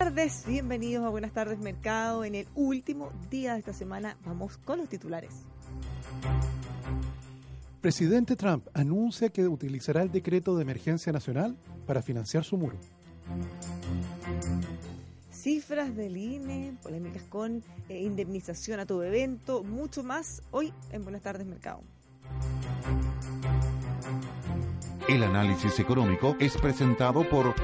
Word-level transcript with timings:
Buenas 0.00 0.14
tardes, 0.14 0.46
bienvenidos 0.46 1.04
a 1.04 1.10
Buenas 1.10 1.32
tardes 1.32 1.58
Mercado. 1.58 2.24
En 2.24 2.34
el 2.34 2.48
último 2.54 3.12
día 3.30 3.52
de 3.52 3.58
esta 3.58 3.74
semana 3.74 4.16
vamos 4.24 4.56
con 4.56 4.78
los 4.78 4.88
titulares. 4.88 5.42
Presidente 7.82 8.34
Trump 8.34 8.66
anuncia 8.72 9.28
que 9.28 9.46
utilizará 9.46 10.00
el 10.00 10.10
decreto 10.10 10.56
de 10.56 10.62
emergencia 10.62 11.12
nacional 11.12 11.54
para 11.86 12.00
financiar 12.00 12.44
su 12.44 12.56
muro. 12.56 12.78
Cifras 15.30 15.94
del 15.94 16.16
INE, 16.16 16.78
polémicas 16.82 17.24
con 17.24 17.62
eh, 17.90 18.00
indemnización 18.00 18.80
a 18.80 18.86
todo 18.86 19.04
evento, 19.04 19.62
mucho 19.64 20.02
más 20.02 20.42
hoy 20.50 20.72
en 20.92 21.02
Buenas 21.02 21.20
tardes 21.20 21.46
Mercado. 21.46 21.82
El 25.10 25.24
análisis 25.24 25.78
económico 25.78 26.36
es 26.40 26.56
presentado 26.56 27.28
por 27.28 27.54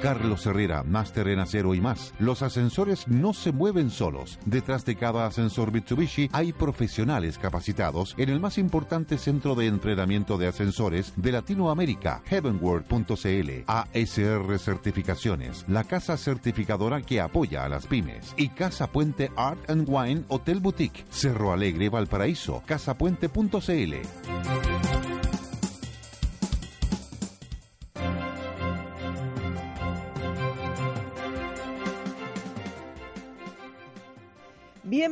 Carlos 0.00 0.46
Herrera, 0.46 0.82
máster 0.82 1.28
en 1.28 1.40
acero 1.40 1.74
y 1.74 1.80
más. 1.80 2.14
Los 2.18 2.42
ascensores 2.42 3.08
no 3.08 3.32
se 3.32 3.52
mueven 3.52 3.90
solos. 3.90 4.38
Detrás 4.44 4.84
de 4.84 4.96
cada 4.96 5.26
ascensor 5.26 5.72
Mitsubishi 5.72 6.28
hay 6.32 6.52
profesionales 6.52 7.38
capacitados 7.38 8.14
en 8.18 8.28
el 8.28 8.40
más 8.40 8.58
importante 8.58 9.18
centro 9.18 9.54
de 9.54 9.66
entrenamiento 9.66 10.38
de 10.38 10.46
ascensores 10.46 11.12
de 11.16 11.32
Latinoamérica, 11.32 12.22
heavenworld.cl, 12.26 13.64
ASR 13.66 14.58
Certificaciones, 14.58 15.64
la 15.68 15.84
casa 15.84 16.16
certificadora 16.16 17.02
que 17.02 17.20
apoya 17.20 17.64
a 17.64 17.68
las 17.68 17.86
pymes, 17.86 18.34
y 18.36 18.50
Casa 18.50 18.88
Puente 18.88 19.30
Art 19.36 19.70
and 19.70 19.86
Wine 19.88 20.24
Hotel 20.28 20.60
Boutique, 20.60 21.04
Cerro 21.10 21.52
Alegre, 21.52 21.88
Valparaíso, 21.88 22.62
casapuente.cl. 22.66 24.67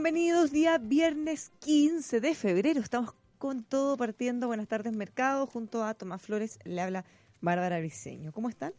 Bienvenidos, 0.06 0.52
día 0.52 0.78
viernes 0.78 1.50
15 1.58 2.20
de 2.20 2.36
febrero. 2.36 2.78
Estamos 2.78 3.12
con 3.38 3.64
todo 3.64 3.96
partiendo. 3.96 4.46
Buenas 4.46 4.68
tardes, 4.68 4.92
Mercado. 4.92 5.48
Junto 5.48 5.82
a 5.82 5.94
Tomás 5.94 6.22
Flores 6.22 6.60
le 6.62 6.80
habla 6.80 7.04
Bárbara 7.40 7.80
Briceño. 7.80 8.30
¿Cómo 8.30 8.48
están? 8.48 8.72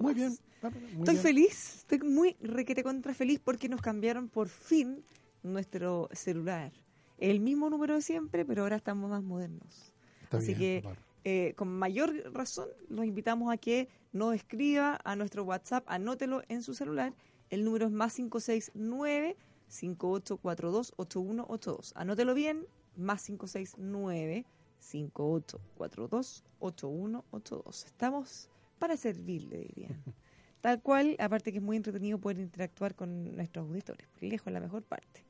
Muy 0.00 0.14
bien. 0.14 0.38
Bárbara, 0.62 0.86
muy 0.94 1.00
Estoy 1.00 1.16
bien. 1.16 1.22
feliz, 1.22 1.74
estoy 1.80 1.98
muy 1.98 2.34
requete 2.40 2.82
contra 2.82 3.12
feliz 3.12 3.40
porque 3.44 3.68
nos 3.68 3.82
cambiaron 3.82 4.30
por 4.30 4.48
fin 4.48 5.04
nuestro 5.42 6.08
celular. 6.12 6.72
El 7.18 7.40
mismo 7.40 7.68
número 7.68 7.96
de 7.96 8.00
siempre, 8.00 8.46
pero 8.46 8.62
ahora 8.62 8.76
estamos 8.76 9.10
más 9.10 9.22
modernos. 9.22 9.92
Está 10.22 10.38
Así 10.38 10.54
bien, 10.54 10.80
que 10.80 10.80
Bárbara. 10.86 11.06
eh, 11.24 11.52
con 11.58 11.68
mayor 11.68 12.32
razón 12.32 12.68
los 12.88 13.04
invitamos 13.04 13.52
a 13.52 13.58
que 13.58 13.90
nos 14.14 14.34
escriba 14.34 14.98
a 15.04 15.14
nuestro 15.14 15.44
WhatsApp, 15.44 15.84
anótelo 15.88 16.42
en 16.48 16.62
su 16.62 16.72
celular. 16.72 17.12
El 17.50 17.64
número 17.66 17.84
es 17.84 17.92
más 17.92 18.14
569 18.14 19.36
5842 19.70 20.92
8182. 20.96 21.92
Anótelo 21.96 22.34
bien, 22.34 22.66
más 22.96 23.24
569 23.24 24.44
5842 24.78 26.44
8182. 26.58 27.84
Estamos 27.86 28.48
para 28.78 28.96
servirle, 28.96 29.58
diría. 29.58 29.88
Tal 30.60 30.82
cual, 30.82 31.16
aparte 31.18 31.52
que 31.52 31.58
es 31.58 31.64
muy 31.64 31.76
entretenido 31.76 32.18
poder 32.18 32.38
interactuar 32.38 32.94
con 32.94 33.34
nuestros 33.34 33.66
auditores. 33.66 34.06
Lejos 34.20 34.52
la 34.52 34.60
mejor 34.60 34.82
parte. 34.82 35.24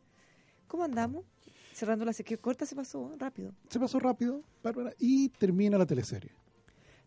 ¿Cómo 0.66 0.84
andamos? 0.84 1.24
Cerrando 1.72 2.04
la 2.04 2.12
sequía 2.12 2.36
corta 2.36 2.66
se 2.66 2.74
pasó, 2.74 3.12
¿eh? 3.12 3.16
rápido. 3.18 3.52
Se 3.68 3.78
pasó 3.78 4.00
rápido, 4.00 4.42
Bárbara, 4.62 4.92
y 4.98 5.28
termina 5.28 5.78
la 5.78 5.86
teleserie. 5.86 6.32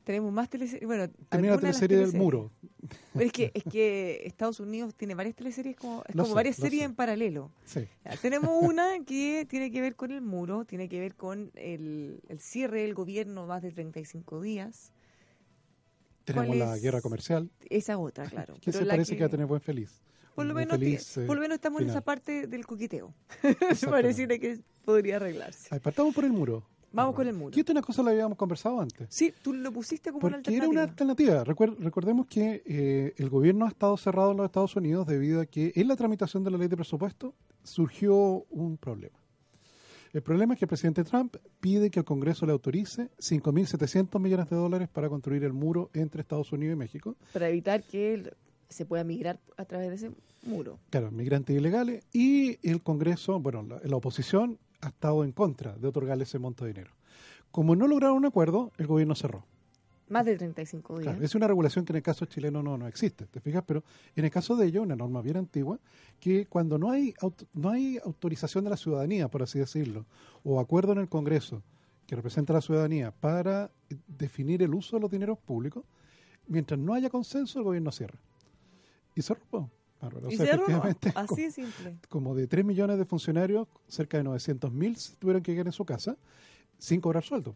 Tenemos 0.04 0.34
más 0.34 0.50
teleseries. 0.50 0.86
Bueno, 0.86 1.10
Termina 1.30 1.56
la 1.56 1.62
teleserie 1.62 1.98
del 1.98 2.14
muro. 2.14 2.52
Pero 3.14 3.26
es 3.26 3.32
que, 3.32 3.52
es 3.54 3.64
que 3.64 4.22
Estados 4.26 4.60
Unidos 4.60 4.94
tiene 4.96 5.16
varias 5.16 5.36
teleseries, 5.36 5.78
como, 5.78 6.04
es 6.08 6.16
Lo 6.16 6.24
como 6.24 6.34
sé, 6.34 6.36
varias 6.36 6.56
series 6.58 6.82
sé. 6.82 6.86
en 6.86 6.96
paralelo. 6.96 7.52
Sí. 7.66 7.88
Ya, 8.04 8.18
tenemos 8.18 8.52
una 8.62 9.00
que 9.06 9.46
tiene 9.50 9.72
que 9.72 9.80
ver 9.80 9.96
con 9.96 10.12
el 10.12 10.22
muro, 10.22 10.66
tiene 10.66 10.90
que 10.90 11.00
ver 11.00 11.16
con 11.16 11.52
el, 11.56 12.22
el 12.28 12.40
cierre 12.40 12.82
del 12.82 12.94
gobierno 12.94 13.48
más 13.48 13.62
de 13.62 13.72
35 13.72 14.42
días. 14.42 14.92
Tenemos 16.26 16.48
¿Cuál 16.48 16.60
la 16.60 16.78
guerra 16.78 17.02
comercial, 17.02 17.50
Esa 17.70 17.98
otra, 17.98 18.26
claro. 18.26 18.56
que 18.62 18.72
se 18.72 18.86
parece 18.86 19.16
que, 19.16 19.22
va 19.22 19.28
a 19.28 19.30
tener 19.30 19.46
buen 19.46 19.62
feliz. 19.62 20.02
por 20.36 20.46
lo 20.46 20.54
menos, 20.54 20.78
feliz, 20.78 21.18
eh, 21.18 21.26
por 21.26 21.36
lo 21.36 21.42
menos 21.42 21.56
estamos 21.56 21.82
en 21.82 21.90
esa 21.90 22.02
parte 22.02 22.48
del 22.48 22.66
coqueteo. 22.66 23.14
Pareciera 23.90 24.38
que 24.38 24.60
podría 24.86 25.18
arreglarse. 25.18 25.68
Ay, 25.72 25.80
partamos 25.80 26.16
por 26.16 26.24
el 26.24 26.32
muro. 26.32 26.66
Vamos 26.94 27.16
con 27.16 27.28
el 27.28 27.34
muro. 27.34 27.52
Que 27.52 27.60
esta 27.62 27.72
es 27.72 27.76
una 27.76 27.82
cosa 27.82 28.04
la 28.04 28.12
habíamos 28.12 28.38
conversado 28.38 28.80
antes. 28.80 29.08
Sí, 29.10 29.34
tú 29.42 29.52
lo 29.52 29.72
pusiste 29.72 30.12
como 30.12 30.28
una 30.28 30.38
Porque 30.38 30.56
era 30.56 30.68
una 30.70 30.84
alternativa. 30.84 31.42
alternativa. 31.42 31.74
Recuer- 31.76 31.84
recordemos 31.84 32.28
que 32.28 32.62
eh, 32.66 33.14
el 33.18 33.30
gobierno 33.30 33.66
ha 33.66 33.70
estado 33.70 33.98
cerrado 33.98 34.32
en 34.32 34.38
los 34.38 34.46
Estados 34.46 34.76
Unidos 34.76 35.08
debido 35.08 35.42
a 35.42 35.46
que 35.48 35.74
en 35.76 35.88
la 35.88 35.96
tramitación 35.96 36.44
de 36.44 36.52
la 36.52 36.58
ley 36.58 36.68
de 36.68 36.78
presupuesto 36.78 37.34
surgió 37.64 38.46
un 38.52 38.78
problema. 38.78 39.18
El 40.14 40.22
problema 40.22 40.54
es 40.54 40.60
que 40.60 40.66
el 40.66 40.70
presidente 40.70 41.04
Trump 41.04 41.36
pide 41.60 41.90
que 41.90 41.98
el 41.98 42.06
Congreso 42.06 42.46
le 42.46 42.52
autorice 42.52 43.10
5.700 43.18 44.20
millones 44.20 44.48
de 44.48 44.56
dólares 44.56 44.88
para 44.88 45.10
construir 45.10 45.44
el 45.44 45.54
muro 45.54 45.90
entre 45.96 46.22
Estados 46.22 46.52
Unidos 46.52 46.74
y 46.76 46.78
México. 46.78 47.16
Para 47.34 47.50
evitar 47.50 47.82
que 47.82 48.32
se 48.70 48.86
pueda 48.86 49.04
migrar 49.04 49.40
a 49.58 49.66
través 49.66 49.90
de 49.90 49.96
ese 49.96 50.12
muro. 50.46 50.78
Claro, 50.92 51.10
migrantes 51.12 51.56
ilegales. 51.58 52.04
Y 52.14 52.60
el 52.68 52.84
Congreso, 52.84 53.40
bueno, 53.40 53.64
la, 53.64 53.82
la 53.84 53.96
oposición 53.96 54.60
ha 54.84 54.90
estado 54.90 55.24
en 55.24 55.32
contra 55.32 55.74
de 55.78 55.88
otorgarle 55.88 56.24
ese 56.24 56.40
monto 56.40 56.66
de 56.66 56.74
dinero. 56.74 56.92
Como 57.52 57.76
no 57.76 57.88
lograron 57.88 58.18
un 58.18 58.26
acuerdo, 58.26 58.72
el 58.78 58.88
gobierno 58.88 59.16
cerró. 59.16 59.46
Más 60.10 60.26
de 60.26 60.36
35 60.38 61.00
días. 61.00 61.14
Claro, 61.14 61.26
es 61.26 61.34
una 61.34 61.48
regulación 61.48 61.86
que 61.86 61.94
en 61.94 61.98
el 61.98 62.04
caso 62.04 62.26
chileno 62.26 62.62
no, 62.62 62.78
no 62.78 62.88
existe, 62.88 63.26
¿te 63.26 63.40
fijas? 63.40 63.64
Pero 63.66 63.84
en 64.16 64.26
el 64.26 64.32
caso 64.32 64.56
de 64.56 64.68
ello, 64.68 64.82
una 64.82 64.96
norma 64.96 65.22
bien 65.22 65.38
antigua, 65.38 65.80
que 66.20 66.46
cuando 66.46 66.78
no 66.78 66.92
hay, 66.92 67.14
aut- 67.22 67.48
no 67.54 67.70
hay 67.70 68.00
autorización 68.04 68.64
de 68.66 68.70
la 68.72 68.78
ciudadanía, 68.78 69.30
por 69.30 69.42
así 69.44 69.60
decirlo, 69.60 70.06
o 70.44 70.60
acuerdo 70.60 70.92
en 70.92 71.00
el 71.00 71.08
Congreso 71.10 71.64
que 72.06 72.16
representa 72.18 72.52
a 72.54 72.56
la 72.56 72.62
ciudadanía 72.62 73.12
para 73.12 73.72
eh, 73.90 73.96
definir 74.08 74.62
el 74.62 74.76
uso 74.76 74.98
de 74.98 75.02
los 75.02 75.10
dineros 75.10 75.40
públicos, 75.40 75.86
mientras 76.48 76.78
no 76.80 76.94
haya 76.94 77.10
consenso, 77.10 77.60
el 77.60 77.66
gobierno 77.66 77.92
cierra. 77.92 78.20
Y 79.16 79.22
cerró. 79.22 79.42
po, 79.50 79.70
Bárbara. 80.04 80.28
O 80.28 80.32
y 80.32 80.38
sea, 80.38 80.46
cerró, 80.46 80.64
efectivamente, 80.64 81.14
así 81.16 81.28
como, 81.28 81.42
de 81.42 81.52
simple. 81.52 81.98
como 82.10 82.36
de 82.36 82.48
3 82.48 82.66
millones 82.66 82.98
de 82.98 83.06
funcionarios, 83.06 83.68
cerca 83.88 84.18
de 84.18 84.24
900 84.24 84.72
mil 84.72 84.98
tuvieron 85.20 85.42
que 85.42 85.54
quedar 85.54 85.68
en 85.68 85.74
su 85.74 85.86
casa 85.86 86.18
sin 86.78 87.02
cobrar 87.02 87.24
sueldo. 87.24 87.56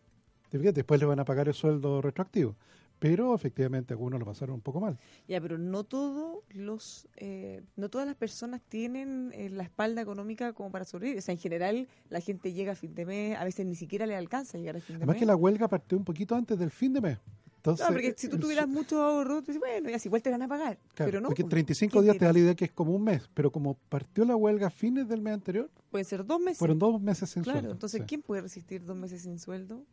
Después 0.52 1.00
le 1.00 1.06
van 1.06 1.20
a 1.20 1.26
pagar 1.26 1.48
el 1.48 1.54
sueldo 1.54 2.02
retroactivo. 2.02 2.56
Pero 3.00 3.36
efectivamente 3.36 3.94
algunos 3.94 4.20
lo 4.20 4.26
pasaron 4.26 4.56
un 4.56 4.62
poco 4.62 4.80
mal. 4.80 4.98
Ya, 5.28 5.40
pero 5.40 5.60
no 5.60 5.84
todos 5.84 6.40
los, 6.50 7.08
eh, 7.18 7.62
no 7.76 7.90
todas 7.90 8.08
las 8.08 8.16
personas 8.16 8.62
tienen 8.68 9.32
eh, 9.34 9.50
la 9.50 9.64
espalda 9.64 10.02
económica 10.02 10.54
como 10.54 10.72
para 10.72 10.84
sobrevivir. 10.84 11.20
O 11.20 11.22
sea, 11.22 11.34
en 11.34 11.40
general 11.40 11.88
la 12.10 12.22
gente 12.22 12.54
llega 12.54 12.72
a 12.72 12.76
fin 12.76 12.96
de 12.96 13.06
mes, 13.06 13.38
a 13.38 13.44
veces 13.44 13.68
ni 13.68 13.76
siquiera 13.76 14.08
le 14.08 14.16
alcanza 14.16 14.58
a 14.58 14.60
llegar 14.60 14.78
a 14.78 14.82
fin 14.82 14.96
de 14.96 14.98
Además 15.04 15.16
mes. 15.16 15.20
que 15.20 15.26
la 15.28 15.36
huelga 15.36 15.68
partió 15.68 15.96
un 15.96 16.06
poquito 16.06 16.34
antes 16.34 16.58
del 16.58 16.72
fin 16.72 16.94
de 16.94 17.02
mes. 17.02 17.18
Entonces, 17.57 17.86
Claro, 17.86 17.94
porque 18.01 18.13
si 18.18 18.30
tú 18.30 18.38
tuvieras 18.39 18.68
mucho 18.68 19.01
ahorro, 19.01 19.42
tú 19.42 19.48
dices, 19.48 19.59
bueno, 19.59 19.89
ya 19.89 20.00
si 20.00 20.07
igual 20.07 20.21
te 20.21 20.30
van 20.31 20.42
a 20.42 20.48
pagar. 20.48 20.77
claro, 20.94 21.12
pero 21.12 21.21
no. 21.21 21.27
porque 21.30 21.44
pues, 21.44 21.50
35 21.51 21.92
¿quién 21.92 22.04
días 22.06 22.18
te 22.18 22.25
da 22.25 22.33
la 22.33 22.39
idea 22.39 22.56
que 22.56 22.65
es 22.65 22.71
como 22.71 22.94
un 22.94 23.04
mes, 23.04 23.30
pero 23.33 23.51
como 23.51 23.74
partió 23.89 24.24
la 24.25 24.36
huelga 24.36 24.68
a 24.68 24.69
fines 24.69 25.07
del 25.09 25.21
mes 25.21 25.33
anterior, 25.33 25.69
Pueden 25.92 26.06
ser 26.06 26.25
dos 26.25 26.39
meses. 26.39 26.57
fueron 26.59 26.80
dos 26.80 27.01
meses 27.01 27.30
sin 27.30 27.44
claro, 27.44 27.59
sueldo. 27.59 27.74
entonces, 27.74 28.01
Sí. 28.01 28.06
¿quién 28.07 28.21
puede 28.21 28.42
resistir 28.44 28.86
dos 28.86 28.95
meses 28.95 29.21
sin 29.24 29.39
sueldo? 29.39 29.83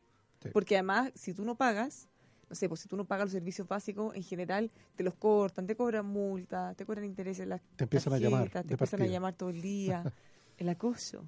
Sí. 0.43 0.51
Porque 0.53 0.77
además, 0.77 1.11
si 1.15 1.33
tú 1.35 1.45
no 1.45 1.57
pagas, 1.57 2.09
no 2.49 2.55
sé, 2.55 2.69
pues 2.69 2.81
si 2.81 2.89
tú 2.89 2.97
no 2.97 3.07
pagas 3.07 3.25
los 3.27 3.33
servicios 3.33 3.67
básicos, 3.67 4.15
en 4.15 4.23
general 4.23 4.71
te 4.95 5.03
los 5.03 5.15
cortan, 5.15 5.67
te 5.67 5.75
cobran 5.75 6.05
multas, 6.07 6.77
te 6.77 6.85
cobran 6.85 7.05
intereses, 7.07 7.49
las 7.49 7.61
Te 7.77 7.85
empiezan 7.85 8.13
a 8.13 8.19
llamar 8.19 8.51
te 8.51 8.59
empiezan 8.75 9.03
a 9.03 9.07
llamar 9.07 9.35
todo 9.35 9.49
el 9.49 9.63
día, 9.63 10.05
el 10.59 10.69
acoso. 10.69 11.25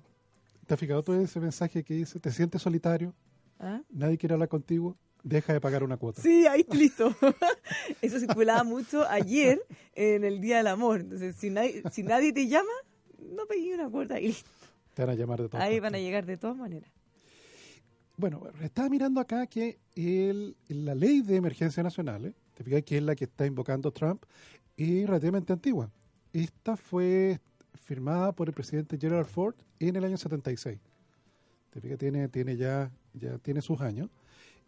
¿Te 0.66 0.74
has 0.74 0.80
fijado 0.80 1.02
en 1.14 1.22
ese 1.22 1.40
mensaje 1.40 1.82
que 1.82 1.94
dice, 1.94 2.20
te 2.20 2.30
sientes 2.30 2.60
solitario, 2.60 3.14
¿Ah? 3.58 3.80
nadie 3.88 4.18
quiere 4.18 4.34
hablar 4.34 4.48
contigo, 4.48 4.96
deja 5.28 5.52
de 5.52 5.60
pagar 5.60 5.82
una 5.82 5.96
cuota? 5.96 6.22
Sí, 6.22 6.46
ahí 6.46 6.64
listo. 6.72 7.14
Eso 8.02 8.18
circulaba 8.20 8.62
mucho 8.64 9.04
ayer 9.08 9.60
en 9.94 10.24
el 10.24 10.40
Día 10.40 10.58
del 10.58 10.68
Amor. 10.68 11.00
Entonces, 11.00 11.36
si 11.36 11.50
nadie, 11.50 11.82
si 11.92 12.02
nadie 12.02 12.32
te 12.32 12.46
llama, 12.46 12.70
no 13.18 13.44
pegué 13.46 13.74
una 13.74 13.90
cuerda 13.90 14.20
y 14.20 14.28
listo. 14.28 14.48
Te 14.94 15.02
van 15.04 15.10
a 15.10 15.14
llamar 15.14 15.42
de 15.42 15.48
todas 15.48 15.62
Ahí 15.64 15.74
partes. 15.74 15.82
van 15.82 15.94
a 15.96 15.98
llegar 15.98 16.26
de 16.26 16.36
todas 16.36 16.56
maneras. 16.56 16.90
Bueno, 18.16 18.42
estaba 18.62 18.88
mirando 18.88 19.20
acá 19.20 19.46
que 19.46 19.78
el, 19.94 20.56
la 20.68 20.94
ley 20.94 21.20
de 21.20 21.36
emergencia 21.36 21.82
nacional, 21.82 22.24
¿eh? 22.24 22.34
te 22.54 22.64
fijas 22.64 22.82
que 22.82 22.96
es 22.96 23.02
la 23.02 23.14
que 23.14 23.24
está 23.24 23.44
invocando 23.44 23.90
Trump, 23.90 24.22
es 24.76 25.06
relativamente 25.06 25.52
antigua. 25.52 25.90
Esta 26.32 26.76
fue 26.76 27.38
firmada 27.84 28.32
por 28.32 28.48
el 28.48 28.54
presidente 28.54 28.96
Gerald 28.98 29.26
Ford 29.26 29.54
en 29.80 29.96
el 29.96 30.04
año 30.04 30.16
76. 30.16 30.78
Te 31.70 31.80
fijas, 31.80 31.98
tiene, 31.98 32.28
tiene 32.28 32.56
ya, 32.56 32.90
ya 33.12 33.36
tiene 33.38 33.60
sus 33.60 33.80
años. 33.82 34.08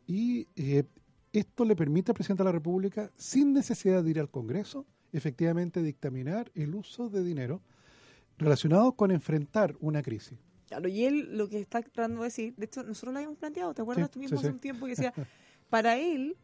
Y 0.08 0.49
eh, 0.56 0.84
esto 1.32 1.64
le 1.64 1.76
permite 1.76 2.10
al 2.10 2.14
presidente 2.14 2.43
de 2.43 2.49
la 2.49 2.52
República, 2.52 3.12
sin 3.14 3.52
necesidad 3.52 4.02
de 4.02 4.10
ir 4.10 4.19
al 4.19 4.31
Congreso, 4.31 4.87
efectivamente 5.12 5.82
dictaminar 5.82 6.50
el 6.55 6.75
uso 6.75 7.10
de 7.10 7.22
dinero 7.22 7.60
relacionado 8.38 8.93
con 8.93 9.10
enfrentar 9.10 9.76
una 9.81 10.02
crisis. 10.02 10.38
Claro, 10.66 10.88
y 10.88 11.05
él 11.05 11.37
lo 11.37 11.49
que 11.49 11.60
está 11.60 11.82
tratando 11.82 12.22
de 12.22 12.28
decir, 12.28 12.55
de 12.56 12.66
hecho, 12.66 12.82
nosotros 12.82 13.12
lo 13.12 13.19
habíamos 13.19 13.38
planteado, 13.38 13.75
¿te 13.75 13.82
acuerdas 13.82 14.06
Sí, 14.06 14.12
tú 14.12 14.19
mismo 14.19 14.38
sí, 14.38 14.40
hace 14.40 14.49
sí. 14.49 14.55
un 14.55 14.60
tiempo 14.60 14.87
que 14.87 14.90
decía, 14.90 15.12
para 15.70 15.99
él, 15.99 16.37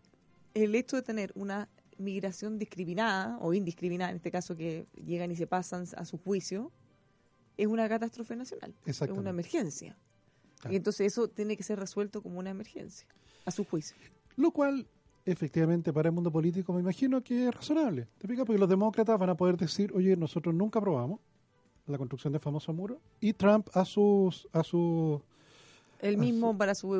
el 0.52 0.74
hecho 0.74 0.96
de 0.96 1.02
tener 1.02 1.32
una 1.34 1.68
migración 1.98 2.58
discriminada 2.58 3.38
o 3.38 3.54
indiscriminada, 3.54 4.10
en 4.10 4.16
este 4.16 4.30
caso 4.30 4.56
que 4.56 4.86
llegan 4.94 5.30
y 5.30 5.36
se 5.36 5.46
pasan 5.46 5.86
a 5.96 6.04
su 6.04 6.18
juicio, 6.18 6.70
es 7.56 7.66
una 7.66 7.88
catástrofe 7.88 8.36
nacional, 8.36 8.74
es 8.84 9.00
una 9.00 9.30
emergencia. 9.30 9.96
Claro. 10.58 10.72
Y 10.72 10.76
entonces 10.76 11.06
eso 11.06 11.28
tiene 11.28 11.56
que 11.56 11.62
ser 11.62 11.78
resuelto 11.78 12.22
como 12.22 12.38
una 12.38 12.50
emergencia, 12.50 13.06
a 13.44 13.50
su 13.50 13.64
juicio. 13.64 13.96
Lo 14.36 14.50
cual, 14.50 14.86
efectivamente, 15.24 15.92
para 15.92 16.08
el 16.08 16.14
mundo 16.14 16.30
político 16.30 16.72
me 16.72 16.80
imagino 16.80 17.22
que 17.22 17.48
es 17.48 17.54
razonable. 17.54 18.08
¿Te 18.18 18.26
fijas? 18.28 18.44
Porque 18.44 18.58
los 18.58 18.68
demócratas 18.68 19.18
van 19.18 19.30
a 19.30 19.36
poder 19.36 19.56
decir, 19.56 19.92
oye, 19.94 20.16
nosotros 20.16 20.54
nunca 20.54 20.78
aprobamos 20.78 21.20
la 21.86 21.98
construcción 21.98 22.32
del 22.32 22.40
famoso 22.40 22.72
muro. 22.72 23.00
Y 23.20 23.32
Trump 23.34 23.68
a 23.74 23.84
sus... 23.84 24.48
A 24.52 24.62
sus 24.64 25.20
A 26.02 26.06
mismo 26.16 26.52
su- 26.52 26.58
para 26.58 26.74
sus 26.74 26.90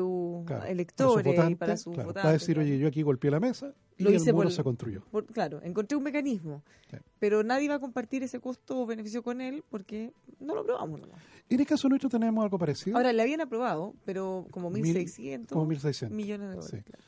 claro, 0.45 0.45
para 0.47 0.61
sus 0.61 0.69
electores 0.71 1.25
y 1.25 1.29
votantes, 1.29 1.57
para 1.59 1.77
sus 1.77 1.93
claro, 1.93 2.07
votantes. 2.09 2.25
va 2.25 2.29
a 2.29 2.33
decir, 2.33 2.55
claro. 2.55 2.69
oye, 2.69 2.79
yo 2.79 2.87
aquí 2.87 3.01
golpeé 3.01 3.31
la 3.31 3.39
mesa 3.39 3.73
y 3.97 4.03
Lo 4.03 4.09
el 4.09 4.15
hice 4.17 4.33
muro 4.33 4.45
por- 4.47 4.51
se 4.53 4.63
construyó. 4.63 5.01
Por- 5.11 5.25
claro, 5.25 5.61
encontré 5.63 5.95
un 5.97 6.03
mecanismo, 6.03 6.63
Sí. 6.91 6.97
pero 7.19 7.43
nadie 7.43 7.69
va 7.69 7.75
a 7.75 7.79
compartir 7.79 8.23
ese 8.23 8.39
costo 8.39 8.81
o 8.81 8.85
beneficio 8.85 9.23
con 9.23 9.39
él 9.41 9.63
porque 9.69 10.11
no 10.39 10.53
lo 10.55 10.61
aprobamos 10.61 10.99
nomás. 11.01 11.21
En 11.49 11.59
el 11.59 11.65
caso 11.65 11.87
nuestro 11.87 12.09
tenemos 12.09 12.43
algo 12.43 12.57
parecido. 12.57 12.97
Ahora, 12.97 13.13
le 13.13 13.21
habían 13.21 13.41
aprobado, 13.41 13.93
pero 14.03 14.47
como 14.51 14.69
Mil- 14.69 14.83
1.600 14.83 15.53
como 15.53 15.65
1.600. 15.65 16.09
millones 16.15 16.49
de 16.49 16.55
dólares. 16.55 16.71
Sí. 16.77 16.83
claro. 16.83 17.03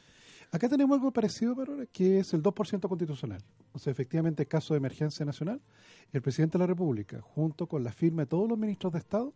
Acá 0.49 0.69
tenemos 0.69 0.95
algo 0.97 1.11
parecido, 1.11 1.57
pero 1.57 1.75
que 1.91 2.19
es 2.19 2.33
el 2.33 2.41
2% 2.41 2.87
constitucional. 2.87 3.43
O 3.73 3.79
sea, 3.79 3.91
efectivamente, 3.91 4.43
en 4.43 4.47
caso 4.49 4.73
de 4.73 4.77
emergencia 4.77 5.25
nacional, 5.25 5.59
el 6.13 6.21
presidente 6.21 6.53
de 6.57 6.59
la 6.59 6.67
República, 6.67 7.19
junto 7.19 7.67
con 7.67 7.83
la 7.83 7.91
firma 7.91 8.21
de 8.21 8.27
todos 8.27 8.47
los 8.47 8.57
ministros 8.57 8.93
de 8.93 8.99
Estado, 8.99 9.33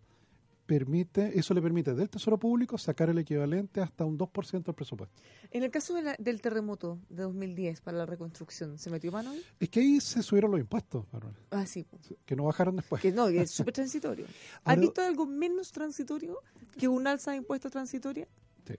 permite, 0.66 1.38
eso 1.38 1.54
le 1.54 1.62
permite 1.62 1.94
del 1.94 2.10
Tesoro 2.10 2.38
Público 2.40 2.78
sacar 2.78 3.10
el 3.10 3.18
equivalente 3.18 3.82
hasta 3.82 4.06
un 4.06 4.18
2% 4.18 4.64
del 4.72 4.76
presupuesto. 4.76 5.14
En 5.52 5.64
el 5.64 5.72
caso 5.72 5.94
de 5.94 6.02
la- 6.04 6.16
del 6.18 6.40
terremoto 6.42 7.00
de 7.10 7.24
2010 7.24 7.82
para 7.82 7.98
la 7.98 8.06
reconstrucción, 8.06 8.78
¿se 8.78 8.90
metió 8.90 9.12
mano 9.12 9.32
ahí? 9.32 9.42
Es 9.60 9.70
que 9.70 9.82
ahí 9.82 10.00
se 10.00 10.24
subieron 10.24 10.52
los 10.52 10.60
impuestos, 10.60 11.06
Bárbara, 11.12 11.38
Ah, 11.50 11.66
sí. 11.66 11.86
que 12.26 12.36
no 12.36 12.46
bajaron 12.46 12.76
después. 12.78 13.02
Que 13.02 13.12
no, 13.12 13.28
que 13.28 13.42
es 13.42 13.52
súper 13.70 13.74
transitorio. 13.74 14.26
¿Has 14.26 14.62
Ahora- 14.66 14.82
visto 14.82 15.02
algo 15.02 15.26
menos 15.26 15.72
transitorio 15.72 16.38
que 16.78 16.88
un 16.88 17.06
alza 17.08 17.32
de 17.32 17.38
impuestos 17.38 17.72
transitoria? 17.72 18.28
Sí. 18.66 18.76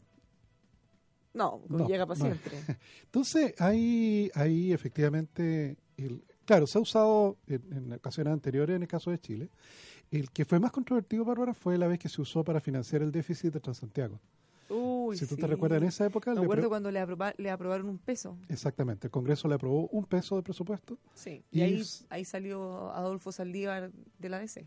No, 1.34 1.62
No, 1.68 1.86
llega 1.88 2.06
para 2.06 2.18
no. 2.18 2.24
siempre. 2.26 2.52
Entonces, 3.04 3.54
ahí, 3.58 4.30
ahí 4.34 4.72
efectivamente, 4.72 5.76
el- 5.96 6.22
claro, 6.44 6.66
se 6.66 6.78
ha 6.78 6.80
usado 6.80 7.38
en, 7.46 7.62
en 7.72 7.92
ocasiones 7.92 8.32
anteriores 8.32 8.76
en 8.76 8.82
el 8.82 8.88
caso 8.88 9.10
de 9.10 9.18
Chile. 9.18 9.50
El 10.12 10.30
que 10.30 10.44
fue 10.44 10.60
más 10.60 10.70
controvertido, 10.70 11.24
Bárbara, 11.24 11.54
fue 11.54 11.78
la 11.78 11.86
vez 11.88 11.98
que 11.98 12.08
se 12.08 12.20
usó 12.20 12.44
para 12.44 12.60
financiar 12.60 13.02
el 13.02 13.10
déficit 13.10 13.52
de 13.52 13.60
Transantiago. 13.60 14.20
Uy, 14.68 15.16
si 15.16 15.26
tú 15.26 15.34
sí. 15.34 15.40
te 15.40 15.46
recuerdas, 15.46 15.82
en 15.82 15.88
esa 15.88 16.06
época... 16.06 16.34
Me 16.34 16.42
acuerdo 16.42 16.68
cuando 16.68 16.90
le, 16.90 17.00
aproba- 17.00 17.34
le 17.36 17.50
aprobaron 17.50 17.88
un 17.88 17.98
peso. 17.98 18.36
Exactamente, 18.48 19.06
el 19.06 19.10
Congreso 19.10 19.48
le 19.48 19.54
aprobó 19.54 19.88
un 19.88 20.04
peso 20.04 20.36
de 20.36 20.42
presupuesto. 20.42 20.98
Sí. 21.14 21.42
Y 21.50 21.62
Y, 21.62 21.82
ahí, 22.10 22.24
salió 22.24 22.90
Adolfo 22.92 23.32
Saldívar 23.32 23.90
de 24.18 24.28
la 24.28 24.38
DC. 24.38 24.66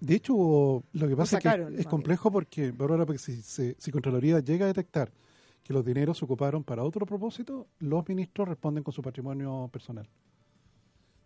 De 0.00 0.14
hecho, 0.14 0.84
lo 0.92 1.08
que 1.08 1.16
pasa 1.16 1.38
sacaron, 1.38 1.68
es 1.68 1.74
que 1.76 1.80
es 1.80 1.86
complejo 1.86 2.30
porque, 2.30 2.70
Bárbara, 2.70 3.06
porque 3.06 3.18
si, 3.18 3.40
si, 3.40 3.74
si 3.78 3.90
Contraloría 3.90 4.40
llega 4.40 4.64
a 4.66 4.68
detectar 4.68 5.10
que 5.62 5.72
los 5.72 5.82
dineros 5.84 6.18
se 6.18 6.26
ocuparon 6.26 6.62
para 6.62 6.82
otro 6.84 7.06
propósito, 7.06 7.66
los 7.78 8.06
ministros 8.06 8.48
responden 8.48 8.84
con 8.84 8.92
su 8.92 9.00
patrimonio 9.00 9.68
personal. 9.72 10.06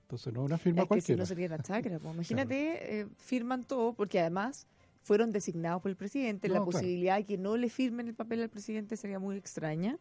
Entonces, 0.09 0.33
no 0.33 0.41
es 0.41 0.47
una 0.47 0.57
firma 0.57 0.83
Es 0.83 0.89
que 0.89 0.95
si 1.03 1.07
cualquiera. 1.07 1.19
no 1.21 1.27
sería 1.27 1.47
una 1.49 1.59
chacra. 1.59 1.99
pues. 1.99 2.15
Imagínate, 2.15 3.01
eh, 3.01 3.07
firman 3.19 3.65
todo, 3.65 3.93
porque 3.93 4.19
además 4.19 4.67
fueron 5.03 5.33
designados 5.33 5.83
por 5.83 5.91
el 5.91 5.97
presidente. 5.97 6.49
la 6.49 6.55
claro. 6.55 6.65
posibilidad 6.65 7.19
de 7.19 7.27
que 7.27 7.37
no 7.37 7.59
le 7.59 7.69
firmen 7.69 8.09
el 8.09 8.15
papel 8.15 8.41
al 8.41 8.49
presidente 8.49 8.97
sería 8.97 9.19
muy 9.19 9.37
extraña. 9.37 9.99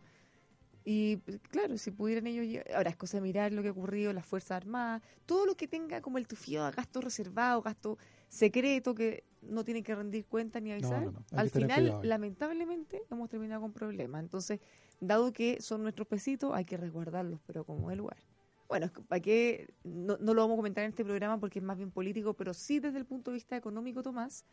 Y 0.86 1.18
pues, 1.18 1.42
claro, 1.51 1.77
si 1.77 1.92
pudieran 1.92 2.25
ellos. 2.25 2.63
Ahora 2.74 2.89
es 2.89 2.95
cosa 2.95 3.18
de 3.18 3.21
mirar 3.21 3.51
lo 3.51 3.62
que 3.62 3.68
ha 3.68 3.71
ocurrido, 3.71 4.13
las 4.13 4.25
Fuerzas 4.25 4.51
Armadas, 4.51 5.01
todo 5.25 5.45
lo 5.45 5.56
que 5.56 5.68
tenga 5.68 6.00
como 6.00 6.19
el 6.19 6.25
tufío 6.25 6.63
a 6.63 6.71
gasto 6.71 7.01
reservado, 7.01 7.62
gasto 7.62 7.98
secreto, 8.30 8.95
que 8.95 9.25
no 9.42 9.65
tienen 9.65 9.83
que 9.83 9.94
rendir 9.94 10.25
cuentas 10.25 10.63
ni 10.63 10.71
avisar. 10.71 11.04
no, 11.04 11.12
no, 11.12 11.25
hay 11.31 11.39
Al 11.39 11.50
final, 11.50 12.00
lamentablemente, 12.04 13.04
hemos 13.12 13.27
terminado 13.27 13.59
con 13.59 13.74
problemas. 13.74 14.21
Entonces, 14.21 14.62
dado 15.01 15.33
que 15.33 15.62
son 15.62 15.83
nuestros 15.83 16.07
pesitos, 16.07 16.54
hay 16.54 16.63
que 16.63 16.77
resguardarlos, 16.77 17.42
pero 17.45 17.65
como 17.65 17.92
el 17.92 17.98
lugar. 17.98 18.24
Bueno, 18.68 18.92
para 19.08 19.22
qué 19.22 19.69
no, 19.84 20.18
no 20.19 20.34
lo 20.34 20.42
vamos 20.42 20.56
a 20.56 20.58
comentar 20.58 20.84
en 20.84 20.90
este 20.90 21.06
programa 21.06 21.40
porque 21.40 21.60
es 21.60 21.66
más 21.66 21.78
bien 21.78 21.90
político, 21.92 22.34
pero 22.34 22.54
sí 22.54 22.80
desde 22.80 22.98
el 22.98 23.06
punto 23.06 23.31
de 23.31 23.36
vista 23.36 23.56
económico, 23.56 24.04
Tomás, 24.04 24.44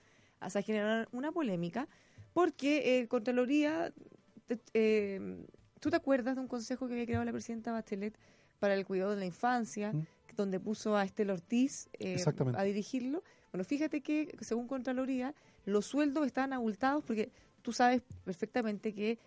hace 0.41 0.63
generar 0.63 1.09
una 1.13 1.33
polémica, 1.33 1.89
porque 2.33 2.99
eh, 3.01 3.09
Contraloría, 3.09 3.93
te- 4.47 4.61
eh, 4.75 5.45
¿tú 5.81 5.91
te 5.91 5.97
acuerdas 5.97 6.37
de 6.37 6.43
un 6.43 6.49
consejo 6.49 6.87
que 6.87 6.93
había 6.95 7.07
creado 7.07 7.25
la 7.25 7.33
presidenta 7.33 7.73
Bachelet 7.73 8.17
para 8.61 8.75
el 8.75 8.87
cuidado 8.87 9.11
de 9.13 9.17
la 9.19 9.27
infancia, 9.27 9.93
Mm. 9.93 10.07
donde 10.37 10.61
puso 10.61 10.97
a 10.97 11.05
Estela 11.05 11.33
Ortiz 11.33 11.89
eh, 11.99 12.17
a 12.57 12.63
dirigirlo? 12.65 13.23
Bueno, 13.53 13.65
fíjate 13.65 14.01
que 14.01 14.37
según 14.41 14.67
Contraloría, 14.69 15.35
los 15.65 15.87
sueldos 15.87 16.27
estaban 16.27 16.53
abultados 16.53 17.03
porque 17.05 17.31
tú 17.63 17.73
sabes 17.73 18.03
perfectamente 18.25 18.93
que 18.95 19.19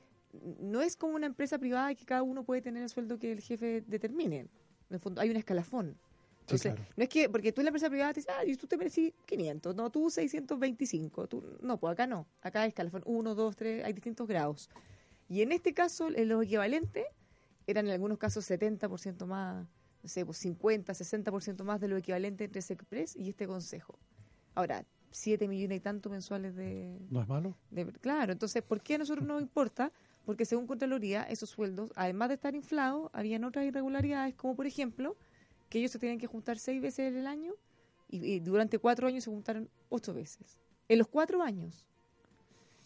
no 0.59 0.81
es 0.81 0.95
como 0.97 1.15
una 1.15 1.25
empresa 1.25 1.57
privada 1.57 1.93
que 1.95 2.05
cada 2.05 2.23
uno 2.23 2.43
puede 2.43 2.61
tener 2.61 2.83
el 2.83 2.89
sueldo 2.89 3.17
que 3.17 3.31
el 3.31 3.41
jefe 3.41 3.81
determine. 3.87 4.47
En 4.89 4.95
el 4.95 4.99
fondo, 4.99 5.21
hay 5.21 5.29
un 5.29 5.37
escalafón. 5.37 5.97
Entonces, 6.41 6.73
claro. 6.73 6.89
no 6.95 7.03
es 7.03 7.09
que, 7.09 7.29
porque 7.29 7.51
tú 7.51 7.59
en 7.59 7.65
la 7.65 7.69
empresa 7.69 7.89
privada 7.89 8.13
te 8.13 8.21
dices, 8.21 8.33
ah, 8.37 8.45
y 8.45 8.55
tú 8.55 8.67
te 8.67 8.77
merecí 8.77 9.13
500, 9.25 9.75
no, 9.75 9.89
tú 9.89 10.09
625, 10.09 11.27
tú, 11.27 11.43
no, 11.61 11.77
pues 11.77 11.91
acá 11.91 12.07
no, 12.07 12.25
acá 12.41 12.63
es 12.63 12.69
escalafón 12.69 13.03
1, 13.05 13.35
2, 13.35 13.55
3, 13.57 13.83
hay 13.83 13.91
distintos 13.91 14.27
grados. 14.27 14.69
Y 15.27 15.41
en 15.41 15.51
este 15.51 15.73
caso, 15.73 16.09
los 16.09 16.43
equivalentes 16.45 17.05
eran 17.67 17.85
en 17.87 17.91
algunos 17.91 18.17
casos 18.17 18.49
70% 18.49 19.25
más, 19.25 19.67
no 20.01 20.09
sé, 20.09 20.25
pues 20.25 20.37
50, 20.37 20.93
60% 20.93 21.63
más 21.65 21.81
de 21.81 21.89
lo 21.89 21.97
equivalente 21.97 22.45
entre 22.45 22.59
ese 22.59 22.73
Express 22.75 23.13
y 23.17 23.27
este 23.29 23.45
consejo. 23.45 23.99
Ahora, 24.55 24.85
7 25.11 25.49
millones 25.49 25.79
y 25.79 25.81
tanto 25.81 26.09
mensuales 26.09 26.55
de, 26.55 26.97
¿No 27.09 27.21
es 27.21 27.27
malo? 27.27 27.57
de- 27.71 27.91
claro, 27.91 28.31
entonces, 28.31 28.63
¿por 28.63 28.81
qué 28.81 28.95
a 28.95 28.99
nosotros 28.99 29.27
no 29.27 29.33
nos 29.33 29.41
importa? 29.43 29.91
Porque 30.27 30.43
según 30.43 30.67
Contraloría, 30.67 31.23
esos 31.23 31.49
sueldos, 31.49 31.93
además 31.95 32.27
de 32.27 32.35
estar 32.35 32.53
inflados, 32.53 33.09
habían 33.13 33.45
otras 33.45 33.63
irregularidades, 33.65 34.35
como 34.35 34.57
por 34.57 34.67
ejemplo, 34.67 35.15
que 35.69 35.79
ellos 35.79 35.91
se 35.91 35.99
tenían 35.99 36.19
que 36.19 36.27
juntar 36.27 36.59
seis 36.59 36.81
veces 36.81 37.07
en 37.07 37.15
el 37.15 37.27
año 37.27 37.53
y, 38.09 38.17
y 38.33 38.39
durante 38.41 38.77
cuatro 38.77 39.07
años 39.07 39.23
se 39.23 39.29
juntaron 39.31 39.69
ocho 39.87 40.13
veces. 40.13 40.57
En 40.89 40.97
los 40.97 41.07
cuatro 41.07 41.41
años. 41.41 41.85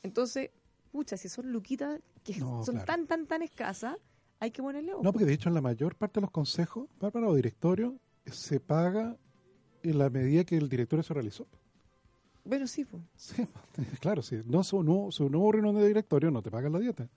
Entonces, 0.03 0.51
pucha, 0.91 1.17
si 1.17 1.29
son 1.29 1.51
luquitas 1.51 1.99
que 2.23 2.35
No, 2.39 2.63
son 2.63 2.75
claro. 2.75 2.85
tan, 2.85 3.07
tan, 3.07 3.25
tan 3.25 3.41
escasas, 3.41 3.97
hay 4.39 4.51
que 4.51 4.61
ponerle 4.61 4.93
ojo. 4.93 5.03
No, 5.03 5.11
porque 5.11 5.25
de 5.25 5.33
hecho 5.33 5.49
en 5.49 5.55
la 5.55 5.61
mayor 5.61 5.95
parte 5.95 6.19
de 6.19 6.21
los 6.21 6.31
consejos, 6.31 6.87
Bárbara, 6.99 7.27
o 7.27 7.33
directorios, 7.33 7.93
se 8.25 8.59
paga 8.59 9.17
en 9.81 9.97
la 9.97 10.11
medida 10.11 10.43
que 10.43 10.57
el 10.57 10.69
directorio 10.69 11.01
se 11.01 11.15
realizó. 11.15 11.47
Bueno, 12.45 12.67
sí, 12.67 12.85
pues. 12.85 13.01
Sí, 13.15 13.47
claro, 13.99 14.21
si 14.21 14.41
no, 14.45 14.63
su- 14.63 14.83
no, 14.83 15.11
su 15.11 15.27
nuevo 15.27 15.51
reunión 15.51 15.75
de 15.75 15.87
directorio 15.87 16.29
no 16.29 16.43
te 16.43 16.51
pagan 16.51 16.73
la 16.73 16.79
dieta. 16.79 17.09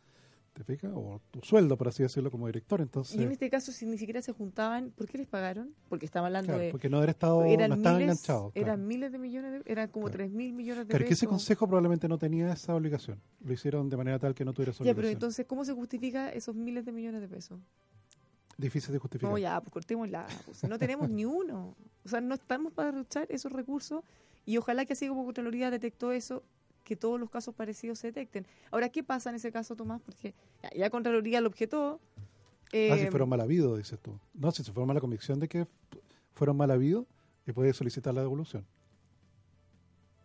¿Te 0.54 0.64
fijas? 0.64 0.90
O 0.94 1.20
tu 1.30 1.40
sueldo, 1.42 1.76
por 1.76 1.88
así 1.88 2.02
decirlo, 2.02 2.30
como 2.30 2.46
director. 2.46 2.80
Entonces, 2.80 3.16
Y 3.16 3.22
en 3.22 3.32
este 3.32 3.50
caso, 3.50 3.72
si 3.72 3.84
ni 3.86 3.98
siquiera 3.98 4.22
se 4.22 4.32
juntaban, 4.32 4.90
¿por 4.92 5.06
qué 5.08 5.18
les 5.18 5.26
pagaron? 5.26 5.74
Porque 5.88 6.06
estaba 6.06 6.28
hablando 6.28 6.46
claro, 6.52 6.62
de... 6.62 6.70
porque 6.70 6.88
no, 6.88 7.02
era 7.02 7.10
estado, 7.10 7.44
eran 7.44 7.70
no 7.70 7.76
estaba 7.76 7.98
miles, 7.98 8.10
enganchado. 8.12 8.50
claro. 8.52 8.66
Eran 8.66 8.86
miles 8.86 9.12
de 9.12 9.18
millones, 9.18 9.52
de, 9.52 9.62
eran 9.72 9.88
como 9.88 10.06
Claro. 10.06 10.16
tres 10.18 10.30
mil 10.30 10.52
millones 10.52 10.86
de 10.86 10.90
Claro, 10.92 11.04
que 11.04 11.12
ese 11.12 11.26
pesos. 11.26 11.28
consejo 11.30 11.66
probablemente 11.66 12.08
no 12.08 12.16
tenía 12.18 12.52
esa 12.52 12.74
obligación. 12.74 13.20
Lo 13.44 13.52
hicieron 13.52 13.88
de 13.90 13.96
manera 13.96 14.18
tal 14.18 14.34
que 14.34 14.44
no 14.44 14.52
tuviera 14.54 14.70
esa 14.72 14.78
Ya, 14.84 14.90
obligación. 14.92 14.96
pero 14.96 15.08
entonces, 15.12 15.44
¿cómo 15.46 15.64
se 15.64 15.72
justifica 15.74 16.30
esos 16.30 16.54
miles 16.54 16.84
de 16.84 16.92
millones 16.92 17.20
de 17.20 17.28
pesos? 17.28 17.60
Difícil 18.56 18.92
de 18.92 18.98
justificar. 19.00 19.30
No, 19.32 19.36
ya, 19.38 19.60
pues 19.60 19.72
cortémosla. 19.72 20.26
Pues, 20.46 20.62
no 20.64 20.78
tenemos 20.78 21.10
ni 21.10 21.24
uno. 21.24 21.74
O 22.04 22.08
sea, 22.08 22.20
no 22.20 22.34
estamos 22.36 22.72
para 22.72 22.92
derrochar 22.92 23.26
esos 23.28 23.50
recursos 23.50 24.04
y 24.46 24.56
ojalá 24.58 24.84
que 24.84 24.92
así 24.92 25.08
como 25.08 25.24
Contraloría 25.24 25.70
detectó 25.72 26.12
eso, 26.12 26.44
que 26.84 26.96
todos 26.96 27.18
los 27.18 27.30
casos 27.30 27.54
parecidos 27.54 27.98
se 27.98 28.08
detecten. 28.08 28.46
Ahora, 28.70 28.88
¿qué 28.90 29.02
pasa 29.02 29.30
en 29.30 29.36
ese 29.36 29.50
caso, 29.50 29.74
Tomás? 29.74 30.00
Porque 30.02 30.34
ya, 30.62 30.70
ya 30.70 30.90
Contraloría 30.90 31.40
lo 31.40 31.48
objetó. 31.48 32.00
eh, 32.72 32.90
ah, 32.92 32.98
si 32.98 33.06
fueron 33.06 33.28
mal 33.28 33.40
habidos, 33.40 33.78
dices 33.78 33.98
tú. 34.00 34.18
No, 34.34 34.52
si 34.52 34.62
se 34.62 34.72
forma 34.72 34.94
la 34.94 35.00
convicción 35.00 35.40
de 35.40 35.48
que 35.48 35.66
fueron 36.34 36.56
mal 36.56 36.70
habidos, 36.70 37.06
y 37.46 37.52
puede 37.52 37.72
solicitar 37.72 38.14
la 38.14 38.22
devolución. 38.22 38.64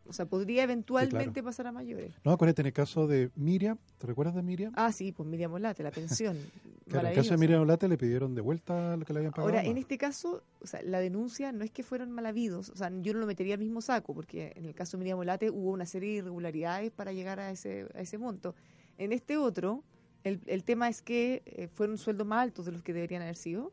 O 0.10 0.14
sea, 0.14 0.26
podría 0.26 0.64
eventualmente 0.64 1.44
pasar 1.44 1.68
a 1.68 1.72
mayores. 1.72 2.12
No, 2.26 2.32
acuérdate 2.32 2.64
en 2.64 2.66
el 2.66 2.74
caso 2.74 3.08
de 3.08 3.30
Miriam, 3.36 3.78
¿te 4.00 4.08
recuerdas 4.08 4.34
de 4.34 4.42
Miriam? 4.42 4.74
Ah, 4.76 4.92
sí, 4.92 5.12
pues 5.12 5.30
Miriam 5.30 5.54
Olate, 5.54 5.84
la 5.84 5.92
pensión. 5.92 6.36
claro, 6.90 7.08
en 7.08 7.12
el 7.12 7.16
caso 7.16 7.32
de. 7.32 7.38
Miriam 7.38 7.62
Olate 7.62 7.88
le 7.88 7.98
pidieron 7.98 8.34
de 8.34 8.42
vuelta 8.42 8.98
lo 8.98 9.06
que 9.06 9.14
le 9.14 9.20
habían 9.20 9.32
pagado. 9.32 9.50
Ahora, 9.50 9.62
más. 9.62 9.70
en 9.70 9.78
este 9.78 10.00
caso, 10.00 10.44
o 10.60 10.66
sea, 10.66 10.82
la 10.82 11.00
denuncia 11.00 11.52
no 11.52 11.64
es 11.64 11.70
que 11.70 11.84
fueron 11.84 12.12
mal 12.12 12.26
habidos, 12.26 12.70
o 12.70 12.76
sea, 12.76 12.92
yo 13.02 13.14
no 13.14 13.20
lo 13.20 13.28
metería 13.28 13.54
al 13.54 13.60
mismo 13.60 13.82
saco, 13.82 14.16
porque 14.16 14.52
en 14.56 14.66
el 14.66 14.74
caso 14.74 14.98
de 14.98 15.04
Miriam 15.04 15.20
Olate 15.20 15.52
hubo 15.52 15.70
una 15.70 15.86
serie 15.86 16.10
de 16.10 16.16
irregularidades 16.18 16.92
para 16.92 17.14
llegar 17.14 17.40
a 17.40 17.52
ese, 17.52 17.88
a 17.94 18.02
ese 18.02 18.18
monto. 18.18 18.56
En 18.98 19.12
este 19.14 19.38
otro, 19.38 19.84
el, 20.24 20.42
el 20.48 20.64
tema 20.64 20.90
es 20.90 21.04
que 21.04 21.44
eh, 21.46 21.68
fueron 21.68 22.00
sueldos 22.00 22.26
más 22.26 22.42
altos 22.42 22.66
de 22.66 22.72
los 22.72 22.82
que 22.82 22.94
deberían 22.94 23.22
haber 23.22 23.36
sido. 23.36 23.72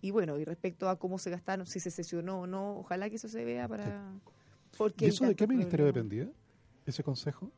Y 0.00 0.12
bueno, 0.12 0.38
y 0.38 0.44
respecto 0.44 0.88
a 0.88 0.98
cómo 0.98 1.18
se 1.18 1.30
gastaron, 1.30 1.66
si 1.66 1.80
se 1.80 1.90
sesionó 1.90 2.42
o 2.42 2.46
no, 2.46 2.78
ojalá 2.78 3.10
que 3.10 3.16
eso 3.16 3.28
se 3.28 3.44
vea 3.44 3.66
para... 3.66 4.12
Porque 4.78 5.06
¿Y 5.06 5.08
eso 5.08 5.26
de 5.26 5.34
qué 5.34 5.46
ministerio 5.46 5.86
problemas. 5.86 6.10
dependía? 6.10 6.32
¿Ese 6.86 7.02
consejo? 7.02 7.50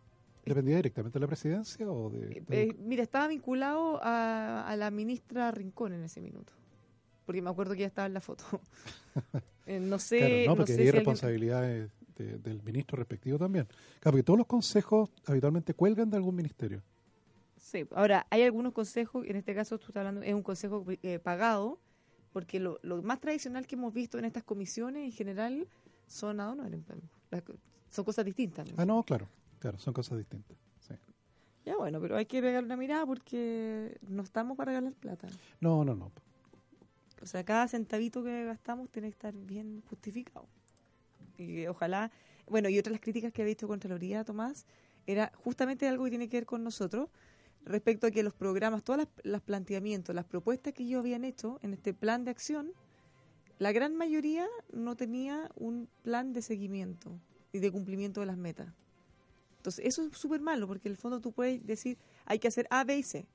¿Dependía 0.45 0.77
directamente 0.77 1.19
de 1.19 1.21
la 1.21 1.27
presidencia 1.27 1.91
o 1.91 2.11
de...? 2.11 2.39
Eh, 2.39 2.45
de- 2.49 2.63
eh, 2.63 2.77
mira, 2.79 3.03
estaba 3.03 3.29
vinculado 3.29 4.01
a, 4.03 4.67
a 4.67 4.77
la 4.77 4.91
ministra 4.91 5.51
Rincón 5.51 5.93
en 5.93 6.05
ese 6.05 6.21
minuto. 6.21 6.53
Porque 7.27 7.43
me 7.43 7.51
acuerdo 7.51 7.75
que 7.75 7.81
ya 7.81 7.87
estaba 7.87 8.07
en 8.07 8.15
la 8.15 8.21
foto. 8.21 8.45
Eh, 9.67 9.81
no 9.81 9.99
sé. 9.99 10.17
claro, 10.19 10.35
no, 10.35 10.47
no 10.47 10.57
porque 10.57 10.73
sé 10.73 10.79
hay 10.81 10.85
si 10.85 10.89
alguien- 10.89 11.05
responsabilidades 11.05 11.91
de- 12.17 12.39
del 12.39 12.63
ministro 12.63 12.97
respectivo 12.97 13.37
también. 13.37 13.67
Claro, 14.01 14.13
porque 14.13 14.23
todos 14.23 14.39
los 14.39 14.47
consejos 14.47 15.11
habitualmente 15.27 15.75
cuelgan 15.75 16.09
de 16.09 16.17
algún 16.17 16.35
ministerio. 16.37 16.83
Sí, 17.59 17.85
ahora, 17.91 18.27
hay 18.31 18.43
algunos 18.45 18.73
consejos, 18.73 19.27
en 19.27 19.37
este 19.37 19.55
caso 19.55 19.77
tú 19.79 19.89
estás 19.89 19.97
hablando, 20.07 20.23
es 20.23 20.33
un 20.33 20.43
consejo 20.43 20.87
eh, 21.03 21.19
pagado, 21.19 21.79
porque 22.33 22.61
lo, 22.61 22.79
lo 22.83 23.03
más 23.03 23.21
tradicional 23.21 23.67
que 23.67 23.75
hemos 23.75 23.93
visto 23.93 24.19
en 24.19 24.25
estas 24.25 24.43
comisiones 24.43 25.05
en 25.05 25.13
general 25.13 25.69
las 27.31 27.43
co- 27.43 27.55
son 27.91 28.05
cosas 28.05 28.25
distintas. 28.25 28.67
¿no? 28.67 28.75
Ah, 28.77 28.85
no, 28.85 29.03
claro, 29.03 29.29
claro, 29.59 29.79
son 29.79 29.93
cosas 29.95 30.19
distintas. 30.19 30.57
sí. 30.81 30.95
Ya 31.65 31.77
bueno, 31.77 32.01
pero 32.01 32.17
hay 32.17 32.25
que 32.25 32.41
pegarle 32.41 32.67
una 32.67 32.77
mirada 32.77 33.05
porque 33.05 33.99
no 34.09 34.23
estamos 34.23 34.57
para 34.57 34.71
regalar 34.73 34.95
plata. 34.95 35.29
No, 35.61 35.85
no, 35.85 35.95
no. 35.95 36.11
O 37.21 37.27
sea, 37.27 37.45
cada 37.45 37.69
centavito 37.69 38.23
que 38.25 38.45
gastamos 38.45 38.89
tiene 38.91 39.09
que 39.09 39.13
estar 39.13 39.35
bien 39.35 39.83
justificado. 39.91 40.49
Y 41.37 41.67
ojalá, 41.67 42.11
bueno, 42.47 42.69
y 42.69 42.79
otra 42.79 42.91
de 42.91 42.95
las 42.95 43.01
críticas 43.03 43.33
que 43.33 43.43
ha 43.43 43.45
visto 43.45 43.69
Contraloría, 43.69 44.25
Tomás, 44.25 44.67
era 45.07 45.31
justamente 45.37 45.87
algo 45.89 46.05
que 46.05 46.11
tiene 46.11 46.29
que 46.29 46.39
ver 46.39 46.47
con 46.47 46.65
nosotros, 46.65 47.11
respecto 47.65 48.07
a 48.07 48.11
que 48.11 48.23
los 48.23 48.35
programas, 48.35 48.83
todos 48.83 48.99
las, 48.99 49.09
los 49.25 49.43
planteamientos, 49.43 50.15
las 50.15 50.25
propuestas 50.25 50.73
que 50.73 50.85
ellos 50.85 51.01
habían 51.01 51.25
hecho 51.25 51.59
en 51.63 51.75
este 51.75 51.93
plan 51.93 52.25
de 52.25 52.31
acción, 52.31 52.73
la 53.59 53.73
gran 53.73 53.97
mayoría 53.97 54.47
no 54.73 54.97
tenía 54.97 55.51
un 55.57 55.89
plan 56.03 56.33
de 56.33 56.43
seguimiento 56.43 57.19
y 57.53 57.59
de 57.59 57.71
cumplimiento 57.73 58.21
de 58.21 58.27
las 58.27 58.37
metas. 58.37 58.73
Entonces, 59.59 59.85
eso 59.87 60.03
es 60.07 60.17
súper 60.17 60.41
malo, 60.41 60.67
porque 60.69 60.89
en 60.89 60.93
el 60.93 60.97
fondo 60.97 61.21
tú 61.21 61.33
puedes 61.33 61.65
decir, 61.67 61.99
hay 62.27 62.39
que 62.39 62.49
hacer 62.49 62.67
A, 62.71 62.85
B 62.85 62.99
y 62.99 63.03
C. 63.03 63.27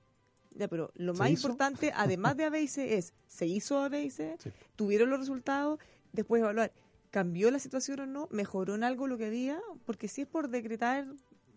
Ya, 0.55 0.67
pero 0.67 0.91
lo 0.95 1.13
¿Se 1.13 1.19
más 1.19 1.31
hizo? 1.31 1.47
importante, 1.47 1.91
además 1.95 2.37
de 2.37 2.45
A, 2.45 2.49
B 2.49 2.61
y 2.61 2.67
C, 2.67 2.97
es, 2.97 3.13
¿se 3.27 3.45
hizo 3.47 3.79
A, 3.79 3.89
B 3.89 4.03
y 4.03 4.09
C? 4.11 4.37
Sí. 4.39 4.49
¿Tuvieron 4.75 5.09
los 5.09 5.19
resultados? 5.19 5.79
Después 6.13 6.41
evaluar, 6.41 6.71
¿cambió 7.11 7.51
la 7.51 7.59
situación 7.59 7.99
o 8.01 8.05
no? 8.05 8.27
¿Mejoró 8.31 8.75
en 8.75 8.83
algo 8.83 9.07
lo 9.07 9.17
que 9.17 9.25
había? 9.25 9.59
Porque 9.85 10.07
si 10.07 10.21
es 10.21 10.27
por 10.27 10.47
decretar 10.49 11.07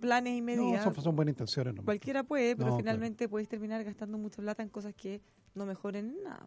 planes 0.00 0.32
y 0.34 0.40
No, 0.40 0.46
medidas, 0.46 0.82
son, 0.82 0.94
son 0.94 1.14
buenas 1.14 1.32
intenciones. 1.34 1.74
cualquiera 1.84 2.22
puede, 2.24 2.56
pero 2.56 2.70
No, 2.70 2.76
finalmente 2.78 3.28
puedes 3.28 3.48
terminar 3.48 3.84
gastando 3.84 4.18
mucha 4.18 4.42
plata 4.42 4.62
en 4.62 4.68
cosas 4.70 4.94
que 4.94 5.20
no 5.54 5.64
mejoren 5.66 6.10
en 6.16 6.22
nada. 6.24 6.46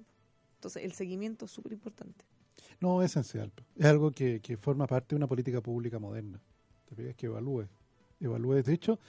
Entonces, 0.60 0.84
el 0.84 0.92
seguimiento 0.92 1.46
es 1.46 1.51
súper 1.51 1.72
importante. 1.72 2.25
No, 2.82 3.01
es 3.01 3.12
esencial. 3.12 3.51
Es 3.78 3.86
algo 3.86 4.12
que, 4.12 4.42
que 4.42 4.58
forma 4.58 4.86
parte 4.88 5.16
de 5.16 5.18
una 5.18 5.28
política 5.28 5.62
pública 5.62 6.00
moderna. 6.00 6.42
¿Te? 6.94 7.13
Que 7.13 7.28
evalúe. 7.28 7.66
Evalúe. 8.20 8.62
De 8.63 8.74
hecho, 8.74 9.00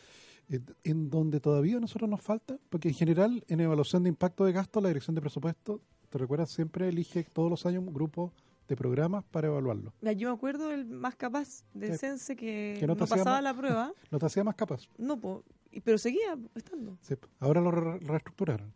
en- 0.85 1.11
donde 1.11 1.41
todavía 1.41 1.77
a 1.79 1.81
nosotros 1.81 2.09
nos 2.09 2.21
falta, 2.21 2.57
porque 2.69 2.89
en 2.89 2.95
general 2.95 3.45
en 3.49 3.61
evaluación 3.61 4.05
de 4.05 4.09
impacto 4.11 4.45
de 4.45 4.53
gasto, 4.53 4.81
la 4.81 4.89
dirección 4.89 5.15
de 5.17 5.21
presupuesto, 5.21 5.81
te 6.09 6.19
recuerdas, 6.19 6.51
siempre 6.51 6.89
elige 6.89 7.25
todos 7.25 7.51
los 7.51 7.67
años 7.67 7.83
un 7.85 7.93
grupo 7.93 8.33
de 8.69 8.77
programas 8.77 9.25
para 9.25 9.49
evaluarlo. 9.49 9.93
Yo 10.17 10.29
me 10.31 10.35
acuerdo 10.37 10.69
del 10.69 10.85
más 10.87 11.17
capaz 11.17 11.65
del 11.75 11.93
Sí. 11.95 11.99
CENSE 11.99 12.37
que, 12.37 12.77
Que 12.79 12.87
no 12.87 12.93
no, 12.93 12.97
te 12.99 13.05
hacía 13.05 13.17
pasaba 13.17 13.37
más- 13.37 13.43
la 13.45 13.55
prueba, 13.57 13.93
No 14.13 14.19
te 14.21 14.27
hacía 14.27 14.45
más 14.45 14.55
capaz. 14.55 14.83
no, 14.99 15.19
po, 15.21 15.43
pero 15.83 15.99
seguía 15.99 16.39
estando. 16.55 16.97
Sí, 17.03 17.15
ahora 17.41 17.61
lo 17.61 17.73
re- 17.73 17.99
reestructuraron. 17.99 18.73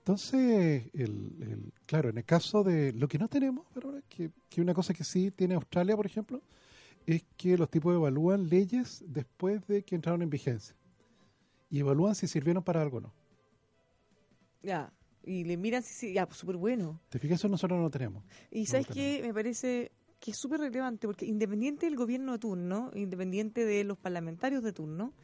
Entonces, 0.00 0.90
el, 0.94 1.10
el- 1.40 1.72
claro, 1.86 2.08
en 2.10 2.18
el 2.18 2.24
caso 2.24 2.64
de 2.64 2.92
lo 2.92 3.06
que 3.08 3.18
no 3.18 3.28
tenemos, 3.28 3.66
pero 3.74 3.88
ahora, 3.90 4.02
que, 4.08 4.30
que 4.48 4.60
una 4.60 4.74
cosa 4.74 4.94
que 4.94 5.04
sí 5.04 5.30
tiene 5.30 5.54
Australia, 5.54 5.96
por 5.96 6.06
ejemplo, 6.06 6.42
es 7.06 7.24
que 7.36 7.58
los 7.58 7.70
tipos 7.70 7.94
evalúan 7.94 8.48
leyes 8.48 9.04
después 9.08 9.66
de 9.68 9.82
que 9.84 9.96
entraron 9.96 10.22
en 10.22 10.30
vigencia. 10.30 10.76
Y 11.70 11.80
evalúan 11.80 12.14
si 12.14 12.28
sirvieron 12.28 12.62
para 12.64 12.82
algo 12.82 12.98
o 12.98 13.00
no. 13.02 13.14
Ya, 14.62 14.92
y 15.24 15.44
le 15.44 15.56
miran 15.56 15.82
si 15.82 15.92
sí, 15.94 16.12
ya, 16.12 16.26
pues 16.26 16.38
súper 16.38 16.56
bueno. 16.56 17.00
¿Te 17.08 17.18
fijas? 17.18 17.40
Eso 17.40 17.48
nosotros 17.48 17.76
no 17.78 17.84
lo 17.84 17.90
tenemos. 17.90 18.22
Y 18.50 18.60
No 18.60 18.66
sabes 18.66 18.86
que 18.86 19.20
me 19.22 19.32
parece 19.34 19.92
que 20.20 20.32
es 20.32 20.36
súper 20.36 20.60
relevante, 20.60 21.06
porque 21.06 21.24
independiente 21.26 21.86
del 21.86 21.96
gobierno 21.96 22.32
de 22.32 22.38
turno, 22.38 22.90
independiente 22.94 23.64
de 23.64 23.84
los 23.84 23.96
parlamentarios 23.98 24.62
de 24.62 24.72
turno, 24.72 25.14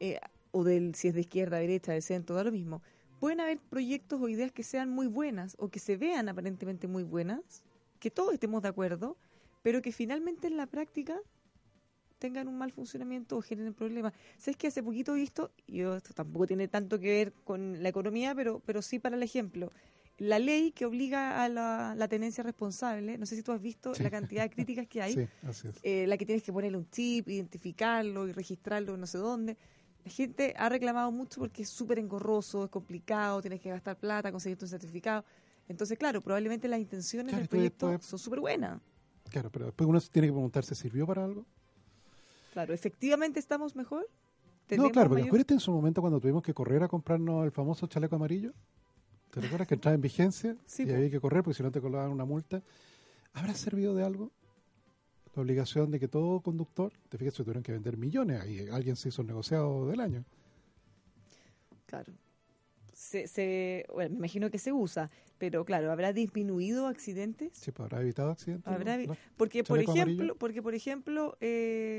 eh, 0.00 0.20
o 0.52 0.64
del 0.64 0.94
si 0.94 1.08
es 1.08 1.14
de 1.14 1.22
izquierda, 1.22 1.58
derecha, 1.58 1.92
de 1.92 2.02
centro, 2.02 2.36
da 2.36 2.44
lo 2.44 2.52
mismo, 2.52 2.82
pueden 3.20 3.40
haber 3.40 3.58
proyectos 3.58 4.20
o 4.20 4.28
ideas 4.28 4.52
que 4.52 4.62
sean 4.62 4.90
muy 4.90 5.06
buenas 5.06 5.56
o 5.58 5.68
que 5.68 5.78
se 5.78 5.96
vean 5.96 6.28
aparentemente 6.28 6.86
muy 6.86 7.02
buenas, 7.02 7.62
que 8.00 8.10
todos 8.10 8.34
estemos 8.34 8.62
de 8.62 8.68
acuerdo, 8.68 9.16
pero 9.62 9.80
que 9.82 9.92
finalmente 9.92 10.46
en 10.46 10.56
la 10.56 10.66
práctica 10.66 11.18
tengan 12.18 12.48
un 12.48 12.56
mal 12.56 12.72
funcionamiento 12.72 13.36
o 13.36 13.42
generen 13.42 13.74
problemas. 13.74 14.12
¿Sabes 14.38 14.56
que 14.56 14.66
hace 14.68 14.82
poquito 14.82 15.14
he 15.14 15.18
visto, 15.18 15.50
y 15.66 15.80
esto 15.80 16.14
tampoco 16.14 16.46
tiene 16.46 16.68
tanto 16.68 16.98
que 16.98 17.08
ver 17.08 17.32
con 17.44 17.82
la 17.82 17.88
economía, 17.88 18.34
pero, 18.34 18.60
pero 18.64 18.82
sí 18.82 18.98
para 18.98 19.16
el 19.16 19.22
ejemplo, 19.22 19.70
la 20.18 20.38
ley 20.38 20.70
que 20.70 20.86
obliga 20.86 21.42
a 21.42 21.48
la, 21.48 21.94
la 21.96 22.08
tenencia 22.08 22.42
responsable, 22.44 23.18
no 23.18 23.26
sé 23.26 23.36
si 23.36 23.42
tú 23.42 23.52
has 23.52 23.60
visto 23.60 23.94
Sí. 23.94 24.02
la 24.02 24.10
cantidad 24.10 24.42
de 24.44 24.50
críticas 24.50 24.86
que 24.86 25.02
hay, 25.02 25.14
Sí, 25.14 25.26
así 25.42 25.68
es. 25.68 25.80
eh, 25.82 26.06
la 26.06 26.16
que 26.16 26.24
tienes 26.24 26.42
que 26.44 26.52
ponerle 26.52 26.78
un 26.78 26.88
chip, 26.90 27.28
identificarlo 27.28 28.26
y 28.28 28.32
registrarlo 28.32 28.96
no 28.96 29.06
sé 29.06 29.18
dónde. 29.18 29.56
La 30.04 30.10
gente 30.10 30.54
ha 30.58 30.68
reclamado 30.68 31.10
mucho 31.10 31.40
porque 31.40 31.62
es 31.62 31.68
súper 31.70 31.98
engorroso, 31.98 32.64
es 32.64 32.70
complicado, 32.70 33.40
tienes 33.40 33.60
que 33.60 33.70
gastar 33.70 33.96
plata, 33.98 34.30
conseguirte 34.30 34.64
un 34.66 34.68
certificado. 34.68 35.24
Entonces, 35.66 35.98
claro, 35.98 36.20
probablemente 36.20 36.68
las 36.68 36.78
intenciones 36.78 37.28
Claro, 37.30 37.40
del 37.40 37.48
proyecto 37.48 37.98
son 38.02 38.18
súper 38.18 38.40
buenas. 38.40 38.80
Claro, 39.30 39.50
pero 39.50 39.64
después 39.66 39.88
uno 39.88 39.98
tiene 40.00 40.28
que 40.28 40.32
preguntarse, 40.32 40.74
¿sirvió 40.74 41.06
para 41.06 41.24
algo? 41.24 41.46
Claro, 42.52 42.74
¿efectivamente 42.74 43.40
estamos 43.40 43.74
mejor? 43.74 44.02
No, 44.02 44.66
¿Tenemos 44.66 44.92
claro, 44.92 45.08
porque 45.08 45.22
mayor- 45.22 45.28
acuérdate 45.28 45.54
en 45.54 45.60
su 45.60 45.72
momento 45.72 46.00
cuando 46.02 46.20
tuvimos 46.20 46.42
que 46.42 46.52
correr 46.52 46.82
a 46.82 46.88
comprarnos 46.88 47.44
el 47.44 47.50
famoso 47.50 47.86
chaleco 47.86 48.16
amarillo. 48.16 48.52
¿Te 49.30 49.40
recuerdas 49.40 49.66
que 49.66 49.74
entraba 49.74 49.94
en 49.94 50.00
vigencia 50.02 50.56
Sí, 50.66 50.84
y 50.86 50.90
había 50.92 51.10
que 51.10 51.20
correr 51.20 51.42
porque 51.42 51.56
si 51.56 51.62
no 51.62 51.72
te 51.72 51.80
colocaban 51.80 52.12
una 52.12 52.24
multa? 52.24 52.62
¿Habrá 53.32 53.54
servido 53.54 53.94
de 53.94 54.04
algo? 54.04 54.30
La 55.34 55.42
obligación 55.42 55.90
de 55.90 55.98
que 55.98 56.06
todo 56.08 56.40
conductor, 56.40 56.92
te 57.08 57.18
fijas, 57.18 57.34
se 57.34 57.42
tuvieron 57.42 57.62
que 57.62 57.72
vender 57.72 57.96
millones, 57.96 58.40
ahí 58.40 58.68
alguien 58.70 58.94
se 58.96 59.08
hizo 59.08 59.22
el 59.22 59.28
negociado 59.28 59.86
del 59.88 60.00
año. 60.00 60.24
Claro. 61.86 62.12
Se, 62.92 63.26
se, 63.26 63.84
bueno, 63.92 64.10
me 64.10 64.18
imagino 64.18 64.50
que 64.50 64.58
se 64.58 64.72
usa, 64.72 65.10
pero 65.36 65.64
claro, 65.64 65.90
¿habrá 65.90 66.12
disminuido 66.12 66.86
accidentes? 66.86 67.50
Sí, 67.52 67.72
pues 67.72 67.84
habrá 67.86 68.00
evitado 68.00 68.30
accidentes. 68.30 68.72
Habrá 68.72 68.92
¿no? 68.92 68.98
vi- 69.00 69.06
¿No? 69.08 69.16
Porque, 69.36 69.64
por 69.64 69.80
ejemplo, 69.80 70.36
porque 70.36 70.62
por 70.62 70.74
ejemplo, 70.76 71.36
eh, 71.40 71.93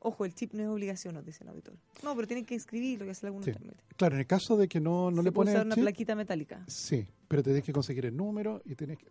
ojo, 0.00 0.24
el 0.24 0.34
chip 0.34 0.52
no 0.54 0.62
es 0.62 0.68
obligación, 0.68 1.14
nos 1.14 1.24
dice 1.24 1.44
el 1.44 1.50
auditor. 1.50 1.74
No, 2.02 2.14
pero 2.16 2.26
tienen 2.26 2.44
que 2.44 2.54
inscribirlo 2.54 3.06
y 3.06 3.10
hacer 3.10 3.26
algún 3.28 3.42
Sí. 3.44 3.52
trámite. 3.52 3.82
Claro, 3.96 4.14
en 4.16 4.20
el 4.20 4.26
caso 4.26 4.56
de 4.56 4.66
que 4.68 4.80
no, 4.80 5.10
no 5.10 5.18
Se 5.18 5.22
le 5.22 5.32
pones 5.32 5.54
usar 5.54 5.66
una 5.66 5.74
chip, 5.76 5.84
plaquita 5.84 6.14
metálica. 6.14 6.64
sí, 6.66 7.06
pero 7.28 7.42
te 7.42 7.50
tienes 7.50 7.64
que 7.64 7.72
conseguir 7.72 8.06
el 8.06 8.16
número 8.16 8.60
y 8.64 8.74
tienes 8.74 8.98
que... 8.98 9.06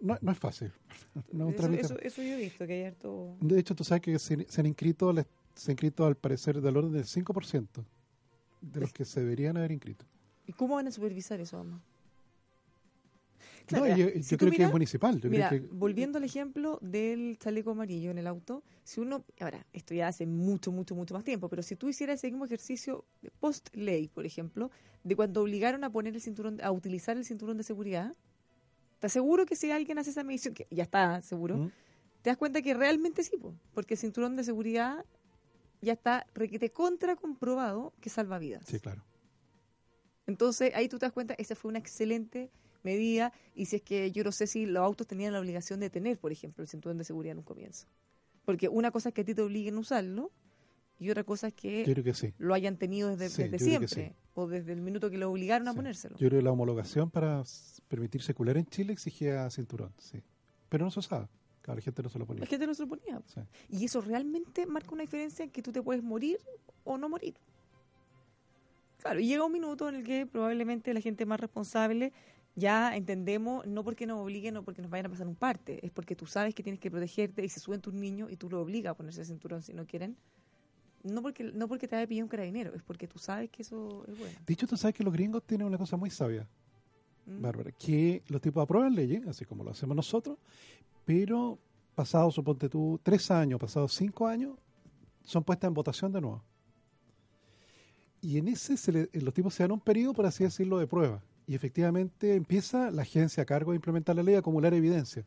No, 0.00 0.18
no 0.20 0.32
es 0.32 0.38
fácil. 0.38 0.70
No 1.32 1.44
es 1.44 1.48
un 1.48 1.48
eso, 1.54 1.56
trámite. 1.56 1.82
eso, 1.86 1.98
eso 2.00 2.22
yo 2.22 2.34
he 2.34 2.36
visto, 2.36 2.66
que 2.66 2.72
hay 2.74 2.84
harto... 2.84 3.36
De 3.40 3.58
hecho, 3.58 3.74
tú 3.74 3.82
sabes 3.84 4.02
que 4.02 4.18
se, 4.18 4.46
se 4.48 4.60
han 4.60 4.66
inscrito, 4.66 5.12
se 5.14 5.70
han 5.70 5.72
inscrito 5.72 6.04
al 6.06 6.16
parecer 6.16 6.60
del 6.60 6.76
orden 6.76 6.92
del 6.92 7.04
5% 7.04 7.66
de 8.60 8.80
los 8.80 8.92
que 8.92 9.04
se 9.04 9.20
deberían 9.20 9.56
haber 9.56 9.72
inscrito. 9.72 10.04
¿Y 10.46 10.52
cómo 10.52 10.74
van 10.76 10.86
a 10.88 10.90
supervisar 10.90 11.40
eso, 11.40 11.56
mamá? 11.58 11.82
No, 13.70 13.86
yo, 13.86 14.08
si 14.22 14.36
creo 14.36 14.50
que 14.50 14.62
es 14.64 14.70
municipal. 14.70 15.20
Yo 15.20 15.30
Mira, 15.30 15.48
creo 15.48 15.62
que, 15.62 15.68
volviendo 15.68 16.18
al 16.18 16.24
ejemplo 16.24 16.78
del 16.82 17.38
chaleco 17.38 17.70
amarillo 17.70 18.10
en 18.10 18.18
el 18.18 18.26
auto, 18.26 18.62
si 18.84 19.00
uno, 19.00 19.24
ahora, 19.40 19.66
esto 19.72 19.94
ya 19.94 20.08
hace 20.08 20.26
mucho, 20.26 20.72
mucho, 20.72 20.94
mucho 20.94 21.14
más 21.14 21.24
tiempo, 21.24 21.48
pero 21.48 21.62
si 21.62 21.76
tú 21.76 21.88
hicieras 21.88 22.18
ese 22.20 22.28
mismo 22.28 22.44
ejercicio 22.44 23.04
post-ley, 23.40 24.08
por 24.08 24.26
ejemplo, 24.26 24.70
de 25.04 25.16
cuando 25.16 25.42
obligaron 25.42 25.84
a 25.84 25.90
poner 25.90 26.14
el 26.14 26.20
cinturón, 26.20 26.60
a 26.62 26.70
utilizar 26.70 27.16
el 27.16 27.24
cinturón 27.24 27.56
de 27.56 27.62
seguridad, 27.62 28.14
te 28.98 29.06
aseguro 29.06 29.46
que 29.46 29.56
si 29.56 29.70
alguien 29.70 29.98
hace 29.98 30.10
esa 30.10 30.24
medición, 30.24 30.54
que 30.54 30.66
ya 30.70 30.84
está 30.84 31.22
seguro, 31.22 31.56
¿Mm? 31.56 31.70
te 32.22 32.30
das 32.30 32.36
cuenta 32.36 32.62
que 32.62 32.74
realmente 32.74 33.22
sí, 33.22 33.36
po, 33.36 33.54
porque 33.74 33.94
el 33.94 33.98
cinturón 33.98 34.36
de 34.36 34.44
seguridad 34.44 35.04
ya 35.80 35.92
está 35.92 36.26
requete 36.34 36.70
contra 36.70 37.16
comprobado 37.16 37.92
que 38.00 38.10
salva 38.10 38.38
vidas. 38.38 38.64
Sí, 38.66 38.78
claro. 38.78 39.02
Entonces 40.26 40.72
ahí 40.74 40.88
tú 40.88 40.98
te 40.98 41.06
das 41.06 41.12
cuenta, 41.12 41.34
esa 41.34 41.56
fue 41.56 41.68
una 41.68 41.80
excelente 41.80 42.50
medida 42.84 43.32
y 43.54 43.66
si 43.66 43.76
es 43.76 43.82
que 43.82 44.10
yo 44.12 44.24
no 44.24 44.32
sé 44.32 44.46
si 44.46 44.66
los 44.66 44.82
autos 44.82 45.06
tenían 45.06 45.32
la 45.32 45.40
obligación 45.40 45.80
de 45.80 45.90
tener, 45.90 46.18
por 46.18 46.32
ejemplo, 46.32 46.62
el 46.62 46.68
cinturón 46.68 46.98
de 46.98 47.04
seguridad 47.04 47.32
en 47.32 47.38
un 47.38 47.44
comienzo. 47.44 47.86
Porque 48.44 48.68
una 48.68 48.90
cosa 48.90 49.10
es 49.10 49.14
que 49.14 49.20
a 49.20 49.24
ti 49.24 49.34
te 49.34 49.42
obliguen 49.42 49.76
a 49.76 49.80
usarlo 49.80 50.30
y 50.98 51.10
otra 51.10 51.24
cosa 51.24 51.48
es 51.48 51.54
que 51.54 51.84
sí. 52.14 52.32
lo 52.38 52.54
hayan 52.54 52.76
tenido 52.76 53.16
desde, 53.16 53.28
Sí, 53.58 53.58
siempre 53.58 53.88
sí. 53.88 54.12
o 54.34 54.46
desde 54.46 54.72
el 54.72 54.80
minuto 54.80 55.10
que 55.10 55.18
lo 55.18 55.30
obligaron 55.30 55.66
a 55.68 55.74
ponérselo. 55.74 56.16
Yo 56.16 56.28
creo 56.28 56.40
que 56.40 56.44
la 56.44 56.52
homologación 56.52 57.10
para 57.10 57.42
permitir 57.88 58.22
circular 58.22 58.56
en 58.56 58.66
Chile 58.66 58.92
exigía 58.92 59.48
cinturón, 59.50 59.92
sí. 59.98 60.22
Pero 60.68 60.84
no 60.84 60.90
se 60.90 61.00
usaba. 61.00 61.28
Claro, 61.60 61.78
la 61.78 61.82
gente 61.82 62.02
no 62.02 62.08
se 62.08 62.18
lo 62.18 62.26
ponía. 62.26 62.40
La 62.40 62.46
gente 62.46 62.66
no 62.66 62.74
se 62.74 62.82
lo 62.82 62.88
ponía. 62.88 63.20
Sí. 63.26 63.40
Y 63.68 63.84
eso 63.84 64.00
realmente 64.00 64.66
marca 64.66 64.92
una 64.92 65.02
diferencia 65.02 65.44
en 65.44 65.50
que 65.50 65.62
tú 65.62 65.70
te 65.70 65.80
puedes 65.82 66.02
morir 66.02 66.38
o 66.84 66.98
no 66.98 67.08
morir. 67.08 67.34
Claro, 68.98 69.20
y 69.20 69.26
llega 69.26 69.44
un 69.44 69.52
minuto 69.52 69.88
en 69.88 69.96
el 69.96 70.04
que 70.04 70.26
probablemente 70.26 70.94
la 70.94 71.00
gente 71.00 71.26
más 71.26 71.40
responsable 71.40 72.12
ya 72.54 72.94
entendemos, 72.96 73.66
no 73.66 73.82
porque 73.84 74.06
nos 74.06 74.20
obliguen 74.20 74.56
o 74.58 74.62
porque 74.62 74.82
nos 74.82 74.90
vayan 74.90 75.06
a 75.06 75.08
pasar 75.08 75.26
un 75.26 75.34
parte, 75.34 75.84
es 75.84 75.90
porque 75.90 76.14
tú 76.14 76.26
sabes 76.26 76.54
que 76.54 76.62
tienes 76.62 76.80
que 76.80 76.90
protegerte 76.90 77.44
y 77.44 77.48
se 77.48 77.60
suben 77.60 77.80
tus 77.80 77.94
niños 77.94 78.30
y 78.30 78.36
tú 78.36 78.50
lo 78.50 78.60
obligas 78.60 78.90
a 78.92 78.94
ponerse 78.94 79.20
el 79.20 79.26
cinturón 79.26 79.62
si 79.62 79.72
no 79.72 79.86
quieren. 79.86 80.16
No 81.02 81.22
porque, 81.22 81.44
no 81.44 81.66
porque 81.66 81.88
te 81.88 81.96
haya 81.96 82.06
pillado 82.06 82.26
un 82.26 82.28
carabinero, 82.28 82.74
es 82.74 82.82
porque 82.82 83.08
tú 83.08 83.18
sabes 83.18 83.50
que 83.50 83.62
eso 83.62 84.04
es 84.06 84.16
bueno. 84.18 84.34
Dicho, 84.46 84.66
tú 84.66 84.76
sabes 84.76 84.94
que 84.94 85.02
los 85.02 85.12
gringos 85.12 85.42
tienen 85.44 85.66
una 85.66 85.78
cosa 85.78 85.96
muy 85.96 86.10
sabia, 86.10 86.46
¿Mm? 87.26 87.40
Bárbara, 87.42 87.72
que 87.72 88.22
los 88.28 88.40
tipos 88.40 88.62
aprueban 88.62 88.94
leyes, 88.94 89.26
así 89.26 89.44
como 89.44 89.64
lo 89.64 89.70
hacemos 89.70 89.96
nosotros, 89.96 90.38
pero 91.04 91.58
pasados, 91.94 92.34
suponte 92.34 92.68
tú, 92.68 93.00
tres 93.02 93.30
años, 93.30 93.58
pasados 93.58 93.94
cinco 93.94 94.26
años, 94.26 94.56
son 95.24 95.42
puestas 95.42 95.68
en 95.68 95.74
votación 95.74 96.12
de 96.12 96.20
nuevo. 96.20 96.42
Y 98.20 98.38
en 98.38 98.48
ese 98.48 98.76
se 98.76 98.92
le- 98.92 99.08
los 99.12 99.34
tipos 99.34 99.54
se 99.54 99.64
dan 99.64 99.72
un 99.72 99.80
periodo, 99.80 100.12
por 100.14 100.26
así 100.26 100.44
decirlo, 100.44 100.78
de 100.78 100.86
prueba. 100.86 101.20
Y 101.46 101.54
efectivamente 101.54 102.34
empieza 102.34 102.90
la 102.90 103.02
agencia 103.02 103.42
a 103.42 103.46
cargo 103.46 103.72
de 103.72 103.76
implementar 103.76 104.16
la 104.16 104.22
ley 104.22 104.34
a 104.36 104.38
acumular 104.38 104.74
evidencia. 104.74 105.24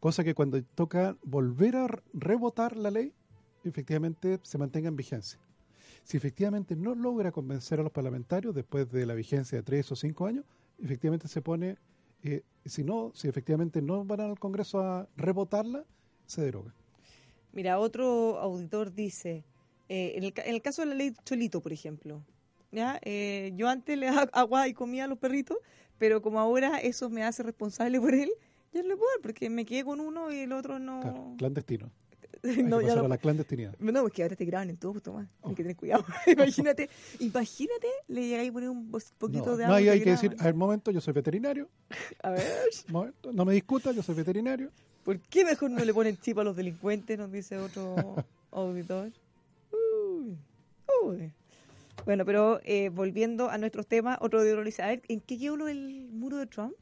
Cosa 0.00 0.22
que 0.22 0.34
cuando 0.34 0.62
toca 0.62 1.16
volver 1.22 1.76
a 1.76 1.86
re- 1.88 2.02
rebotar 2.12 2.76
la 2.76 2.90
ley, 2.90 3.12
efectivamente 3.64 4.38
se 4.42 4.58
mantenga 4.58 4.88
en 4.88 4.96
vigencia. 4.96 5.38
Si 6.02 6.18
efectivamente 6.18 6.76
no 6.76 6.94
logra 6.94 7.32
convencer 7.32 7.80
a 7.80 7.82
los 7.82 7.92
parlamentarios 7.92 8.54
después 8.54 8.90
de 8.92 9.06
la 9.06 9.14
vigencia 9.14 9.56
de 9.56 9.62
tres 9.62 9.90
o 9.90 9.96
cinco 9.96 10.26
años, 10.26 10.44
efectivamente 10.82 11.28
se 11.28 11.40
pone, 11.40 11.78
eh, 12.22 12.42
si 12.66 12.84
no, 12.84 13.12
si 13.14 13.28
efectivamente 13.28 13.80
no 13.80 14.04
van 14.04 14.20
al 14.20 14.38
Congreso 14.38 14.80
a 14.80 15.08
rebotarla, 15.16 15.84
se 16.26 16.42
deroga. 16.42 16.74
Mira, 17.52 17.78
otro 17.78 18.38
auditor 18.38 18.92
dice, 18.92 19.44
eh, 19.88 20.12
en, 20.16 20.24
el, 20.24 20.34
en 20.36 20.54
el 20.54 20.60
caso 20.60 20.82
de 20.82 20.88
la 20.88 20.94
ley 20.94 21.14
Cholito, 21.24 21.62
por 21.62 21.72
ejemplo, 21.72 22.22
¿ya? 22.74 22.98
Eh, 23.02 23.52
yo 23.56 23.68
antes 23.68 23.96
le 23.96 24.06
daba 24.06 24.22
agua 24.32 24.68
y 24.68 24.74
comía 24.74 25.04
a 25.04 25.06
los 25.06 25.18
perritos, 25.18 25.56
pero 25.98 26.20
como 26.20 26.40
ahora 26.40 26.78
eso 26.78 27.08
me 27.08 27.22
hace 27.22 27.42
responsable 27.42 28.00
por 28.00 28.12
él, 28.14 28.30
ya 28.72 28.82
no 28.82 28.88
le 28.88 28.96
puedo 28.96 29.10
dar, 29.12 29.20
porque 29.22 29.48
me 29.48 29.64
quedé 29.64 29.84
con 29.84 30.00
uno 30.00 30.32
y 30.32 30.40
el 30.40 30.52
otro 30.52 30.78
no... 30.78 31.00
Claro, 31.00 31.34
clandestino. 31.38 31.90
Hay 32.42 32.62
no, 32.62 32.80
que 32.80 32.86
ya 32.86 32.96
no- 32.96 33.08
la 33.08 33.16
clandestinidad. 33.16 33.74
no, 33.78 34.06
es 34.06 34.12
que 34.12 34.22
ahora 34.22 34.36
te 34.36 34.44
graban 34.44 34.68
en 34.68 34.76
todo, 34.76 34.92
pues 34.92 35.04
Tomás, 35.04 35.28
hay 35.42 35.52
Oh. 35.52 35.54
que 35.54 35.62
tener 35.62 35.76
cuidado. 35.76 36.04
imagínate, 36.26 36.90
imagínate, 37.20 37.86
le 38.08 38.26
llegáis 38.28 38.50
a 38.50 38.52
poner 38.52 38.68
un 38.68 38.90
poquito 38.90 39.46
No, 39.46 39.56
de 39.56 39.64
no, 39.66 39.74
agua. 39.74 39.76
ahí 39.76 39.84
y 39.84 39.86
te 39.86 39.92
hay 39.92 40.00
que 40.02 40.10
decir, 40.10 40.36
a 40.38 40.44
ver, 40.44 40.54
momento, 40.54 40.90
yo 40.90 41.00
soy 41.00 41.14
veterinario, 41.14 41.68
A 42.22 42.30
ver, 42.30 42.42
momento, 42.88 43.32
no 43.32 43.44
me 43.44 43.54
discuta, 43.54 43.92
yo 43.92 44.02
soy 44.02 44.14
veterinario. 44.16 44.70
¿por 45.04 45.18
qué 45.20 45.44
mejor 45.44 45.70
no 45.70 45.84
le 45.84 45.92
ponen 45.94 46.16
chip 46.18 46.38
a 46.38 46.44
los 46.44 46.56
delincuentes? 46.56 47.16
Nos 47.18 47.30
dice 47.30 47.56
otro 47.58 48.16
auditor. 48.50 49.12
Uy, 49.72 50.36
uy. 51.02 51.32
Bueno, 52.04 52.24
pero 52.24 52.60
eh, 52.64 52.88
volviendo 52.90 53.48
a 53.50 53.58
nuestros 53.58 53.86
temas, 53.86 54.18
otro 54.20 54.40
a 54.40 54.44
ver, 54.44 55.02
¿en 55.08 55.20
qué 55.20 55.38
quedó 55.38 55.56
lo 55.56 55.66
del 55.66 56.08
muro 56.10 56.36
de 56.38 56.46
Trump? 56.46 56.74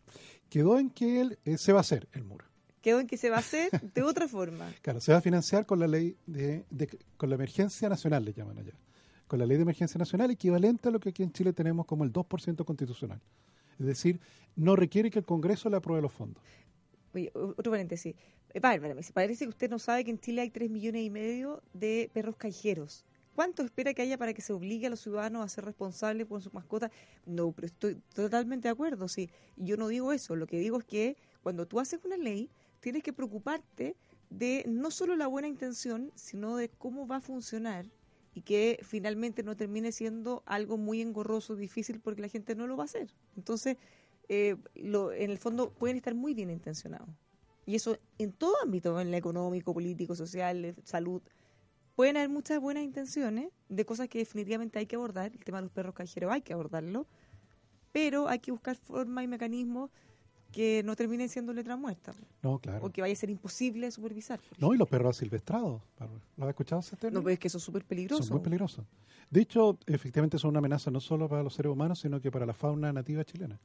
Quedó 0.49 0.79
en 0.79 0.91
que 0.91 1.21
él 1.21 1.39
eh, 1.45 1.57
se 1.59 1.73
va 1.73 1.79
a 1.79 1.83
hacer 1.83 2.09
el 2.13 2.25
muro. 2.25 2.45
Quedó 2.81 2.99
en 3.01 3.07
que 3.07 3.17
se 3.17 3.31
va 3.31 3.37
a 3.37 3.41
hacer 3.41 3.71
de 3.95 4.03
otra 4.03 4.27
forma. 4.29 4.71
Claro, 4.83 5.01
se 5.01 5.13
va 5.13 5.19
a 5.19 5.21
financiar 5.21 5.67
con 5.67 5.79
la 5.79 5.87
ley 5.87 6.17
de, 6.27 6.65
de- 6.71 6.99
con 7.17 7.29
la 7.31 7.37
emergencia 7.37 7.89
nacional, 7.89 8.25
le 8.25 8.33
llaman 8.33 8.59
allá. 8.59 8.73
Con 9.29 9.39
la 9.39 9.47
ley 9.47 9.57
de 9.57 9.63
emergencia 9.63 9.99
nacional, 9.99 10.31
equivalente 10.31 10.89
a 10.89 10.91
lo 10.91 11.01
que 11.01 11.11
aquí 11.11 11.23
en 11.23 11.33
Chile 11.33 11.53
tenemos 11.53 11.87
como 11.87 12.05
el 12.05 12.13
2% 12.13 12.65
constitucional. 12.65 13.21
Es 13.79 13.87
decir, 13.87 14.21
no 14.57 14.77
requiere 14.77 15.11
que 15.11 15.21
el 15.21 15.25
Congreso 15.25 15.71
le 15.71 15.77
apruebe 15.77 16.03
los 16.03 16.13
fondos. 16.13 16.43
Oye, 17.15 17.31
otro 17.35 17.71
paréntesis. 17.73 18.15
Eh, 18.53 18.61
Bárbara, 18.61 18.95
me 18.95 19.03
parece 19.15 19.45
que 19.45 19.49
usted 19.51 19.71
no 19.71 19.79
sabe 19.79 20.05
que 20.05 20.11
en 20.11 20.19
Chile 20.19 20.43
hay 20.43 20.51
3 20.51 20.69
millones 20.71 21.03
y 21.03 21.11
medio 21.11 21.63
de 21.73 22.11
perros 22.13 22.37
callejeros. 22.37 23.05
¿Cuánto 23.35 23.63
espera 23.63 23.95
que 23.95 24.03
haya 24.03 24.19
para 24.19 24.35
que 24.35 24.43
se 24.43 24.53
obligue 24.53 24.87
a 24.87 24.91
los 24.91 25.01
ciudadanos 25.01 25.45
a 25.45 25.49
ser 25.49 25.65
responsables 25.65 26.27
por 26.27 26.43
sus 26.43 26.53
mascotas? 26.53 26.91
No, 27.25 27.53
pero 27.53 27.67
estoy 27.67 27.97
totalmente 28.15 28.69
de 28.69 28.73
acuerdo, 28.73 29.09
sí. 29.09 29.31
Yo 29.57 29.77
no 29.77 29.89
digo 29.89 30.13
eso, 30.13 30.37
lo 30.37 30.47
que 30.47 30.59
digo 30.59 30.79
es 30.79 30.85
que 30.85 31.17
cuando 31.43 31.67
tú 31.67 31.81
haces 31.81 32.05
una 32.05 32.17
ley, 32.17 32.51
tienes 32.81 33.03
que 33.03 33.13
preocuparte 33.13 33.97
de 34.29 34.65
no 34.67 34.91
solo 34.91 35.17
la 35.17 35.27
buena 35.27 35.49
intención, 35.49 36.13
sino 36.15 36.57
de 36.57 36.69
cómo 36.69 37.07
va 37.07 37.17
a 37.17 37.21
funcionar 37.21 37.91
y 38.35 38.43
que 38.43 38.79
finalmente 38.83 39.43
no 39.43 39.57
termine 39.57 39.93
siendo 39.93 40.43
algo 40.47 40.77
muy 40.79 41.01
engorroso, 41.01 41.57
difícil, 41.57 42.01
porque 42.01 42.23
la 42.23 42.29
gente 42.29 42.55
no 42.55 42.67
lo 42.67 42.77
va 42.77 42.85
a 42.85 42.87
hacer. 42.87 43.13
Entonces, 43.37 43.77
eh, 44.29 44.57
lo, 44.75 45.13
en 45.13 45.31
el 45.31 45.39
fondo 45.39 45.71
pueden 45.71 45.97
estar 45.97 46.15
muy 46.15 46.35
bien 46.35 46.51
intencionados. 46.51 47.09
Y 47.67 47.75
eso 47.75 47.99
en 48.19 48.33
todo 48.33 48.55
ámbito, 48.63 48.99
en 49.01 49.09
el 49.09 49.15
económico, 49.15 49.73
político, 49.73 50.15
social, 50.17 50.75
salud. 50.85 51.23
Pueden 51.95 52.17
haber 52.17 52.31
muchas 52.31 52.61
buenas 52.61 52.85
intenciones 52.85 53.51
de 53.69 53.85
cosas 53.85 54.09
que 54.09 54.19
definitivamente 54.19 54.79
hay 54.79 54.87
que 54.87 54.97
abordar. 54.97 55.33
El 55.33 55.45
tema 55.45 55.59
de 55.59 55.63
los 55.63 55.73
perros 55.73 55.95
callejeros 55.95 56.33
hay 56.33 56.43
que 56.43 56.53
abordarlo. 56.53 57.07
Pero 57.93 58.29
hay 58.29 58.39
que 58.39 58.51
buscar 58.51 58.77
formas 58.77 59.25
y 59.25 59.29
mecanismos 59.29 59.91
que 60.53 60.83
no 60.85 60.95
terminen 60.97 61.29
siendo 61.29 61.53
letra 61.53 61.77
muerta. 61.77 62.15
No, 62.43 62.59
claro. 62.59 62.87
O 62.87 62.91
que 62.91 63.01
vaya 63.01 63.13
a 63.13 63.17
ser 63.17 63.31
imposible 63.31 63.91
supervisar. 63.91 64.41
No, 64.59 64.73
y 64.75 64.79
los 64.79 64.89
perros 64.89 65.17
asilvestrados. 65.17 65.83
Bárbara. 65.99 66.25
¿Lo 66.37 66.45
has 66.45 66.51
escuchado 66.51 66.81
ese 66.81 66.97
término? 66.97 67.21
No, 67.21 67.25
pero 67.25 67.35
es 67.35 67.39
que 67.39 67.49
es 67.49 67.53
súper 67.55 67.85
peligroso. 67.85 68.23
Son 68.23 68.37
muy 68.37 68.45
peligrosos. 68.45 68.85
De 69.31 69.41
hecho, 69.41 69.79
efectivamente 69.87 70.39
son 70.39 70.51
una 70.51 70.59
amenaza 70.59 70.91
no 70.91 71.01
solo 71.01 71.29
para 71.29 71.43
los 71.43 71.55
seres 71.55 71.73
humanos, 71.73 72.01
sino 72.01 72.21
que 72.21 72.31
para 72.31 72.47
la 72.47 72.53
fauna 72.53 72.93
nativa 72.93 73.25
chilena. 73.25 73.59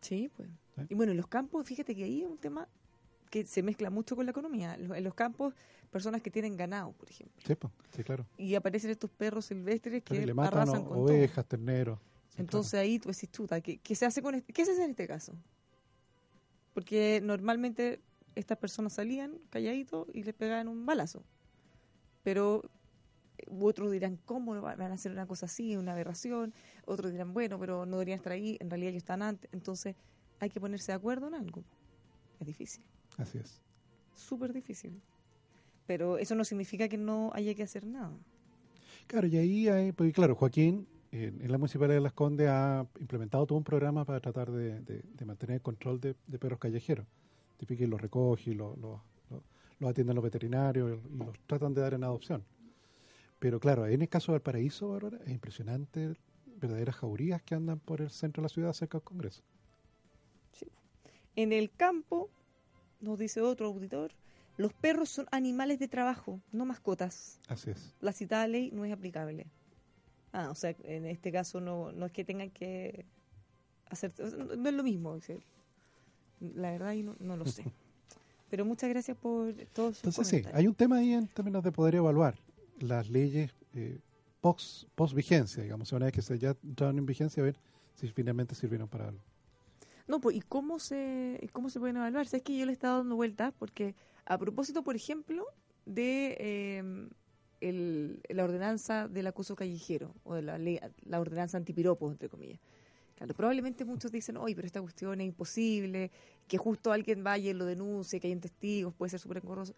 Sí, 0.00 0.30
pues. 0.36 0.48
¿Sí? 0.76 0.82
Y 0.90 0.94
bueno, 0.94 1.12
en 1.12 1.16
los 1.16 1.28
campos, 1.28 1.66
fíjate 1.66 1.94
que 1.94 2.04
ahí 2.04 2.22
es 2.22 2.28
un 2.28 2.38
tema 2.38 2.68
que 3.34 3.44
se 3.46 3.64
mezcla 3.64 3.90
mucho 3.90 4.14
con 4.14 4.26
la 4.26 4.30
economía. 4.30 4.74
En 4.76 5.02
los- 5.02 5.14
campos, 5.14 5.54
personas 5.90 6.22
que 6.22 6.30
tienen 6.30 6.56
ganado, 6.56 6.92
por 6.92 7.10
ejemplo. 7.10 7.42
Sí, 7.44 7.56
sí 7.96 8.04
claro. 8.04 8.24
Y 8.38 8.54
aparecen 8.54 8.90
estos 8.90 9.10
perros 9.10 9.46
silvestres 9.46 10.04
que 10.04 10.24
le 10.24 10.32
matan 10.32 10.60
arrasan 10.60 10.82
o- 10.82 10.84
con 10.88 10.98
todo. 10.98 11.02
ovejas, 11.16 11.44
terneros. 11.44 11.98
Sí, 12.28 12.36
Entonces 12.40 12.74
ahí 12.74 13.00
tú 13.00 13.08
decís, 13.08 13.28
chuta, 13.32 13.60
¿qué, 13.60 13.78
qué 13.78 13.96
se 13.96 14.06
hace 14.06 14.22
con 14.22 14.36
este- 14.36 14.52
¿qué 14.52 14.64
se 14.64 14.70
hace 14.70 14.84
en 14.84 14.90
este 14.90 15.08
caso? 15.08 15.34
Porque 16.74 17.20
normalmente 17.24 18.00
estas 18.36 18.56
personas 18.58 18.92
salían 18.92 19.40
calladitos 19.50 20.06
y 20.12 20.22
les 20.22 20.34
pegaban 20.34 20.68
un 20.68 20.86
balazo. 20.86 21.24
Pero 22.22 22.62
eh, 23.38 23.46
otros 23.60 23.90
dirán, 23.90 24.16
¿cómo 24.26 24.54
va- 24.62 24.76
van 24.76 24.92
a 24.92 24.94
hacer 24.94 25.10
una 25.10 25.26
cosa 25.26 25.46
así, 25.46 25.76
una 25.76 25.90
aberración? 25.92 26.54
Otros 26.84 27.10
dirán, 27.10 27.34
bueno, 27.34 27.58
pero 27.58 27.84
no 27.84 27.96
deberían 27.96 28.18
estar 28.18 28.32
ahí, 28.32 28.58
en 28.60 28.70
realidad 28.70 28.90
ellos 28.90 29.02
están 29.02 29.22
antes. 29.22 29.50
Entonces 29.52 29.96
hay 30.38 30.50
que 30.50 30.60
ponerse 30.60 30.92
de 30.92 30.96
acuerdo 30.96 31.26
en 31.26 31.34
algo. 31.34 31.64
Es 32.38 32.46
difícil. 32.46 32.84
Así 33.16 33.38
es. 33.38 33.60
súper 34.14 34.52
difícil. 34.52 35.00
Pero 35.86 36.16
eso 36.18 36.34
no 36.34 36.44
significa 36.44 36.88
que 36.88 36.96
no 36.96 37.30
haya 37.34 37.54
que 37.54 37.62
hacer 37.62 37.84
nada. 37.86 38.16
Claro, 39.06 39.26
y 39.26 39.36
ahí 39.36 39.68
hay, 39.68 39.92
porque 39.92 40.12
claro, 40.12 40.34
Joaquín 40.34 40.86
en, 41.12 41.40
en 41.42 41.52
la 41.52 41.58
Municipalidad 41.58 41.96
de 41.96 42.00
Las 42.00 42.12
Condes 42.14 42.48
ha 42.48 42.86
implementado 42.98 43.44
todo 43.46 43.58
un 43.58 43.64
programa 43.64 44.04
para 44.04 44.20
tratar 44.20 44.50
de, 44.50 44.80
de- 44.80 45.02
de 45.02 45.24
mantener 45.26 45.56
el 45.56 45.62
control 45.62 46.00
de, 46.00 46.16
de 46.26 46.38
perros 46.38 46.58
callejeros. 46.58 47.06
Típico 47.58 47.78
que 47.80 47.86
los 47.86 48.00
recoge, 48.00 48.50
y 48.52 48.54
los, 48.54 48.76
los, 48.78 49.00
los- 49.30 49.42
los 49.78 49.90
atienden 49.90 50.14
los 50.16 50.24
veterinarios 50.24 50.98
y 51.12 51.16
los 51.18 51.38
tratan 51.46 51.74
de 51.74 51.82
dar 51.82 51.94
en 51.94 52.02
adopción. 52.04 52.42
Pero 53.38 53.60
claro, 53.60 53.86
en 53.86 54.00
el 54.00 54.08
caso 54.08 54.32
de 54.32 54.38
Valparaíso, 54.38 54.88
Bárbara, 54.88 55.18
es 55.24 55.30
impresionante 55.32 56.14
verdaderas 56.60 56.96
jaurías 56.96 57.42
que 57.42 57.54
andan 57.54 57.78
por 57.78 58.00
el 58.00 58.10
centro 58.10 58.40
de 58.40 58.44
la 58.46 58.48
ciudad 58.48 58.72
cerca 58.72 58.96
del 58.98 59.04
Congreso. 59.04 59.42
En 61.36 61.52
el 61.52 61.70
campo, 61.70 62.30
nos 63.00 63.18
dice 63.18 63.40
otro 63.40 63.66
auditor, 63.66 64.12
los 64.56 64.72
perros 64.72 65.10
son 65.10 65.26
animales 65.30 65.78
de 65.78 65.88
trabajo, 65.88 66.40
no 66.52 66.64
mascotas. 66.64 67.40
Así 67.48 67.70
es. 67.70 67.94
La 68.00 68.12
citada 68.12 68.46
ley 68.46 68.70
no 68.72 68.84
es 68.84 68.92
aplicable. 68.92 69.46
Ah, 70.32 70.50
o 70.50 70.54
sea, 70.54 70.74
en 70.84 71.06
este 71.06 71.32
caso 71.32 71.60
no, 71.60 71.92
no 71.92 72.06
es 72.06 72.12
que 72.12 72.24
tengan 72.24 72.50
que 72.50 73.04
hacer... 73.86 74.12
No, 74.18 74.56
no 74.56 74.68
es 74.68 74.74
lo 74.74 74.82
mismo. 74.82 75.14
dice. 75.14 75.40
La 76.40 76.72
verdad, 76.72 76.92
y 76.92 77.02
no, 77.02 77.16
no 77.20 77.36
lo 77.36 77.46
sé. 77.46 77.64
Pero 78.50 78.64
muchas 78.64 78.90
gracias 78.90 79.16
por 79.16 79.52
todos 79.72 79.96
sus 79.96 80.04
Entonces 80.04 80.44
sí, 80.44 80.48
hay 80.52 80.66
un 80.68 80.74
tema 80.74 80.98
ahí 80.98 81.12
en 81.12 81.26
términos 81.26 81.64
de 81.64 81.72
poder 81.72 81.96
evaluar 81.96 82.38
las 82.78 83.08
leyes 83.10 83.52
eh, 83.74 83.98
post, 84.40 84.88
post 84.94 85.14
vigencia, 85.14 85.62
digamos, 85.62 85.90
una 85.92 86.06
vez 86.06 86.14
que 86.14 86.22
se 86.22 86.38
ya 86.38 86.56
entraron 86.62 86.98
en 86.98 87.06
vigencia, 87.06 87.42
a 87.42 87.46
ver 87.46 87.58
si 87.94 88.08
finalmente 88.08 88.54
sirvieron 88.54 88.88
para 88.88 89.08
algo. 89.08 89.22
No, 90.06 90.20
pues, 90.20 90.36
¿y 90.36 90.40
cómo 90.42 90.78
se, 90.78 91.48
cómo 91.52 91.70
se 91.70 91.80
pueden 91.80 91.96
evaluar? 91.96 92.26
Sabes 92.26 92.42
que 92.42 92.56
yo 92.56 92.66
le 92.66 92.72
he 92.72 92.74
estado 92.74 92.98
dando 92.98 93.16
vueltas 93.16 93.54
porque, 93.58 93.94
a 94.26 94.36
propósito, 94.38 94.82
por 94.84 94.96
ejemplo, 94.96 95.46
de 95.86 96.36
eh, 96.40 97.08
el- 97.60 98.20
la 98.28 98.44
ordenanza 98.44 99.08
del 99.08 99.26
acoso 99.26 99.56
callejero 99.56 100.14
o 100.24 100.34
de 100.34 100.42
la, 100.42 100.58
ley, 100.58 100.78
la 101.06 101.20
ordenanza 101.20 101.56
antipiropos, 101.56 102.12
entre 102.12 102.28
comillas. 102.28 102.60
Claro, 103.16 103.32
probablemente 103.34 103.84
muchos 103.84 104.10
dicen, 104.12 104.36
oye, 104.36 104.54
pero 104.54 104.66
esta 104.66 104.82
cuestión 104.82 105.20
es 105.20 105.26
imposible, 105.28 106.10
que 106.48 106.58
justo 106.58 106.92
alguien 106.92 107.22
vaya 107.24 107.50
y 107.50 107.54
lo 107.54 107.64
denuncie, 107.64 108.20
que 108.20 108.26
hayan 108.26 108.40
testigos, 108.40 108.92
puede 108.94 109.10
ser 109.10 109.20
súper 109.20 109.38
engorroso. 109.38 109.74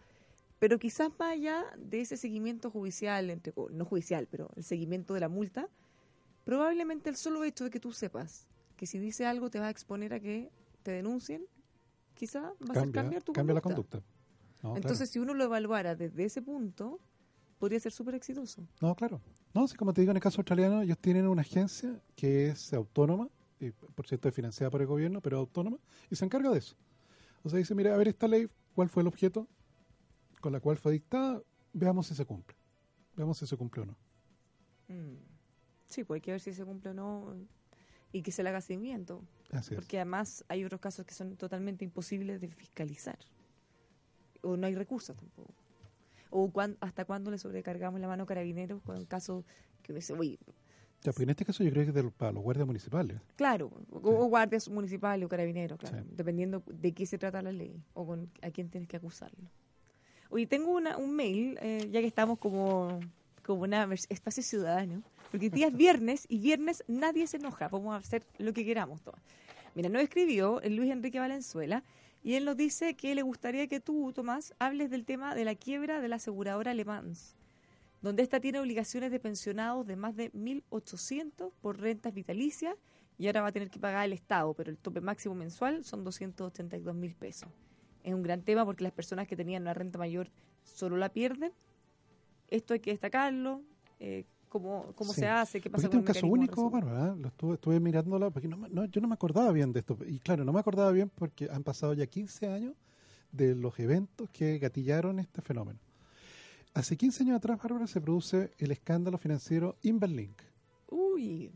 Pero 0.59 0.79
quizás 0.79 1.09
más 1.19 1.33
allá 1.33 1.63
de 1.77 2.01
ese 2.01 2.17
seguimiento 2.17 2.71
judicial, 2.71 3.29
entre, 3.29 3.53
no 3.71 3.85
judicial, 3.85 4.27
pero 4.29 4.49
el 4.55 4.63
seguimiento 4.63 5.13
de 5.13 5.19
la 5.21 5.29
multa, 5.29 5.69
probablemente 6.45 7.09
el 7.09 7.15
solo 7.15 7.43
hecho 7.43 7.63
de 7.65 7.69
que 7.69 7.79
tú 7.79 7.91
sepas 7.91 8.47
que 8.77 8.85
si 8.85 8.99
dice 8.99 9.25
algo 9.25 9.49
te 9.49 9.59
va 9.59 9.67
a 9.67 9.69
exponer 9.69 10.13
a 10.13 10.19
que 10.19 10.51
te 10.83 10.91
denuncien, 10.91 11.45
quizá 12.13 12.41
va 12.41 12.47
a 12.49 12.51
hacer 12.51 12.73
Cambia, 12.73 13.01
cambiar 13.01 13.23
tu 13.23 13.33
cambia 13.33 13.55
la 13.55 13.61
conducta. 13.61 13.99
conducta. 13.99 14.17
No, 14.63 14.75
Entonces, 14.75 15.09
si 15.09 15.19
uno 15.19 15.33
lo 15.33 15.43
evaluara 15.43 15.95
desde 15.95 16.23
ese 16.23 16.41
punto, 16.41 16.99
podría 17.59 17.79
ser 17.79 17.91
súper 17.91 18.15
exitoso. 18.15 18.67
No, 18.81 18.95
claro. 18.95 19.21
No, 19.53 19.67
sí, 19.67 19.75
como 19.75 19.93
te 19.93 20.01
digo, 20.01 20.11
en 20.11 20.17
el 20.17 20.23
caso 20.23 20.39
australiano, 20.41 20.81
ellos 20.81 20.97
tienen 20.99 21.27
una 21.27 21.41
agencia 21.41 22.01
que 22.15 22.49
es 22.49 22.73
autónoma, 22.73 23.29
y 23.59 23.71
por 23.71 24.07
cierto 24.07 24.29
es 24.29 24.35
financiada 24.35 24.69
por 24.69 24.81
el 24.81 24.87
gobierno, 24.87 25.21
pero 25.21 25.39
autónoma, 25.39 25.77
y 26.09 26.15
se 26.15 26.25
encarga 26.25 26.49
de 26.51 26.59
eso. 26.59 26.75
O 27.43 27.49
sea, 27.49 27.57
dice, 27.59 27.75
mira, 27.75 27.93
a 27.93 27.97
ver 27.97 28.07
esta 28.07 28.27
ley, 28.27 28.49
¿cuál 28.73 28.89
fue 28.89 29.01
el 29.01 29.07
objeto 29.07 29.47
con 30.41 30.53
la 30.53 30.59
cual 30.59 30.77
fue 30.77 30.91
dictada? 30.91 31.41
Veamos 31.73 32.07
si 32.07 32.15
se 32.15 32.25
cumple. 32.25 32.55
Veamos 33.15 33.37
si 33.37 33.47
se 33.47 33.57
cumple 33.57 33.83
o 33.83 33.85
no. 33.85 33.95
Mm. 34.87 35.17
Sí, 35.87 36.03
pues 36.03 36.17
hay 36.17 36.21
que 36.21 36.31
ver 36.31 36.41
si 36.41 36.53
se 36.53 36.65
cumple 36.65 36.91
o 36.91 36.93
no 36.93 37.35
y 38.11 38.21
que 38.21 38.31
se 38.31 38.43
le 38.43 38.49
haga 38.49 38.61
seguimiento. 38.61 39.21
Así 39.51 39.73
es. 39.73 39.79
Porque 39.79 39.97
además 39.97 40.43
hay 40.47 40.63
otros 40.65 40.81
casos 40.81 41.05
que 41.05 41.13
son 41.13 41.35
totalmente 41.37 41.83
imposibles 41.85 42.39
de 42.41 42.47
fiscalizar. 42.49 43.17
O 44.41 44.55
no 44.57 44.67
hay 44.67 44.75
recursos 44.75 45.15
tampoco. 45.15 45.53
O 46.29 46.49
cuán- 46.51 46.77
hasta 46.81 47.05
cuándo 47.05 47.31
le 47.31 47.37
sobrecargamos 47.37 47.99
la 47.99 48.07
mano 48.07 48.23
a 48.23 48.25
carabineros 48.25 48.81
con 48.83 48.97
el 48.97 49.07
caso 49.07 49.43
que 49.81 49.91
uno 49.91 49.97
dice, 49.97 50.13
oye, 50.13 50.37
Ya, 51.03 51.11
porque 51.13 51.23
en 51.23 51.29
este 51.29 51.45
caso 51.45 51.63
yo 51.63 51.69
creo 51.71 51.83
que 51.83 51.89
es 51.89 51.95
del- 51.95 52.11
para 52.11 52.31
los 52.31 52.43
guardias 52.43 52.65
municipales. 52.65 53.21
claro, 53.35 53.71
o, 53.91 53.97
o 53.99 54.25
guardias 54.25 54.67
municipales 54.67 55.25
o 55.25 55.29
carabineros, 55.29 55.77
claro, 55.79 55.99
Sí. 56.03 56.09
dependiendo 56.15 56.63
de 56.65 56.91
qué 56.93 57.05
se 57.05 57.17
trata 57.17 57.41
la 57.41 57.51
ley 57.51 57.81
o 57.93 58.05
con 58.05 58.29
a 58.41 58.49
quién 58.51 58.69
tienes 58.69 58.89
que 58.89 58.97
acusarlo. 58.97 59.47
Oye, 60.29 60.47
tengo 60.47 60.71
una, 60.71 60.97
un 60.97 61.15
mail, 61.15 61.57
eh, 61.61 61.87
ya 61.91 62.01
que 62.01 62.07
estamos 62.07 62.39
como, 62.39 62.99
como 63.45 63.61
una 63.61 63.87
espacio 64.09 64.43
ciudadano, 64.43 65.03
porque 65.31 65.47
el 65.47 65.51
día 65.51 65.67
es 65.67 65.75
viernes 65.75 66.25
y 66.29 66.39
viernes 66.39 66.83
nadie 66.87 67.27
se 67.27 67.37
enoja, 67.37 67.69
podemos 67.69 67.95
hacer 67.95 68.23
lo 68.37 68.53
que 68.53 68.65
queramos 68.65 69.01
todos. 69.01 69.19
Mira, 69.75 69.89
nos 69.89 70.01
escribió 70.01 70.61
el 70.61 70.75
Luis 70.75 70.91
Enrique 70.91 71.19
Valenzuela 71.19 71.83
y 72.23 72.35
él 72.35 72.45
nos 72.45 72.57
dice 72.57 72.95
que 72.95 73.13
le 73.15 73.21
gustaría 73.21 73.67
que 73.67 73.79
tú, 73.79 74.11
Tomás, 74.13 74.53
hables 74.59 74.89
del 74.89 75.05
tema 75.05 75.35
de 75.35 75.45
la 75.45 75.55
quiebra 75.55 76.01
de 76.01 76.07
la 76.07 76.15
aseguradora 76.17 76.71
Alemán, 76.71 77.13
donde 78.01 78.23
esta 78.23 78.39
tiene 78.39 78.59
obligaciones 78.59 79.11
de 79.11 79.19
pensionados 79.19 79.85
de 79.85 79.95
más 79.95 80.15
de 80.15 80.31
1.800 80.33 81.51
por 81.61 81.79
rentas 81.79 82.13
vitalicias 82.13 82.75
y 83.17 83.27
ahora 83.27 83.41
va 83.41 83.47
a 83.49 83.51
tener 83.51 83.69
que 83.69 83.79
pagar 83.79 84.05
el 84.05 84.13
Estado, 84.13 84.53
pero 84.53 84.69
el 84.69 84.77
tope 84.77 85.01
máximo 85.01 85.35
mensual 85.35 85.83
son 85.83 86.03
282 86.03 86.95
mil 86.95 87.15
pesos. 87.15 87.49
Es 88.03 88.13
un 88.13 88.23
gran 88.23 88.41
tema 88.41 88.65
porque 88.65 88.83
las 88.83 88.93
personas 88.93 89.27
que 89.27 89.35
tenían 89.35 89.63
una 89.63 89.73
renta 89.73 89.97
mayor 89.97 90.29
solo 90.63 90.97
la 90.97 91.09
pierden. 91.09 91.51
Esto 92.47 92.73
hay 92.73 92.79
que 92.79 92.91
destacarlo. 92.91 93.61
Eh, 93.99 94.25
¿Cómo, 94.49 94.93
cómo 94.95 95.13
Sí. 95.13 95.21
se 95.21 95.27
hace? 95.27 95.59
¿Qué 95.61 95.69
Porque 95.69 95.87
pasa 95.87 95.97
este 95.97 96.19
es 96.19 96.23
un 96.23 96.29
con 96.31 96.41
el 96.41 96.47
caso 96.49 96.61
único? 96.61 96.69
Bárbara. 96.69 97.15
Lo 97.15 97.27
estuve, 97.27 97.53
estuve 97.55 97.79
mirándola 97.79 98.29
porque 98.29 98.47
no, 98.47 98.57
no, 98.69 98.85
yo 98.85 99.01
no 99.01 99.07
me 99.07 99.13
acordaba 99.15 99.51
bien 99.51 99.73
de 99.73 99.79
esto. 99.81 99.97
Y 100.07 100.19
claro, 100.19 100.43
no 100.45 100.53
me 100.53 100.59
acordaba 100.59 100.91
bien 100.91 101.09
porque 101.13 101.49
han 101.51 101.63
pasado 101.63 101.93
ya 101.93 102.05
15 102.07 102.47
años 102.47 102.73
de 103.31 103.55
los 103.55 103.77
eventos 103.79 104.29
que 104.31 104.57
gatillaron 104.57 105.19
este 105.19 105.41
fenómeno. 105.41 105.79
Hace 106.73 106.95
15 106.95 107.23
años 107.23 107.37
atrás, 107.37 107.57
Bárbara, 107.61 107.87
se 107.87 107.99
produce 108.01 108.51
el 108.59 108.71
escándalo 108.71 109.17
financiero 109.17 109.75
Inverlink. 109.83 110.41
Uy, 110.89 111.51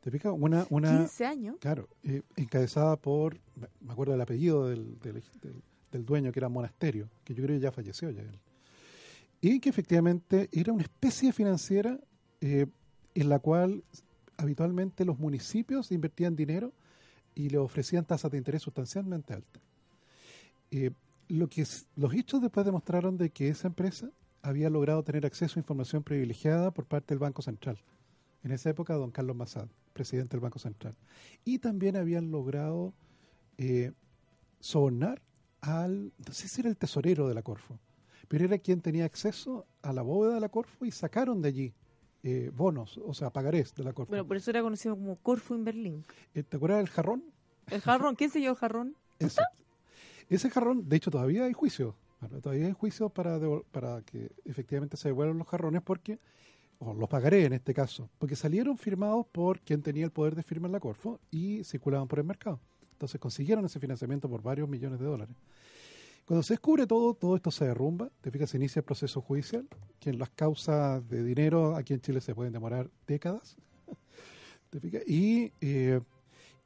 ¿Te 0.00 0.10
fijas? 0.10 0.32
Una, 0.36 0.66
una, 0.70 0.98
15 0.98 1.26
años. 1.26 1.56
claro, 1.60 1.88
eh, 2.02 2.22
encabezada 2.36 2.96
por, 2.96 3.38
me 3.80 3.92
acuerdo 3.92 4.12
del 4.12 4.20
apellido 4.20 4.68
del, 4.68 4.98
del, 5.00 5.22
del- 5.42 5.62
del 5.90 6.04
dueño, 6.04 6.30
que 6.32 6.38
era 6.40 6.48
Monasterio, 6.50 7.08
que 7.24 7.34
yo 7.34 7.42
creo 7.42 7.56
que 7.56 7.62
ya 7.62 7.72
falleció 7.72 8.10
ya 8.10 8.20
él. 8.20 8.38
Y 9.40 9.58
que 9.60 9.70
efectivamente 9.70 10.48
era 10.52 10.72
una 10.72 10.82
especie 10.82 11.32
financiera 11.32 11.98
eh, 12.40 12.66
en 13.14 13.28
la 13.28 13.38
cual 13.38 13.82
habitualmente 14.36 15.04
los 15.04 15.18
municipios 15.18 15.90
invertían 15.90 16.36
dinero 16.36 16.72
y 17.34 17.50
le 17.50 17.58
ofrecían 17.58 18.04
tasas 18.04 18.30
de 18.30 18.38
interés 18.38 18.62
sustancialmente 18.62 19.34
altas. 19.34 19.62
Eh, 20.70 20.90
lo 21.28 21.48
que 21.48 21.66
los 21.96 22.14
hechos 22.14 22.40
después 22.40 22.64
demostraron 22.64 23.16
de 23.16 23.30
que 23.30 23.48
esa 23.48 23.68
empresa 23.68 24.10
había 24.42 24.70
logrado 24.70 25.02
tener 25.02 25.26
acceso 25.26 25.58
a 25.58 25.60
información 25.60 26.02
privilegiada 26.02 26.70
por 26.70 26.86
parte 26.86 27.14
del 27.14 27.18
Banco 27.18 27.42
Central. 27.42 27.78
En 28.44 28.52
esa 28.52 28.70
época, 28.70 28.94
don 28.94 29.10
Carlos 29.10 29.36
Massad, 29.36 29.68
presidente 29.92 30.36
del 30.36 30.40
Banco 30.40 30.58
Central. 30.58 30.94
Y 31.44 31.58
también 31.58 31.96
habían 31.96 32.30
logrado 32.30 32.94
eh, 33.58 33.92
sobornar 34.60 35.20
al, 35.60 36.12
no 36.26 36.32
sé 36.32 36.48
si 36.48 36.60
era 36.60 36.70
el 36.70 36.76
tesorero 36.76 37.28
de 37.28 37.34
la 37.34 37.42
Corfo, 37.42 37.78
pero 38.28 38.44
era 38.44 38.58
quien 38.58 38.80
tenía 38.80 39.04
acceso 39.04 39.66
a 39.82 39.92
la 39.92 40.02
bóveda 40.02 40.34
de 40.34 40.40
la 40.40 40.48
Corfo 40.48 40.84
y 40.84 40.92
sacaron 40.92 41.42
de 41.42 41.48
allí 41.48 41.74
eh, 42.22 42.50
bonos, 42.54 42.98
o 43.04 43.14
sea, 43.14 43.30
pagarés 43.30 43.74
de 43.74 43.84
la 43.84 43.92
Corfo. 43.92 44.10
Bueno, 44.10 44.26
por 44.26 44.36
eso 44.36 44.50
era 44.50 44.62
conocido 44.62 44.96
como 44.96 45.16
Corfu 45.16 45.54
Inverlink. 45.54 46.04
Eh, 46.34 46.42
¿Te 46.42 46.56
acuerdas 46.56 46.78
del 46.78 46.88
jarrón? 46.88 47.24
El 47.70 47.80
jarrón, 47.80 48.16
¿quién 48.16 48.30
se 48.30 48.40
llevó 48.40 48.52
el 48.52 48.58
jarrón? 48.58 48.96
Exacto. 49.18 49.62
Ese 50.28 50.50
jarrón, 50.50 50.88
de 50.88 50.96
hecho, 50.96 51.10
todavía 51.10 51.44
hay 51.44 51.52
juicio. 51.52 51.94
Bueno, 52.20 52.40
todavía 52.40 52.66
hay 52.66 52.72
juicio 52.72 53.08
para, 53.08 53.38
para 53.70 54.02
que 54.02 54.32
efectivamente 54.44 54.96
se 54.96 55.08
devuelvan 55.08 55.38
los 55.38 55.46
jarrones 55.46 55.82
porque, 55.82 56.18
o 56.78 56.92
los 56.92 57.08
pagaré 57.08 57.44
en 57.44 57.52
este 57.52 57.72
caso, 57.72 58.10
porque 58.18 58.34
salieron 58.36 58.76
firmados 58.76 59.26
por 59.26 59.60
quien 59.60 59.82
tenía 59.82 60.04
el 60.04 60.10
poder 60.10 60.34
de 60.34 60.42
firmar 60.42 60.70
la 60.70 60.80
Corfo 60.80 61.20
y 61.30 61.62
circulaban 61.64 62.08
por 62.08 62.18
el 62.18 62.24
mercado. 62.24 62.60
Entonces 62.92 63.20
consiguieron 63.20 63.64
ese 63.64 63.78
financiamiento 63.78 64.28
por 64.28 64.42
varios 64.42 64.68
millones 64.68 64.98
de 64.98 65.06
dólares. 65.06 65.36
Cuando 66.28 66.42
se 66.42 66.52
descubre 66.52 66.86
todo, 66.86 67.14
todo 67.14 67.36
esto 67.36 67.50
se 67.50 67.64
derrumba, 67.64 68.10
te 68.20 68.30
fijas, 68.30 68.50
se 68.50 68.58
inicia 68.58 68.80
el 68.80 68.84
proceso 68.84 69.22
judicial, 69.22 69.66
que 69.98 70.10
en 70.10 70.18
las 70.18 70.28
causas 70.28 71.08
de 71.08 71.24
dinero 71.24 71.74
aquí 71.74 71.94
en 71.94 72.02
Chile 72.02 72.20
se 72.20 72.34
pueden 72.34 72.52
demorar 72.52 72.90
décadas. 73.06 73.56
¿Te 74.70 74.78
fijas? 74.78 75.02
Y 75.08 75.50
eh, 75.62 76.02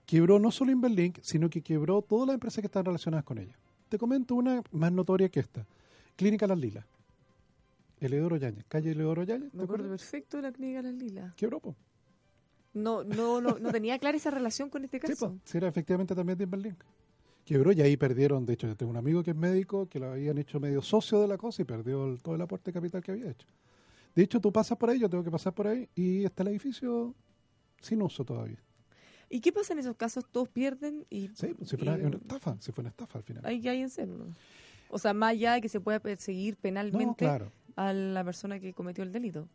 quebró 0.05 0.41
no 0.41 0.51
solo 0.51 0.73
Inverlink, 0.73 1.19
sino 1.23 1.49
que 1.49 1.63
quebró 1.63 2.03
todas 2.03 2.27
las 2.27 2.35
empresas 2.35 2.61
que 2.61 2.67
están 2.67 2.85
relacionadas 2.85 3.25
con 3.25 3.39
ella. 3.39 3.57
Te 3.89 3.99
comento 3.99 4.35
una 4.35 4.63
más 4.73 4.91
notoria 4.91 5.29
que 5.29 5.39
esta. 5.39 5.65
Clínica 6.17 6.49
Las 6.49 6.59
Lilas. 6.59 6.85
Eleodoro 8.01 8.37
Yañez, 8.39 8.65
calle 8.67 8.91
Eleodoro 8.91 9.23
Yañez. 9.23 9.53
¿te 9.53 9.57
Me 9.59 9.63
acuerdo 9.63 9.89
perfecto 9.89 10.39
de 10.39 10.43
la 10.43 10.51
clínica 10.51 10.83
Las 10.83 10.95
Lilas. 10.95 11.35
Quebró, 11.37 11.61
po. 11.61 11.77
No, 12.75 13.05
no, 13.05 13.41
no, 13.41 13.59
no 13.61 13.71
tenía 13.71 13.97
clara 14.01 14.17
esa 14.17 14.33
relación 14.33 14.71
con 14.71 14.83
este 14.83 14.99
Sí, 14.99 15.07
caso. 15.07 15.31
po. 15.31 15.39
Sí, 15.45 15.59
era 15.59 15.69
efectivamente 15.69 16.17
también 16.17 16.37
de 16.37 16.43
Inverlink. 16.45 16.83
Quebró 17.45 17.73
y 17.73 17.81
ahí 17.83 17.97
perdieron, 17.97 18.47
de 18.47 18.53
hecho, 18.55 18.67
yo 18.69 18.77
tengo 18.77 18.91
un 18.91 18.97
amigo 18.97 19.23
que 19.23 19.31
es 19.33 19.37
médico, 19.37 19.89
que 19.89 19.99
lo 19.99 20.13
habían 20.13 20.39
hecho 20.39 20.61
medio 20.61 20.81
socio 20.81 21.21
de 21.21 21.27
la 21.29 21.37
cosa 21.37 21.63
y 21.63 21.65
perdió 21.65 22.07
el- 22.07 22.21
todo 22.23 22.35
el 22.37 22.41
aporte 22.43 22.71
de 22.71 22.75
capital 22.75 23.03
que 23.03 23.11
había 23.13 23.31
hecho. 23.31 23.47
De 24.15 24.23
hecho, 24.23 24.41
tú 24.41 24.53
pasas 24.53 24.79
por 24.79 24.91
ahí, 24.91 24.99
yo 25.01 25.09
tengo 25.11 25.25
que 25.25 25.31
pasar 25.31 25.53
por 25.53 25.67
ahí 25.67 25.89
y 25.95 26.25
está 26.25 26.43
el 26.43 26.51
edificio 26.51 27.15
sin 27.81 28.01
uso 28.03 28.25
todavía. 28.25 28.59
¿Y 29.29 29.41
qué 29.41 29.51
pasa 29.51 29.73
en 29.73 29.79
esos 29.81 29.97
casos? 29.97 30.25
Todos 30.31 30.49
pierden 30.51 31.05
y, 31.11 31.29
Sí, 31.35 31.49
pues, 31.57 31.71
si 31.71 31.77
fue 31.77 31.87
y 31.87 32.05
una 32.05 32.17
estafa, 32.17 32.57
si 32.61 32.71
fue 32.71 32.83
una 32.83 32.91
estafa 32.91 33.19
al 33.19 33.25
final. 33.25 33.45
hay 33.47 33.61
que 33.61 33.71
hay 33.71 33.81
en 33.81 33.91
cero. 33.91 34.15
¿no? 34.19 34.27
O 34.91 34.99
sea, 34.99 35.15
más 35.15 35.31
allá 35.31 35.55
de 35.55 35.63
que 35.63 35.69
se 35.71 35.81
pueda 35.81 35.99
perseguir 36.01 36.55
No, 36.55 36.61
penalmente 36.61 37.25
claro. 37.25 37.51
a 37.77 37.93
la 37.95 38.23
persona 38.23 38.61
que 38.61 38.75
cometió 38.75 39.03
el 39.03 39.11
delito. 39.11 39.49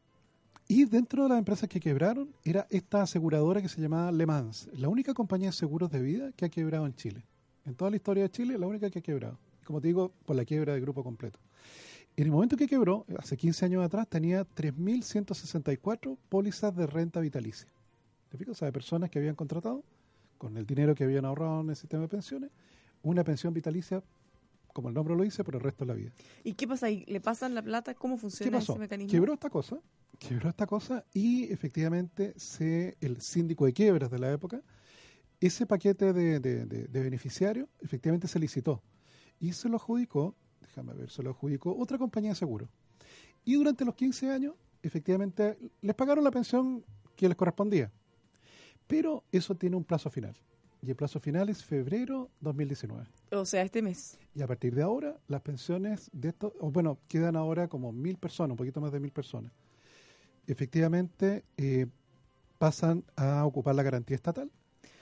Y 0.67 0.83
dentro 0.85 1.23
de 1.23 1.29
las 1.29 1.37
empresas 1.37 1.69
que 1.69 1.79
quebraron 1.79 2.33
era 2.43 2.65
esta 2.71 3.03
aseguradora 3.03 3.61
que 3.61 3.69
se 3.69 3.79
llamaba 3.79 4.11
Le 4.11 4.25
Mans, 4.25 4.67
la 4.73 4.89
única 4.89 5.13
compañía 5.13 5.49
de 5.49 5.53
seguros 5.53 5.91
de 5.91 6.01
vida 6.01 6.31
que 6.35 6.45
ha 6.45 6.49
quebrado 6.49 6.85
en 6.87 6.95
Chile. 6.95 7.23
En 7.67 7.75
toda 7.75 7.91
la 7.91 7.97
historia 7.97 8.23
de 8.23 8.29
Chile, 8.29 8.57
la 8.57 8.65
única 8.65 8.89
que 8.89 8.99
ha 8.99 9.01
quebrado. 9.01 9.37
Como 9.65 9.81
te 9.81 9.87
digo, 9.87 10.13
por 10.25 10.37
la 10.37 10.45
quiebra 10.45 10.71
del 10.73 10.81
grupo 10.81 11.03
completo. 11.03 11.37
En 12.15 12.23
el 12.23 12.31
momento 12.31 12.55
que 12.55 12.65
quebró, 12.65 13.05
hace 13.19 13.35
15 13.35 13.65
años 13.65 13.85
atrás, 13.85 14.07
tenía 14.07 14.43
3.164 14.43 16.17
pólizas 16.29 16.75
de 16.75 16.87
renta 16.87 17.19
vitalicia. 17.19 17.67
¿Te 18.29 18.37
fijas? 18.37 18.53
O 18.53 18.55
sea, 18.55 18.67
de 18.67 18.71
personas 18.71 19.09
que 19.09 19.19
habían 19.19 19.35
contratado, 19.35 19.83
con 20.37 20.55
el 20.55 20.65
dinero 20.65 20.95
que 20.95 21.03
habían 21.03 21.25
ahorrado 21.25 21.61
en 21.61 21.69
el 21.69 21.75
sistema 21.75 22.03
de 22.03 22.07
pensiones, 22.07 22.51
una 23.03 23.25
pensión 23.25 23.53
vitalicia, 23.53 24.01
como 24.71 24.87
el 24.87 24.95
nombre 24.95 25.15
lo 25.15 25.23
dice, 25.23 25.43
por 25.43 25.55
el 25.55 25.61
resto 25.61 25.83
de 25.83 25.89
la 25.89 25.93
vida. 25.93 26.11
¿Y 26.45 26.53
qué 26.53 26.67
pasa 26.67 26.85
ahí? 26.85 27.03
¿Le 27.07 27.19
pasan 27.19 27.53
la 27.53 27.61
plata? 27.61 27.93
¿Cómo 27.93 28.15
¿Qué 28.15 28.21
funciona 28.21 28.59
pasó? 28.59 28.73
ese 28.73 28.79
mecanismo? 28.79 29.11
Quebró 29.11 29.33
esta 29.33 29.49
cosa 29.49 29.77
quebró 30.17 30.49
esta 30.49 30.65
cosa 30.65 31.05
y 31.13 31.51
efectivamente 31.51 32.33
se, 32.37 32.97
el 33.01 33.21
síndico 33.21 33.65
de 33.65 33.73
quiebras 33.73 34.09
de 34.09 34.19
la 34.19 34.31
época, 34.31 34.61
ese 35.39 35.65
paquete 35.65 36.13
de, 36.13 36.39
de, 36.39 36.65
de 36.65 37.03
beneficiarios 37.03 37.69
efectivamente 37.79 38.27
se 38.27 38.39
licitó 38.39 38.81
y 39.39 39.53
se 39.53 39.69
lo 39.69 39.75
adjudicó, 39.75 40.35
déjame 40.61 40.93
ver, 40.93 41.09
se 41.09 41.23
lo 41.23 41.31
adjudicó 41.31 41.75
otra 41.77 41.97
compañía 41.97 42.31
de 42.31 42.35
seguro. 42.35 42.67
Y 43.45 43.55
durante 43.55 43.85
los 43.85 43.95
15 43.95 44.31
años, 44.31 44.55
efectivamente, 44.83 45.57
les 45.81 45.95
pagaron 45.95 46.23
la 46.23 46.31
pensión 46.31 46.83
que 47.15 47.27
les 47.27 47.37
correspondía. 47.37 47.91
Pero 48.87 49.23
eso 49.31 49.55
tiene 49.55 49.75
un 49.75 49.83
plazo 49.83 50.09
final. 50.09 50.35
Y 50.81 50.89
el 50.89 50.95
plazo 50.95 51.19
final 51.19 51.49
es 51.49 51.63
febrero 51.63 52.29
2019. 52.41 53.05
O 53.31 53.45
sea, 53.45 53.63
este 53.63 53.81
mes. 53.81 54.17
Y 54.35 54.41
a 54.41 54.47
partir 54.47 54.75
de 54.75 54.83
ahora, 54.83 55.17
las 55.27 55.41
pensiones 55.41 56.09
de 56.13 56.29
estos, 56.29 56.53
bueno, 56.59 56.97
quedan 57.07 57.35
ahora 57.35 57.67
como 57.67 57.91
mil 57.91 58.17
personas, 58.17 58.51
un 58.51 58.57
poquito 58.57 58.79
más 58.79 58.91
de 58.91 58.99
mil 58.99 59.11
personas. 59.11 59.51
Efectivamente, 60.45 61.43
eh, 61.57 61.87
pasan 62.57 63.03
a 63.15 63.45
ocupar 63.45 63.75
la 63.75 63.83
garantía 63.83 64.15
estatal. 64.15 64.51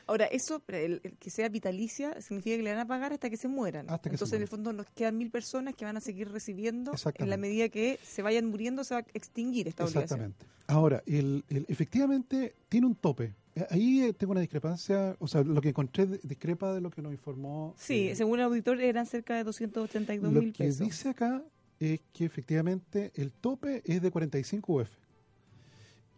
Ahora, 0.07 0.25
eso, 0.25 0.61
el, 0.67 1.01
que 1.19 1.29
sea 1.29 1.49
vitalicia, 1.49 2.21
significa 2.21 2.57
que 2.57 2.63
le 2.63 2.71
van 2.71 2.79
a 2.79 2.87
pagar 2.87 3.13
hasta 3.13 3.29
que 3.29 3.37
se 3.37 3.47
mueran. 3.47 3.89
Hasta 3.89 4.09
que 4.09 4.15
Entonces, 4.15 4.29
se 4.29 4.35
en 4.35 4.41
el 4.43 4.47
fondo, 4.47 4.71
nos 4.73 4.85
quedan 4.91 5.17
mil 5.17 5.31
personas 5.31 5.73
que 5.75 5.83
van 5.85 5.97
a 5.97 6.01
seguir 6.01 6.29
recibiendo. 6.31 6.91
En 7.15 7.29
la 7.29 7.37
medida 7.37 7.69
que 7.69 7.99
se 8.03 8.21
vayan 8.21 8.45
muriendo, 8.45 8.83
se 8.83 8.93
va 8.93 8.99
a 9.01 9.05
extinguir 9.13 9.67
esta 9.67 9.83
obligación. 9.83 10.03
Exactamente. 10.03 10.45
Ahora, 10.67 11.01
el, 11.05 11.43
el- 11.49 11.65
efectivamente 11.69 12.53
tiene 12.69 12.87
un 12.87 12.95
tope. 12.95 13.33
Eh, 13.55 13.65
Ahí 13.71 14.01
eh, 14.03 14.13
tengo 14.13 14.31
una 14.31 14.41
discrepancia, 14.41 15.15
o 15.19 15.27
sea, 15.27 15.41
lo 15.43 15.59
que 15.61 15.69
encontré 15.69 16.05
discrepa 16.23 16.73
de 16.73 16.81
lo 16.81 16.91
que 16.91 17.01
nos 17.01 17.11
informó. 17.11 17.73
Sí, 17.77 18.09
eh, 18.09 18.15
según 18.15 18.39
el 18.39 18.45
auditor 18.45 18.79
eran 18.81 19.05
cerca 19.05 19.35
de 19.35 19.43
282 19.43 20.33
Lo 20.33 20.41
mil 20.41 20.53
que 20.53 20.65
pesos. 20.65 20.79
dice 20.85 21.09
acá 21.09 21.41
es 21.79 21.99
que 22.13 22.25
efectivamente 22.25 23.11
el 23.15 23.31
tope 23.31 23.81
es 23.85 24.01
de 24.01 24.11
45 24.11 24.73
UF, 24.73 24.89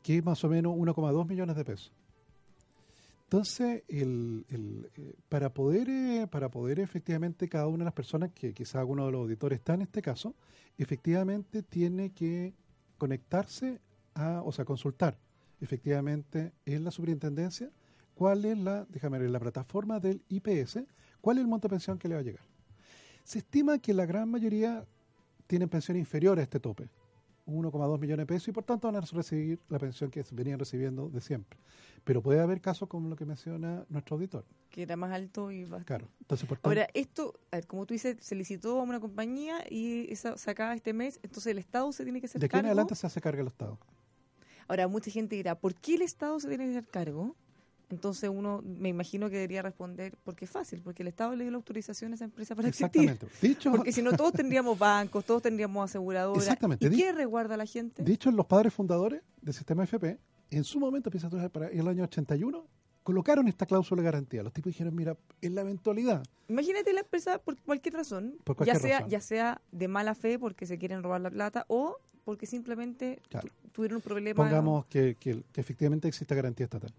que 0.04 0.18
es 0.18 0.24
más 0.26 0.44
o 0.44 0.50
menos 0.50 0.74
1,2 0.76 1.28
millones 1.28 1.56
de 1.56 1.66
pesos. 1.66 1.92
Entonces, 3.28 3.84
el, 3.90 4.46
el, 4.48 4.90
eh, 4.96 5.14
para 5.28 5.54
poder 5.54 5.90
eh, 5.90 6.28
para 6.32 6.50
poder 6.50 6.80
efectivamente 6.80 7.50
cada 7.50 7.68
una 7.68 7.80
de 7.80 7.86
las 7.86 7.94
personas 7.94 8.32
que 8.32 8.54
quizá 8.54 8.80
alguno 8.80 9.06
de 9.06 9.12
los 9.12 9.20
auditores 9.20 9.60
está 9.60 9.74
en 9.74 9.82
este 9.82 10.02
caso, 10.02 10.34
efectivamente 10.78 11.62
tiene 11.62 12.14
que 12.14 12.54
conectarse 12.98 13.82
a, 14.14 14.42
o 14.46 14.54
sea, 14.54 14.64
consultar 14.64 15.20
efectivamente 15.60 16.54
en 16.66 16.86
la 16.86 16.92
superintendencia 16.92 17.70
cuál 18.16 18.46
es 18.46 18.58
la, 18.58 18.86
déjame 18.86 19.20
ver, 19.20 19.30
la 19.30 19.42
plataforma 19.42 20.00
del 20.00 20.24
IPS, 20.30 20.80
cuál 21.20 21.38
es 21.38 21.42
el 21.42 21.50
monto 21.50 21.68
de 21.68 21.74
pensión 21.74 21.98
que 21.98 22.08
le 22.08 22.16
va 22.16 22.22
a 22.22 22.24
llegar. 22.24 22.46
Se 23.26 23.40
estima 23.40 23.80
que 23.80 23.94
la 23.94 24.06
gran 24.06 24.30
mayoría 24.30 24.86
tienen 25.48 25.68
pensión 25.68 25.98
inferior 25.98 26.40
a 26.40 26.44
este 26.44 26.62
tope, 26.62 26.90
1,2 27.48 28.00
millones 28.00 28.24
de 28.24 28.26
pesos, 28.26 28.50
y 28.50 28.52
por 28.52 28.64
tanto 28.64 28.88
van 28.88 28.98
a 28.98 29.02
recibir 29.02 29.60
la 29.70 29.80
pensión 29.80 30.12
que 30.12 30.24
venían 30.32 30.60
recibiendo 30.60 31.10
de 31.10 31.22
siempre. 31.22 31.58
Pero 32.04 32.22
puede 32.22 32.40
haber 32.40 32.62
casos 32.62 32.88
como 32.88 33.10
lo 33.10 33.16
que 33.16 33.26
menciona 33.26 33.86
nuestro 33.90 34.16
auditor. 34.16 34.46
Que 34.70 34.84
era 34.84 34.96
más 34.96 35.12
alto 35.12 35.52
y 35.52 35.62
bastante. 35.64 35.86
Claro. 35.86 36.08
Entonces, 36.22 36.48
por 36.48 36.58
tanto, 36.58 36.70
Ahora, 36.70 36.88
esto, 36.94 37.40
a 37.52 37.58
ver, 37.58 37.68
como 37.68 37.86
tú 37.86 37.94
dices, 37.94 38.18
se 38.20 38.36
licitó 38.36 38.80
a 38.80 38.84
una 38.84 39.00
compañía 39.00 39.64
y 39.70 40.12
esa 40.12 40.38
se 40.38 40.52
acaba 40.52 40.76
este 40.76 40.94
mes, 40.94 41.20
entonces 41.24 41.52
el 41.52 41.58
Estado 41.58 41.92
se 41.92 42.04
tiene 42.04 42.20
que 42.20 42.28
hacer 42.28 42.40
de 42.40 42.46
aquí 42.46 42.56
en 42.56 42.60
cargo. 42.60 42.68
adelante 42.68 42.96
se 42.96 43.08
hace 43.08 43.22
cargo 43.22 43.42
el 43.42 43.48
Estado. 43.48 43.78
Ahora, 44.68 44.88
mucha 44.88 45.10
gente 45.10 45.36
dirá, 45.36 45.56
¿por 45.56 45.74
qué 45.76 45.96
el 45.96 46.02
Estado 46.02 46.40
se 46.40 46.50
tiene 46.50 46.66
que 46.66 46.72
hacer 46.72 46.88
cargo? 46.90 47.36
Entonces 47.90 48.30
uno, 48.34 48.62
me 48.66 48.90
imagino 48.90 49.30
que 49.30 49.36
debería 49.38 49.62
responder, 49.62 50.18
porque 50.24 50.46
es 50.46 50.52
fácil, 50.52 50.82
porque 50.82 51.04
el 51.04 51.08
Estado 51.08 51.36
le 51.36 51.44
dio 51.46 51.52
la 51.52 51.58
autorización 51.58 52.12
a 52.12 52.16
esa 52.16 52.26
empresa 52.26 52.54
para 52.56 52.68
existir. 52.68 53.04
Exactamente. 53.10 53.48
Dicho, 53.48 53.72
Porque 53.72 53.92
si 53.94 54.02
no, 54.02 54.12
todos 54.12 54.34
tendríamos 54.34 54.78
bancos, 54.80 55.24
todos 55.24 55.42
tendríamos 55.42 55.90
aseguradoras. 55.90 56.44
Exactamente. 56.44 56.86
¿Y 56.88 56.98
qué 56.98 57.12
resguarda 57.14 57.54
a 57.54 57.58
la 57.58 57.66
gente? 57.66 58.04
dicho 58.04 58.30
los 58.32 58.46
padres 58.46 58.74
fundadores 58.74 59.22
del 59.42 59.54
sistema 59.54 59.84
FP, 59.86 60.18
en 60.52 60.64
su 60.64 60.80
momento, 60.80 61.10
para 61.52 61.68
el 61.70 61.88
año 61.88 62.04
81, 62.04 62.66
colocaron 63.04 63.48
esta 63.48 63.66
cláusula 63.66 64.02
de 64.02 64.06
garantía. 64.06 64.44
Los 64.44 64.52
tipos 64.52 64.72
dijeron, 64.74 64.94
mira, 64.94 65.16
en 65.42 65.56
la 65.56 65.62
eventualidad, 65.62 66.24
Imagínate 66.50 66.92
la 66.94 67.02
empresa 67.02 67.40
por 67.40 67.58
cualquier 67.62 67.94
razón, 67.96 68.36
Por 68.46 68.56
cualquier 68.58 68.76
ya 68.78 68.82
sea 68.82 68.98
razón. 69.00 69.10
ya 69.12 69.22
sea 69.22 69.62
de 69.72 69.88
mala 69.90 70.14
fe 70.16 70.40
porque 70.40 70.66
se 70.66 70.78
quieren 70.78 71.04
robar 71.04 71.20
la 71.22 71.30
plata 71.30 71.66
o 71.70 71.98
porque 72.26 72.46
simplemente 72.46 73.22
Claro. 73.30 73.50
tuvieron 73.74 73.98
un 73.98 74.02
problema. 74.02 74.36
pongamos 74.44 74.86
que, 74.88 75.16
que- 75.20 75.44
que 75.54 75.62
efectivamente 75.62 76.08
exista 76.10 76.36
garantía 76.36 76.66
estatal. 76.66 76.94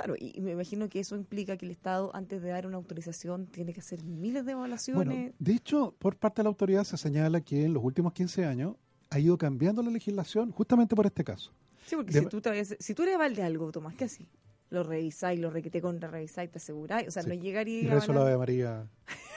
Claro, 0.00 0.14
y, 0.18 0.40
me 0.40 0.52
imagino 0.52 0.88
que 0.88 1.00
eso 1.00 1.14
implica 1.14 1.58
que 1.58 1.66
el 1.66 1.72
Estado, 1.72 2.10
antes 2.14 2.40
de 2.40 2.48
dar 2.48 2.66
una 2.66 2.78
autorización, 2.78 3.46
tiene 3.46 3.74
que 3.74 3.80
hacer 3.80 4.02
miles 4.02 4.46
de 4.46 4.52
evaluaciones. 4.52 5.06
Bueno, 5.06 5.32
de 5.38 5.52
hecho, 5.52 5.94
por 5.98 6.16
parte 6.16 6.40
de 6.40 6.44
la 6.44 6.48
autoridad 6.48 6.84
se 6.84 6.96
señala 6.96 7.42
que 7.42 7.64
en 7.64 7.74
los 7.74 7.84
últimos 7.84 8.14
15 8.14 8.46
años 8.46 8.76
ha 9.10 9.18
ido 9.18 9.36
cambiando 9.36 9.82
la 9.82 9.90
legislación 9.90 10.52
justamente 10.52 10.96
por 10.96 11.04
este 11.04 11.22
caso. 11.22 11.52
sí, 11.84 11.96
porque 11.96 12.12
de- 12.12 12.20
si 12.20 12.26
tú, 12.26 12.40
te 12.40 12.64
si 12.64 12.94
tú 12.94 13.02
eres 13.02 13.16
aval 13.16 13.34
de 13.34 13.42
algo, 13.42 13.70
Tomás, 13.72 13.94
¿qué 13.94 14.04
así? 14.04 14.26
Lo 14.70 14.84
revisáis, 14.84 15.38
lo 15.40 15.50
requete 15.50 15.80
contra 15.82 16.08
revisáis, 16.08 16.50
te 16.50 16.58
aseguráis. 16.58 17.08
O 17.08 17.10
sea, 17.10 17.22
Sí. 17.24 17.28
no 17.28 17.34
llegar 17.34 17.66
y, 17.68 17.88
rezo 17.88 18.12
la 18.12 18.20
Ave 18.22 18.38
María 18.38 18.86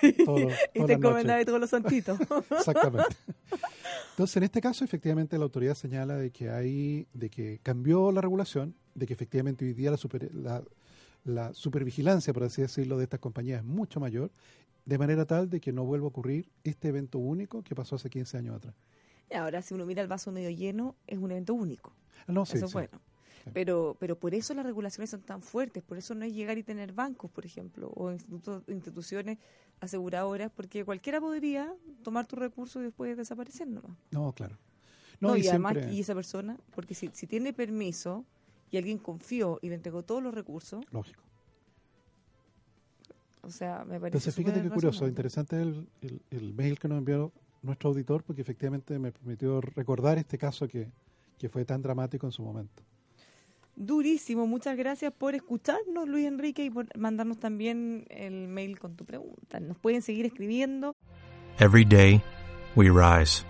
todo, 0.25 0.47
y 0.75 0.85
te 0.85 0.93
encomendás 0.93 1.37
de 1.39 1.45
todos 1.45 1.59
los 1.59 1.69
santitos. 1.71 2.19
Exactamente. 2.51 3.15
Entonces, 4.11 4.37
en 4.37 4.43
este 4.43 4.61
caso, 4.61 4.85
efectivamente, 4.85 5.37
la 5.37 5.43
autoridad 5.45 5.73
señala 5.75 6.15
de 6.17 6.29
que 6.31 6.49
hay, 6.49 7.07
de 7.13 7.29
que 7.29 7.59
cambió 7.63 8.11
la 8.11 8.21
regulación, 8.21 8.75
de 8.93 9.07
que 9.07 9.13
efectivamente 9.13 9.65
hoy 9.65 9.73
día 9.73 9.89
la, 9.91 9.97
super- 9.97 10.33
la, 10.35 10.63
la 11.23 11.53
supervigilancia, 11.53 12.31
por 12.33 12.43
así 12.43 12.61
decirlo, 12.61 12.97
de 12.97 13.05
estas 13.05 13.19
compañías 13.19 13.59
es 13.61 13.65
mucho 13.65 13.99
mayor, 13.99 14.29
de 14.85 14.97
manera 14.97 15.25
tal 15.25 15.49
de 15.49 15.59
que 15.59 15.71
no 15.71 15.83
vuelva 15.85 16.05
a 16.05 16.09
ocurrir 16.09 16.49
este 16.63 16.89
evento 16.89 17.17
único 17.17 17.63
que 17.63 17.73
pasó 17.73 17.95
hace 17.95 18.09
15 18.09 18.37
años 18.37 18.55
atrás. 18.57 18.75
Y 19.31 19.35
ahora, 19.35 19.61
si 19.63 19.73
uno 19.73 19.85
mira 19.85 20.01
el 20.03 20.07
vaso 20.07 20.31
medio 20.31 20.51
lleno, 20.51 20.95
es 21.07 21.17
un 21.17 21.31
evento 21.31 21.53
único. 21.55 21.93
Ah, 22.27 22.33
No, 22.33 22.45
sí, 22.45 22.57
eso 22.57 22.65
es 22.65 22.71
sí. 22.71 22.75
bueno. 22.75 22.99
Pero, 23.51 23.97
pero 23.99 24.17
por 24.17 24.33
eso 24.33 24.53
las 24.53 24.65
regulaciones 24.65 25.09
son 25.09 25.21
tan 25.21 25.41
fuertes, 25.41 25.83
por 25.83 25.97
eso 25.97 26.15
no 26.15 26.23
es 26.25 26.33
llegar 26.33 26.57
y 26.57 26.63
tener 26.63 26.93
bancos, 26.93 27.29
por 27.31 27.45
ejemplo, 27.45 27.91
o 27.95 28.11
institutos- 28.11 28.63
instituciones 28.67 29.37
aseguradoras, 29.79 30.51
porque 30.55 30.85
cualquiera 30.85 31.19
podría 31.19 31.73
tomar 32.03 32.25
tu 32.25 32.35
recurso 32.35 32.79
y 32.79 32.83
después 32.85 33.17
desaparecer 33.17 33.67
nomás. 33.67 33.97
No, 34.11 34.31
claro. 34.31 34.57
No, 35.19 35.29
No, 35.29 35.37
y, 35.37 35.41
y, 35.41 35.47
además, 35.49 35.73
y 35.91 35.99
esa 35.99 36.15
persona, 36.15 36.57
porque 36.73 36.93
si, 36.95 37.09
si 37.13 37.27
tiene 37.27 37.51
permiso 37.53 38.25
y 38.71 38.77
alguien 38.77 38.97
confió 38.97 39.59
y 39.61 39.69
le 39.69 39.75
entregó 39.75 40.03
todos 40.03 40.23
los 40.23 40.33
recursos, 40.33 40.83
lógico. 40.91 41.21
o 43.41 43.49
sea, 43.49 43.79
me 43.79 43.99
parece. 43.99 44.07
Entonces, 44.07 44.35
fíjate 44.35 44.61
qué 44.61 44.69
curioso, 44.69 45.07
interesante 45.07 45.61
el, 45.61 45.87
el- 46.01 46.21
el 46.31 46.53
mail 46.53 46.79
que 46.79 46.87
nos 46.87 46.97
envió 46.97 47.31
nuestro 47.61 47.89
auditor, 47.89 48.23
porque 48.23 48.41
efectivamente 48.41 48.97
me 48.99 49.11
permitió 49.11 49.59
recordar 49.61 50.17
este 50.17 50.37
caso 50.37 50.67
que, 50.67 50.89
que 51.37 51.49
fue 51.49 51.65
tan 51.65 51.81
dramático 51.81 52.25
en 52.25 52.31
su 52.31 52.41
momento. 52.43 52.83
Durísimo, 53.75 54.45
muchas 54.45 54.77
gracias 54.77 55.11
por 55.11 55.33
escucharnos, 55.33 56.07
Luis 56.07 56.27
Enrique, 56.27 56.63
y 56.63 56.69
por 56.69 56.87
mandarnos 56.97 57.39
también 57.39 58.05
el 58.09 58.47
mail 58.47 58.77
con 58.77 58.95
tu 58.95 59.03
pregunta. 59.03 59.59
Nos 59.59 59.77
pueden 59.79 60.01
seguir 60.01 60.25
escribiendo. 60.25 60.95
Every 61.59 61.83
day, 61.83 62.23
we 62.75 62.89
rise, 62.89 63.45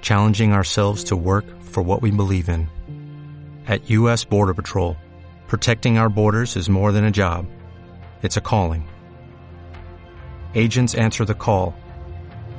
challenging 0.00 0.52
ourselves 0.52 1.04
to 1.04 1.16
work 1.16 1.44
for 1.60 1.82
what 1.82 2.00
we 2.00 2.10
believe 2.10 2.48
in. 2.48 2.68
At 3.66 3.88
U.S. 3.90 4.24
Border 4.24 4.54
Patrol, 4.54 4.96
protecting 5.46 5.98
our 5.98 6.08
borders 6.08 6.56
is 6.56 6.68
more 6.68 6.90
than 6.90 7.04
a 7.04 7.10
job, 7.10 7.46
it's 8.22 8.36
a 8.36 8.40
calling. 8.40 8.88
Agents 10.54 10.94
answer 10.94 11.24
the 11.24 11.34
call, 11.34 11.74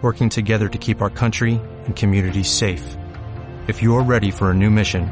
working 0.01 0.29
together 0.29 0.69
to 0.69 0.77
keep 0.77 1.01
our 1.01 1.09
country 1.09 1.59
and 1.85 1.95
communities 1.95 2.49
safe. 2.49 2.95
If 3.67 3.81
you're 3.81 4.03
ready 4.03 4.31
for 4.31 4.51
a 4.51 4.53
new 4.53 4.69
mission, 4.69 5.11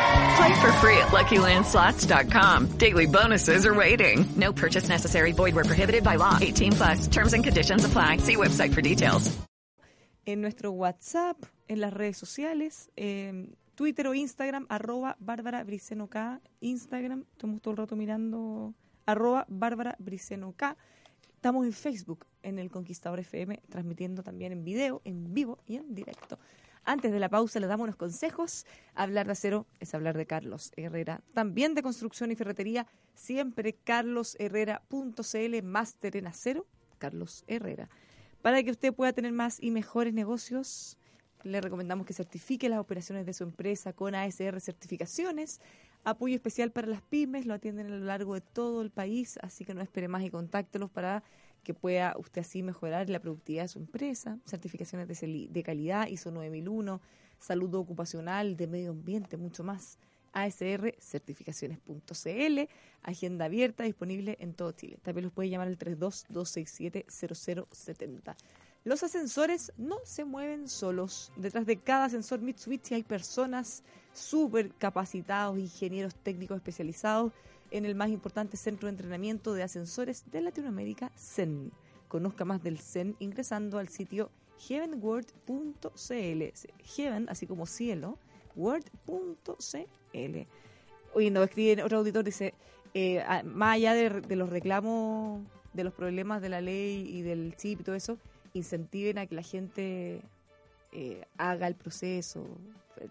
Play 0.37 0.61
for 0.61 0.71
free 0.73 0.97
at 0.97 1.09
LuckyLandSlots.com. 1.09 2.77
Daily 2.77 3.07
bonuses 3.07 3.65
are 3.65 3.73
waiting. 3.73 4.25
No 4.35 4.53
purchase 4.53 4.87
necessary. 4.87 5.31
Void 5.31 5.55
where 5.55 5.65
prohibited 5.65 6.03
by 6.03 6.15
law. 6.15 6.37
18 6.39 6.71
plus. 6.73 7.07
Terms 7.07 7.33
and 7.33 7.43
conditions 7.43 7.83
apply. 7.83 8.17
See 8.17 8.35
website 8.35 8.73
for 8.73 8.81
details. 8.81 9.35
en 10.25 10.41
nuestro 10.41 10.71
WhatsApp, 10.71 11.37
en 11.67 11.81
las 11.81 11.93
redes 11.93 12.17
sociales, 12.17 12.91
eh, 12.95 13.49
Twitter 13.75 14.07
o 14.07 14.13
Instagram, 14.13 14.65
arroba 14.69 15.15
Bárbara 15.19 15.63
Briceno 15.63 16.07
K, 16.07 16.41
Instagram, 16.59 17.25
estamos 17.31 17.61
todo 17.61 17.71
el 17.71 17.77
rato 17.77 17.95
mirando, 17.95 18.73
arroba 19.05 19.45
Bárbara 19.49 19.95
Briceno 19.99 20.53
K. 20.55 20.77
Estamos 21.35 21.65
en 21.65 21.73
Facebook, 21.73 22.27
en 22.43 22.59
el 22.59 22.69
Conquistador 22.69 23.19
FM, 23.19 23.61
transmitiendo 23.69 24.21
también 24.21 24.51
en 24.51 24.63
video, 24.63 25.01
en 25.05 25.33
vivo 25.33 25.57
y 25.65 25.77
en 25.77 25.95
directo. 25.95 26.37
Antes 26.83 27.11
de 27.11 27.19
la 27.19 27.29
pausa 27.29 27.59
les 27.59 27.69
damos 27.69 27.83
unos 27.85 27.95
consejos. 27.95 28.65
Hablar 28.95 29.27
de 29.27 29.33
acero 29.33 29.67
es 29.79 29.93
hablar 29.93 30.17
de 30.17 30.25
Carlos 30.25 30.71
Herrera. 30.75 31.21
También 31.33 31.75
de 31.75 31.83
construcción 31.83 32.31
y 32.31 32.35
ferretería, 32.35 32.87
siempre 33.13 33.73
carlosherrera.cl, 33.73 35.63
máster 35.63 36.17
en 36.17 36.27
acero, 36.27 36.65
Carlos 36.97 37.43
Herrera. 37.47 37.87
Para 38.41 38.63
que 38.63 38.71
usted 38.71 38.93
pueda 38.93 39.13
tener 39.13 39.31
más 39.31 39.61
y 39.61 39.69
mejores 39.69 40.13
negocios, 40.13 40.97
le 41.43 41.61
recomendamos 41.61 42.07
que 42.07 42.13
certifique 42.13 42.67
las 42.69 42.79
operaciones 42.79 43.25
de 43.27 43.33
su 43.33 43.43
empresa 43.43 43.93
con 43.93 44.15
ASR 44.15 44.59
Certificaciones. 44.59 45.61
Apoyo 46.03 46.33
especial 46.33 46.71
para 46.71 46.87
las 46.87 47.03
pymes, 47.03 47.45
lo 47.45 47.53
atienden 47.53 47.87
a 47.87 47.89
lo 47.91 48.05
largo 48.05 48.33
de 48.33 48.41
todo 48.41 48.81
el 48.81 48.89
país, 48.89 49.37
así 49.43 49.65
que 49.65 49.75
no 49.75 49.81
espere 49.81 50.07
más 50.07 50.23
y 50.23 50.31
contáctelos 50.31 50.89
para 50.89 51.23
que 51.63 51.73
pueda 51.73 52.15
usted 52.17 52.41
así 52.41 52.61
mejorar 52.63 53.09
la 53.09 53.19
productividad 53.19 53.63
de 53.63 53.69
su 53.69 53.79
empresa, 53.79 54.37
certificaciones 54.45 55.07
de, 55.07 55.63
calidad, 55.63 56.07
ISO 56.07 56.31
9001, 56.31 56.99
salud 57.39 57.73
ocupacional, 57.75 58.57
de 58.57 58.67
medio 58.67 58.91
ambiente, 58.91 59.37
mucho 59.37 59.63
más. 59.63 59.97
ASR 60.33 60.95
certificaciones.cl, 60.97 62.59
agenda 63.03 63.45
abierta, 63.45 63.83
disponible 63.83 64.37
en 64.39 64.53
todo 64.53 64.71
Chile. 64.71 64.97
También 65.01 65.25
los 65.25 65.33
puede 65.33 65.49
llamar 65.49 65.67
al 65.67 65.77
32-267-0070. 65.77 68.37
Los 68.85 69.03
ascensores 69.03 69.73
no 69.77 69.97
se 70.05 70.23
mueven 70.23 70.69
solos. 70.69 71.33
Detrás 71.35 71.65
de 71.65 71.75
cada 71.77 72.05
ascensor 72.05 72.39
Mitsubishi 72.39 72.95
hay 72.95 73.03
personas 73.03 73.83
súper 74.13 74.73
capacitados, 74.73 75.59
ingenieros 75.59 76.15
técnicos 76.15 76.55
especializados 76.55 77.33
en 77.71 77.85
el 77.85 77.95
más 77.95 78.09
importante 78.09 78.57
centro 78.57 78.87
de 78.87 78.91
entrenamiento 78.91 79.53
de 79.53 79.63
ascensores 79.63 80.29
de 80.29 80.41
Latinoamérica, 80.41 81.11
CEN. 81.15 81.71
Conozca 82.07 82.45
más 82.45 82.61
del 82.61 82.79
CEN 82.79 83.15
ingresando 83.19 83.79
al 83.79 83.87
sitio 83.87 84.29
heavenworld.cl. 84.67 86.43
Heaven, 86.95 87.29
así 87.29 87.47
como 87.47 87.65
cielo, 87.65 88.17
word.cl. 88.55 90.37
Oye, 91.13 91.31
nos 91.31 91.43
escribe 91.45 91.83
otro 91.83 91.99
auditor, 91.99 92.23
dice, 92.23 92.53
eh, 92.93 93.23
más 93.45 93.75
allá 93.75 93.93
de 93.93 94.35
los 94.35 94.49
reclamos, 94.49 95.41
de 95.73 95.83
los 95.83 95.93
problemas 95.93 96.41
de 96.41 96.49
la 96.49 96.61
ley 96.61 97.07
y 97.07 97.21
del 97.21 97.55
chip 97.55 97.81
y 97.81 97.83
todo 97.83 97.95
eso, 97.95 98.17
incentiven 98.53 99.17
a 99.17 99.25
que 99.25 99.35
la 99.35 99.43
gente 99.43 100.21
eh, 100.91 101.25
haga 101.37 101.67
el 101.67 101.75
proceso, 101.75 102.45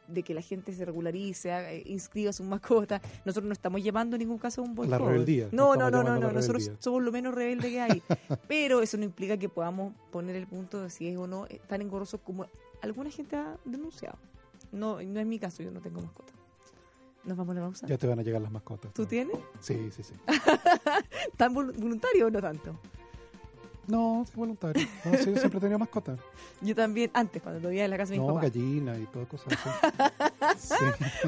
de 0.06 0.22
que 0.22 0.34
la 0.34 0.40
gente 0.42 0.72
se 0.72 0.84
regularice, 0.84 1.50
haga- 1.52 1.74
inscriba 1.74 2.32
su 2.32 2.44
mascota. 2.44 3.00
Nosotros 3.24 3.46
no 3.48 3.52
estamos 3.52 3.82
llevando 3.82 4.14
en 4.16 4.20
ningún 4.20 4.38
caso 4.38 4.62
un 4.62 4.74
boicot. 4.74 5.00
rebeldía, 5.00 5.48
no 5.52 5.74
No, 5.74 5.90
no, 5.90 6.02
no, 6.02 6.14
no, 6.20 6.26
la 6.28 6.32
Nosotros 6.34 6.70
somos 6.78 7.02
lo 7.02 7.10
menos 7.10 7.34
rebelde 7.34 7.70
que 7.70 7.80
hay. 7.80 8.02
Pero 8.48 8.82
eso 8.82 8.96
no 8.98 9.04
implica 9.04 9.36
que 9.36 9.48
podamos 9.48 9.92
poner 10.12 10.36
el 10.36 10.46
punto 10.46 10.82
de 10.82 10.90
si 10.90 11.08
es 11.08 11.16
o 11.16 11.26
no 11.26 11.46
tan 11.66 11.82
engorroso 11.82 12.18
como 12.18 12.46
alguna 12.82 13.10
gente 13.10 13.36
ha 13.36 13.56
denunciado. 13.64 14.18
No, 14.70 15.02
no 15.02 15.18
es 15.20 15.26
mi 15.26 15.38
caso, 15.40 15.62
yo 15.64 15.70
no 15.72 15.80
tengo 15.80 16.00
mascota. 16.00 16.32
¿Nos 17.24 17.36
vamos 17.36 17.56
a 17.56 17.60
la 17.60 17.66
pausa? 17.66 17.86
Ya 17.86 17.98
te 17.98 18.06
van 18.06 18.18
a 18.18 18.22
llegar 18.22 18.40
las 18.40 18.52
mascotas. 18.52 18.94
¿Tú 18.94 19.02
¿no? 19.02 19.08
tienes? 19.08 19.36
Sí, 19.60 19.90
sí, 19.90 20.02
sí. 20.02 20.14
¿Tan 21.36 21.54
vol- 21.54 21.74
voluntario 21.76 22.28
o 22.28 22.30
no 22.30 22.40
tanto? 22.40 22.78
No, 23.90 24.22
es 24.22 24.34
voluntario. 24.34 24.86
No, 25.04 25.10
sí, 25.18 25.32
yo 25.32 25.36
siempre 25.38 25.58
he 25.58 25.60
tenido 25.60 25.78
mascotas. 25.78 26.18
Yo 26.62 26.74
también, 26.74 27.10
antes, 27.14 27.40
cuando 27.42 27.68
vivía 27.68 27.86
en 27.86 27.90
la 27.90 27.96
casa 27.96 28.12
de 28.12 28.18
mis 28.18 28.26
No, 28.28 28.34
papás. 28.34 28.52
gallina 28.52 28.98
y 28.98 29.06
todas 29.06 29.28
cosas 29.28 29.48
así. 29.52 29.70
Sí. 30.74 30.84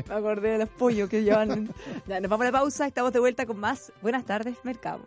Me 0.09 0.15
acordé 0.15 0.51
de 0.53 0.59
los 0.59 0.69
pollos 0.69 1.09
que 1.09 1.23
llevan. 1.23 1.69
Ya, 2.07 2.21
nos 2.21 2.29
vamos 2.31 2.45
a 2.47 2.51
la 2.51 2.59
pausa, 2.59 2.87
estamos 2.87 3.13
de 3.13 3.19
vuelta 3.21 3.47
con 3.47 3.59
más. 3.59 3.93
Buenas 4.03 4.25
tardes, 4.27 4.57
Mercado. 4.63 5.01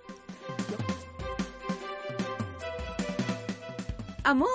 Amor, 4.23 4.49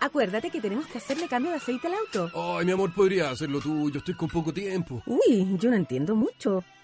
acuérdate 0.00 0.50
que 0.50 0.60
tenemos 0.60 0.86
que 0.86 0.96
hacerle 0.98 1.28
cambio 1.28 1.50
de 1.50 1.58
aceite 1.58 1.86
al 1.88 1.94
auto. 1.94 2.30
Ay, 2.58 2.64
mi 2.64 2.72
amor, 2.72 2.94
podría 2.94 3.30
hacerlo 3.30 3.60
tú. 3.60 3.90
Yo 3.90 3.98
estoy 3.98 4.14
con 4.14 4.28
poco 4.28 4.52
tiempo. 4.54 5.02
Uy, 5.06 5.56
yo 5.58 5.68
no 5.70 5.76
entiendo 5.76 6.14
mucho. 6.16 6.64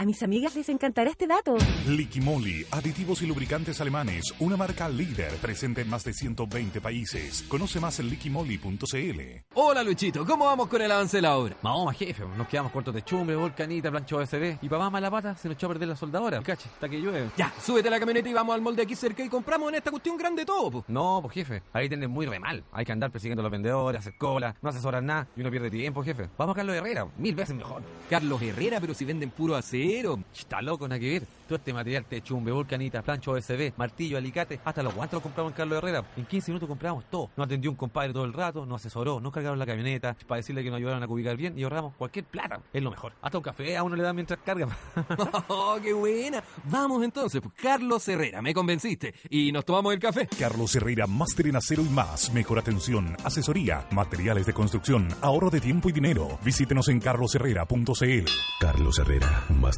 A 0.00 0.04
mis 0.04 0.22
amigas 0.22 0.54
les 0.54 0.68
encantará 0.68 1.10
este 1.10 1.26
dato. 1.26 1.56
Liquimoli, 1.88 2.64
aditivos 2.70 3.20
y 3.22 3.26
lubricantes 3.26 3.80
alemanes, 3.80 4.32
una 4.38 4.56
marca 4.56 4.88
líder 4.88 5.32
presente 5.38 5.80
en 5.80 5.90
más 5.90 6.04
de 6.04 6.12
120 6.12 6.80
países. 6.80 7.44
Conoce 7.48 7.80
más 7.80 7.98
en 7.98 8.08
liquimoli.cl. 8.08 9.20
Hola 9.54 9.82
Luchito, 9.82 10.24
¿cómo 10.24 10.44
vamos 10.44 10.68
con 10.68 10.80
el 10.82 10.92
avance 10.92 11.16
de 11.16 11.22
la 11.22 11.36
obra? 11.36 11.56
Vamos, 11.62 11.96
jefe, 11.96 12.22
nos 12.36 12.46
quedamos 12.46 12.70
cortos 12.70 12.94
de 12.94 13.02
chumbre, 13.02 13.34
volcanita, 13.34 13.90
plancho 13.90 14.18
OSB. 14.18 14.58
Y 14.62 14.68
para 14.68 14.84
más 14.84 14.92
mala 14.92 15.10
pata 15.10 15.34
se 15.34 15.48
nos 15.48 15.56
echó 15.56 15.66
a 15.66 15.70
perder 15.70 15.88
la 15.88 15.96
soldadora. 15.96 16.44
Cache, 16.44 16.68
hasta 16.72 16.88
que 16.88 17.00
llueve. 17.00 17.30
Ya, 17.36 17.52
súbete 17.60 17.88
a 17.88 17.90
la 17.90 17.98
camioneta 17.98 18.28
y 18.28 18.32
vamos 18.32 18.54
al 18.54 18.62
molde 18.62 18.82
aquí 18.82 18.94
cerca 18.94 19.24
y 19.24 19.28
compramos 19.28 19.68
en 19.70 19.74
esta 19.74 19.90
cuestión 19.90 20.16
grande 20.16 20.44
todo, 20.46 20.70
po. 20.70 20.84
No, 20.86 21.18
pues 21.22 21.34
jefe, 21.34 21.64
ahí 21.72 21.88
tenés 21.88 22.08
muy 22.08 22.24
re 22.24 22.38
mal. 22.38 22.62
Hay 22.70 22.84
que 22.84 22.92
andar 22.92 23.10
persiguiendo 23.10 23.40
a 23.40 23.42
los 23.42 23.50
vendedores, 23.50 23.98
hacer 23.98 24.16
cola, 24.16 24.54
no 24.62 24.70
asesorar 24.70 25.02
nada 25.02 25.26
y 25.36 25.40
uno 25.40 25.50
pierde 25.50 25.72
tiempo, 25.72 26.04
jefe. 26.04 26.28
Vamos 26.38 26.54
a 26.54 26.58
Carlos 26.58 26.76
Herrera, 26.76 27.04
mil 27.18 27.34
veces 27.34 27.56
mejor. 27.56 27.82
Carlos 28.08 28.40
Herrera, 28.40 28.80
pero 28.80 28.94
si 28.94 29.04
venden 29.04 29.30
puro 29.30 29.56
Está 29.88 30.60
loco, 30.60 30.86
nada 30.86 31.00
que 31.00 31.10
ver. 31.10 31.22
Todo 31.48 31.56
este 31.56 31.72
material 31.72 32.04
te 32.04 32.20
chumbe, 32.20 32.52
volcanita, 32.52 33.00
plancho 33.00 33.32
OSB, 33.32 33.72
martillo, 33.78 34.18
alicate, 34.18 34.60
hasta 34.62 34.82
los 34.82 34.94
guantes 34.94 35.14
los 35.14 35.22
compramos 35.22 35.52
en 35.52 35.56
Carlos 35.56 35.78
Herrera. 35.78 36.04
En 36.18 36.26
15 36.26 36.50
minutos 36.50 36.68
compramos 36.68 37.06
todo. 37.10 37.30
No 37.38 37.44
atendió 37.44 37.70
un 37.70 37.76
compadre 37.76 38.12
todo 38.12 38.26
el 38.26 38.34
rato, 38.34 38.66
no 38.66 38.74
asesoró, 38.74 39.18
no 39.18 39.32
cargaron 39.32 39.58
la 39.58 39.64
camioneta 39.64 40.14
para 40.26 40.40
decirle 40.40 40.62
que 40.62 40.68
nos 40.68 40.76
ayudaron 40.76 41.02
a 41.02 41.06
ubicar 41.06 41.38
bien 41.38 41.58
y 41.58 41.62
ahorramos 41.62 41.94
cualquier 41.96 42.26
plata. 42.26 42.60
Es 42.70 42.82
lo 42.82 42.90
mejor. 42.90 43.14
Hasta 43.22 43.38
un 43.38 43.44
café 43.44 43.78
a 43.78 43.82
uno 43.82 43.96
le 43.96 44.02
dan 44.02 44.14
mientras 44.14 44.40
carga. 44.40 44.68
¡Oh, 45.48 45.78
qué 45.82 45.94
buena! 45.94 46.44
Vamos 46.64 47.02
entonces, 47.02 47.40
pues 47.40 47.54
Carlos 47.54 48.06
Herrera, 48.06 48.42
me 48.42 48.52
convenciste. 48.52 49.14
Y 49.30 49.50
nos 49.52 49.64
tomamos 49.64 49.94
el 49.94 50.00
café. 50.00 50.28
Carlos 50.38 50.76
Herrera, 50.76 51.06
máster 51.06 51.46
en 51.46 51.56
acero 51.56 51.82
y 51.82 51.88
más. 51.88 52.30
Mejor 52.34 52.58
atención, 52.58 53.16
asesoría, 53.24 53.86
materiales 53.92 54.44
de 54.44 54.52
construcción, 54.52 55.08
ahorro 55.22 55.48
de 55.48 55.60
tiempo 55.60 55.88
y 55.88 55.92
dinero. 55.92 56.38
Visítenos 56.44 56.88
en 56.88 57.00
carlosherrera.cl. 57.00 58.30
Carlos 58.60 58.98
Herrera, 58.98 59.44
máster 59.48 59.77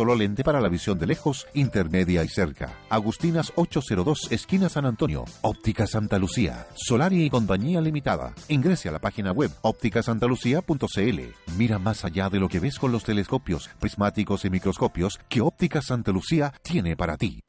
lente 0.03 0.43
para 0.43 0.59
la 0.59 0.69
visión 0.69 0.97
de 0.99 1.07
lejos, 1.07 1.47
intermedia 1.53 2.23
y 2.23 2.27
cerca. 2.27 2.73
Agustinas 2.89 3.53
802, 3.55 4.31
esquina 4.31 4.67
San 4.69 4.85
Antonio. 4.85 5.25
Óptica 5.41 5.87
Santa 5.87 6.17
Lucía. 6.19 6.67
Solari 6.75 7.23
y 7.25 7.29
Compañía 7.29 7.81
Limitada. 7.81 8.33
Ingrese 8.47 8.89
a 8.89 8.91
la 8.91 8.99
página 8.99 9.31
web 9.31 9.51
ópticasantalucía.cl. 9.61 11.19
Mira 11.57 11.79
más 11.79 12.03
allá 12.03 12.29
de 12.29 12.39
lo 12.39 12.49
que 12.49 12.59
ves 12.59 12.77
con 12.77 12.91
los 12.91 13.03
telescopios, 13.03 13.69
prismáticos 13.79 14.45
y 14.45 14.49
microscopios 14.49 15.19
que 15.29 15.41
Óptica 15.41 15.81
Santa 15.81 16.11
Lucía 16.11 16.53
tiene 16.61 16.95
para 16.95 17.17
ti. 17.17 17.43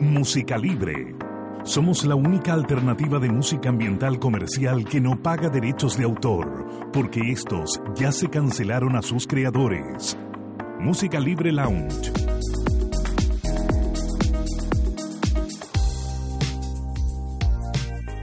Música 0.00 0.58
Libre. 0.58 1.14
Somos 1.64 2.04
la 2.04 2.14
única 2.14 2.52
alternativa 2.52 3.18
de 3.18 3.30
música 3.30 3.70
ambiental 3.70 4.18
comercial 4.18 4.84
que 4.84 5.00
no 5.00 5.22
paga 5.22 5.48
derechos 5.48 5.96
de 5.96 6.04
autor, 6.04 6.90
porque 6.92 7.32
estos 7.32 7.80
ya 7.94 8.12
se 8.12 8.28
cancelaron 8.28 8.96
a 8.96 9.02
sus 9.02 9.26
creadores. 9.26 10.18
Música 10.84 11.18
Libre 11.18 11.50
Lounge. 11.50 12.12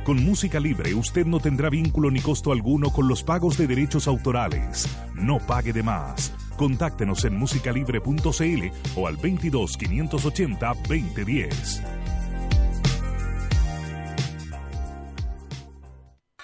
Con 0.05 0.23
música 0.23 0.59
libre 0.59 0.93
usted 0.93 1.25
no 1.25 1.39
tendrá 1.39 1.71
vínculo 1.71 2.11
ni 2.11 2.19
costo 2.19 2.51
alguno 2.51 2.91
con 2.91 3.07
los 3.07 3.23
pagos 3.23 3.57
de 3.57 3.65
derechos 3.65 4.07
autorales. 4.07 4.87
No 5.15 5.39
pague 5.39 5.73
de 5.73 5.81
más. 5.81 6.35
Contáctenos 6.55 7.25
en 7.25 7.35
musicalibre.cl 7.35 8.65
o 8.95 9.07
al 9.07 9.17
22 9.17 9.77
580 9.77 10.73
2010. 10.87 12.00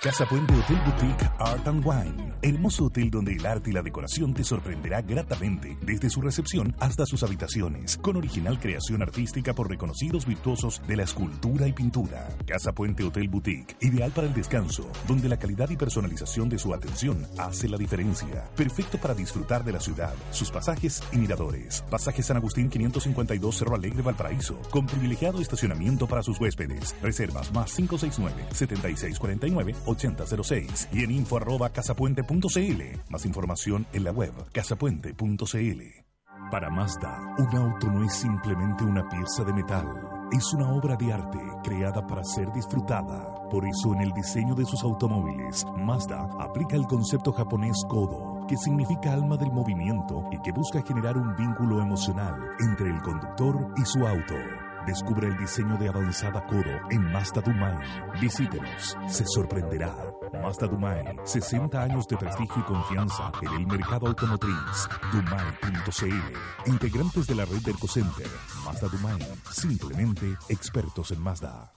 Casa 0.02 0.28
Puente 0.28 0.54
Hotel 0.54 0.80
Boutique 0.86 1.28
Art 1.40 1.68
and 1.68 1.84
Wine. 1.84 2.34
Hermoso 2.44 2.86
hotel 2.86 3.10
donde 3.10 3.34
el 3.34 3.44
arte 3.44 3.72
y 3.72 3.74
la 3.74 3.82
decoración 3.82 4.32
te 4.32 4.44
sorprenderá 4.44 5.02
gratamente 5.02 5.76
desde 5.82 6.12
su 6.12 6.22
recepción 6.22 6.76
hasta 6.80 7.08
sus 7.08 7.24
habitaciones, 7.24 7.98
con 7.98 8.16
original 8.16 8.60
creación 8.60 9.02
artística 9.02 9.56
por 9.56 9.68
reconocidos 9.68 10.28
virtuosos 10.28 10.84
de 10.88 10.98
la 10.98 11.04
escultura 11.04 11.68
y 11.68 11.74
pintura. 11.74 12.30
Casa 12.46 12.74
Puente 12.74 13.04
Hotel 13.04 13.28
Boutique, 13.28 13.76
ideal 13.82 14.12
para 14.12 14.28
el 14.28 14.36
descanso, 14.36 14.88
donde 15.08 15.30
la 15.30 15.40
calidad 15.40 15.68
y 15.72 15.78
personalización 15.78 16.48
de 16.48 16.60
su 16.60 16.76
atención 16.76 17.26
hace 17.40 17.68
la 17.68 17.78
diferencia. 17.78 18.46
Perfecto 18.56 19.00
para 19.00 19.16
disfrutar 19.16 19.64
de 19.64 19.72
la 19.72 19.80
ciudad, 19.80 20.14
sus 20.30 20.52
pasajes 20.52 21.02
y 21.12 21.18
miradores. 21.18 21.84
Pasaje 21.90 22.22
San 22.22 22.38
Agustín 22.38 22.70
552 22.70 23.58
Cerro 23.58 23.74
Alegre 23.74 24.04
Valparaíso, 24.04 24.60
con 24.70 24.86
privilegiado 24.86 25.42
estacionamiento 25.42 26.06
para 26.06 26.22
sus 26.22 26.40
huéspedes. 26.40 26.96
Reservas 27.02 27.52
más 27.52 27.74
569 27.74 28.50
7649 28.54 29.87
8006 29.88 30.90
y 30.92 31.04
en 31.04 31.12
info 31.12 31.38
arroba 31.38 31.70
casapuente.cl. 31.70 32.82
Más 33.10 33.26
información 33.26 33.88
en 33.94 34.04
la 34.04 34.12
web 34.12 34.34
casapuente.cl. 34.52 36.08
Para 36.52 36.70
Mazda, 36.70 37.36
un 37.40 37.56
auto 37.58 37.88
no 37.88 38.06
es 38.06 38.14
simplemente 38.14 38.86
una 38.86 39.08
pieza 39.10 39.44
de 39.44 39.52
metal. 39.52 39.86
Es 40.32 40.54
una 40.54 40.72
obra 40.72 40.96
de 40.96 41.12
arte 41.12 41.40
creada 41.64 42.06
para 42.06 42.24
ser 42.24 42.52
disfrutada. 42.54 43.34
Por 43.50 43.66
eso 43.66 43.94
en 43.94 44.02
el 44.02 44.14
diseño 44.14 44.56
de 44.56 44.66
sus 44.66 44.82
automóviles, 44.84 45.66
Mazda 45.78 46.28
aplica 46.40 46.76
el 46.76 46.86
concepto 46.86 47.34
japonés 47.34 47.84
Kodo, 47.90 48.46
que 48.48 48.56
significa 48.56 49.14
alma 49.14 49.36
del 49.36 49.52
movimiento 49.52 50.24
y 50.32 50.42
que 50.42 50.54
busca 50.54 50.82
generar 50.84 51.18
un 51.18 51.36
vínculo 51.36 51.82
emocional 51.82 52.40
entre 52.60 52.90
el 52.92 53.02
conductor 53.02 53.74
y 53.78 53.86
su 53.86 54.06
auto. 54.08 54.67
Descubre 54.88 55.28
el 55.28 55.38
diseño 55.38 55.78
de 55.78 55.90
avanzada 55.90 56.46
Kodo 56.46 56.64
en 56.90 57.12
Mazda 57.12 57.42
Dumai. 57.42 57.78
Visítenos, 58.22 58.98
se 59.10 59.26
sorprenderá. 59.26 59.94
Mazda 60.42 60.68
Dumai, 60.68 61.04
60 61.26 61.84
años 61.84 62.08
de 62.08 62.16
prestigio 62.16 62.62
y 62.62 62.64
confianza 62.64 63.32
en 63.42 63.54
el 63.54 63.68
mercado 63.68 64.08
automotriz. 64.08 64.88
Dumai.cl, 65.12 66.70
integrantes 66.70 67.28
de 67.28 67.36
la 67.36 67.44
red 67.44 67.62
del 67.62 67.76
Center. 67.78 68.28
Mazda 68.64 68.88
Dumai, 68.88 69.20
simplemente 69.52 70.38
expertos 70.48 71.12
en 71.12 71.22
Mazda. 71.22 71.77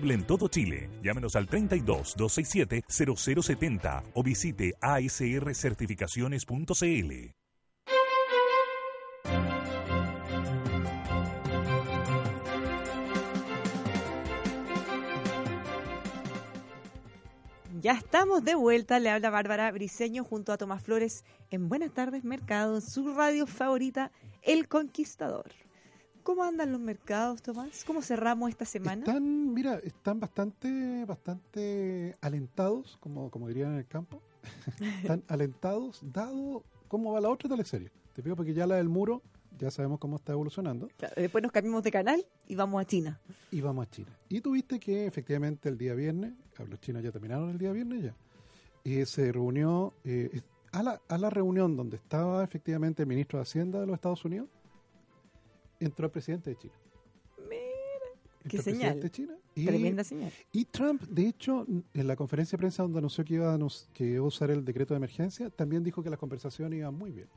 en 0.09 0.25
todo 0.25 0.47
Chile. 0.47 0.89
Llámenos 1.03 1.35
al 1.35 1.47
32 1.47 2.15
267 2.17 2.83
0070 2.87 4.03
o 4.15 4.23
visite 4.23 4.73
asrcertificaciones.cl. 4.81 7.41
Ya 17.81 17.93
estamos 17.93 18.43
de 18.43 18.53
vuelta, 18.53 18.99
le 18.99 19.09
habla 19.09 19.31
Bárbara 19.31 19.71
Briseño 19.71 20.23
junto 20.23 20.53
a 20.53 20.57
Tomás 20.57 20.83
Flores 20.83 21.25
en 21.49 21.67
Buenas 21.67 21.91
tardes 21.91 22.23
Mercado, 22.23 22.79
su 22.79 23.15
radio 23.15 23.47
favorita, 23.47 24.11
El 24.43 24.67
Conquistador. 24.67 25.51
¿Cómo 26.31 26.45
andan 26.45 26.71
los 26.71 26.79
mercados, 26.79 27.41
Tomás? 27.41 27.83
¿Cómo 27.83 28.01
cerramos 28.01 28.49
esta 28.49 28.63
semana? 28.63 28.99
Están, 29.01 29.53
mira, 29.53 29.79
están 29.83 30.17
bastante, 30.17 31.03
bastante 31.03 32.15
alentados, 32.21 32.95
como, 33.01 33.29
como 33.29 33.49
dirían 33.49 33.73
en 33.73 33.79
el 33.79 33.85
campo. 33.85 34.21
están 35.03 35.25
alentados, 35.27 35.99
dado 36.01 36.63
cómo 36.87 37.11
va 37.11 37.19
la 37.19 37.27
otra 37.27 37.49
teleserie. 37.49 37.91
Te 38.13 38.23
pido 38.23 38.37
porque 38.37 38.53
ya 38.53 38.65
la 38.65 38.75
del 38.75 38.87
muro, 38.87 39.21
ya 39.59 39.69
sabemos 39.71 39.99
cómo 39.99 40.15
está 40.15 40.31
evolucionando. 40.31 40.87
Claro, 40.95 41.15
después 41.17 41.41
nos 41.43 41.51
cambiamos 41.51 41.83
de 41.83 41.91
canal 41.91 42.25
y 42.47 42.55
vamos 42.55 42.81
a 42.81 42.85
China. 42.85 43.19
Y 43.51 43.59
vamos 43.59 43.85
a 43.85 43.89
China. 43.89 44.17
Y 44.29 44.39
tuviste 44.39 44.79
que 44.79 45.05
efectivamente 45.07 45.67
el 45.67 45.77
día 45.77 45.93
viernes, 45.95 46.31
los 46.65 46.79
chinos 46.79 47.03
ya 47.03 47.11
terminaron 47.11 47.49
el 47.49 47.57
día 47.57 47.73
viernes 47.73 48.03
ya, 48.03 48.15
y 48.85 49.05
se 49.05 49.33
reunió, 49.33 49.93
eh, 50.05 50.39
a, 50.71 50.81
la, 50.81 51.01
a 51.09 51.17
la 51.17 51.29
reunión 51.29 51.75
donde 51.75 51.97
estaba 51.97 52.41
efectivamente 52.41 53.03
el 53.03 53.09
ministro 53.09 53.37
de 53.37 53.43
Hacienda 53.43 53.81
de 53.81 53.87
los 53.87 53.95
Estados 53.95 54.23
Unidos, 54.23 54.47
entró 55.85 56.05
el 56.05 56.11
presidente 56.11 56.51
de 56.51 56.57
China. 56.57 56.73
Mira, 57.49 58.49
qué 58.49 58.61
señal. 58.61 58.99
De 58.99 59.09
China 59.09 59.35
y, 59.55 59.65
Tremenda 59.65 60.03
señal. 60.03 60.31
Y 60.51 60.65
Trump, 60.65 61.01
de 61.03 61.27
hecho, 61.27 61.65
en 61.67 62.07
la 62.07 62.15
conferencia 62.15 62.55
de 62.55 62.59
prensa 62.59 62.83
donde 62.83 62.99
anunció 62.99 63.25
que 63.25 63.33
iba, 63.33 63.53
a, 63.53 63.59
que 63.93 64.05
iba 64.05 64.23
a 64.23 64.27
usar 64.27 64.51
el 64.51 64.63
decreto 64.63 64.93
de 64.93 64.97
emergencia, 64.97 65.49
también 65.49 65.83
dijo 65.83 66.01
que 66.01 66.09
las 66.09 66.19
conversaciones 66.19 66.79
iban 66.79 66.95
muy 66.95 67.11
bien 67.11 67.27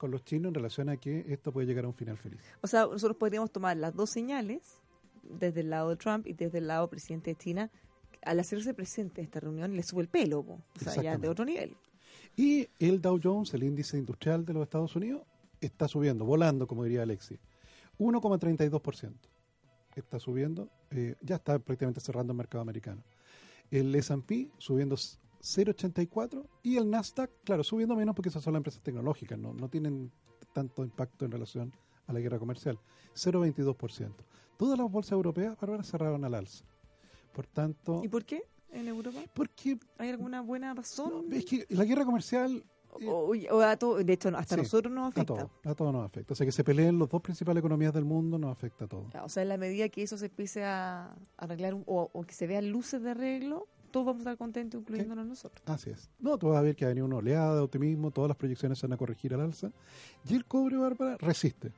con 0.00 0.10
los 0.10 0.24
chinos 0.24 0.48
en 0.48 0.54
relación 0.54 0.88
a 0.88 0.96
que 0.96 1.26
esto 1.28 1.52
puede 1.52 1.66
llegar 1.66 1.84
a 1.84 1.88
un 1.88 1.94
final 1.94 2.16
feliz. 2.16 2.40
O 2.62 2.66
sea, 2.66 2.86
nosotros 2.86 3.18
podríamos 3.18 3.50
tomar 3.52 3.76
las 3.76 3.94
dos 3.94 4.08
señales, 4.08 4.78
desde 5.22 5.60
el 5.60 5.68
lado 5.68 5.90
de 5.90 5.96
Trump 5.96 6.26
y 6.26 6.32
desde 6.32 6.56
el 6.56 6.68
lado 6.68 6.88
presidente 6.88 7.32
de 7.32 7.36
China, 7.36 7.70
al 8.22 8.40
hacerse 8.40 8.72
presente 8.72 9.20
en 9.20 9.26
esta 9.26 9.40
reunión 9.40 9.76
le 9.76 9.82
sube 9.82 10.00
el 10.00 10.08
pelo, 10.08 10.40
o 10.40 10.58
sea, 10.78 11.02
ya 11.02 11.18
de 11.18 11.28
otro 11.28 11.44
nivel. 11.44 11.76
Y 12.34 12.66
el 12.78 13.02
Dow 13.02 13.20
Jones, 13.22 13.52
el 13.52 13.62
índice 13.62 13.98
industrial 13.98 14.46
de 14.46 14.54
los 14.54 14.62
Estados 14.62 14.96
Unidos, 14.96 15.20
está 15.60 15.88
subiendo, 15.88 16.24
volando, 16.24 16.66
como 16.66 16.84
diría 16.84 17.02
Alexis. 17.02 17.38
1,32%. 17.98 19.14
Está 19.94 20.18
subiendo, 20.18 20.70
eh, 20.90 21.16
ya 21.20 21.36
está 21.36 21.58
prácticamente 21.58 22.00
cerrando 22.00 22.32
el 22.32 22.36
mercado 22.36 22.62
americano. 22.62 23.02
El 23.70 23.94
S&P 23.94 24.50
subiendo 24.58 24.96
0,84 24.96 26.46
y 26.62 26.76
el 26.76 26.90
Nasdaq, 26.90 27.30
claro, 27.44 27.64
subiendo 27.64 27.96
menos 27.96 28.14
porque 28.14 28.28
esas 28.28 28.42
son 28.42 28.54
las 28.54 28.60
empresas 28.60 28.82
tecnológicas, 28.82 29.38
no, 29.38 29.52
no 29.52 29.68
tienen 29.68 30.10
tanto 30.52 30.82
impacto 30.82 31.24
en 31.24 31.32
relación 31.32 31.72
a 32.06 32.12
la 32.12 32.20
guerra 32.20 32.38
comercial. 32.38 32.78
0,22%. 33.14 34.12
Todas 34.56 34.78
las 34.78 34.90
bolsas 34.90 35.12
europeas 35.12 35.56
ahora 35.60 35.82
cerraron 35.82 36.24
al 36.24 36.34
alza. 36.34 36.64
Por 37.32 37.46
tanto... 37.46 38.02
¿Y 38.04 38.08
por 38.08 38.24
qué 38.24 38.42
en 38.72 38.88
Europa? 38.88 39.20
Porque... 39.34 39.78
¿Hay 39.98 40.10
alguna 40.10 40.40
buena 40.40 40.74
razón? 40.74 41.26
es 41.32 41.44
que 41.44 41.66
la 41.70 41.84
guerra 41.84 42.04
comercial 42.04 42.64
o, 42.92 43.32
o 43.50 43.60
a 43.60 43.76
todo, 43.76 43.96
de 44.02 44.12
hecho, 44.12 44.28
hasta 44.36 44.54
Sí, 44.56 44.62
nosotros 44.62 44.92
nos 44.92 45.08
afecta. 45.08 45.32
A 45.34 45.36
todo, 45.36 45.50
a 45.64 45.74
todo 45.74 45.92
nos 45.92 46.04
afecta. 46.06 46.32
O 46.32 46.36
sea, 46.36 46.44
que 46.46 46.52
se 46.52 46.64
peleen 46.64 46.98
los 46.98 47.08
dos 47.08 47.20
principales 47.22 47.60
economías 47.60 47.92
del 47.94 48.04
mundo 48.04 48.38
nos 48.38 48.52
afecta 48.52 48.84
a 48.84 48.88
todo. 48.88 49.06
O 49.22 49.28
sea, 49.28 49.42
en 49.42 49.48
la 49.48 49.56
medida 49.56 49.88
que 49.88 50.02
eso 50.02 50.16
se 50.18 50.26
empiece 50.26 50.64
a 50.64 51.14
arreglar 51.36 51.74
un- 51.74 51.84
o, 51.86 52.10
o 52.12 52.22
que 52.22 52.34
se 52.34 52.46
vean 52.46 52.70
luces 52.70 53.02
de 53.02 53.10
arreglo, 53.10 53.66
todos 53.90 54.06
vamos 54.06 54.20
a 54.20 54.22
estar 54.22 54.36
contentos, 54.38 54.80
incluyéndonos 54.80 55.26
nosotros. 55.26 55.62
Así 55.66 55.90
es. 55.90 56.08
No, 56.20 56.38
tú 56.38 56.48
vas 56.48 56.58
a 56.58 56.62
ver 56.62 56.76
que 56.76 56.84
ha 56.84 56.88
venido 56.88 57.06
una 57.06 57.16
oleada 57.16 57.54
de 57.56 57.60
optimismo, 57.60 58.10
todas 58.12 58.28
las 58.28 58.36
proyecciones 58.36 58.78
se 58.78 58.86
van 58.86 58.92
a 58.92 58.96
corregir 58.96 59.34
al 59.34 59.40
alza. 59.40 59.72
Y 60.28 60.34
el 60.34 60.44
cobre, 60.44 60.76
Bárbara, 60.76 61.16
resiste. 61.18 61.72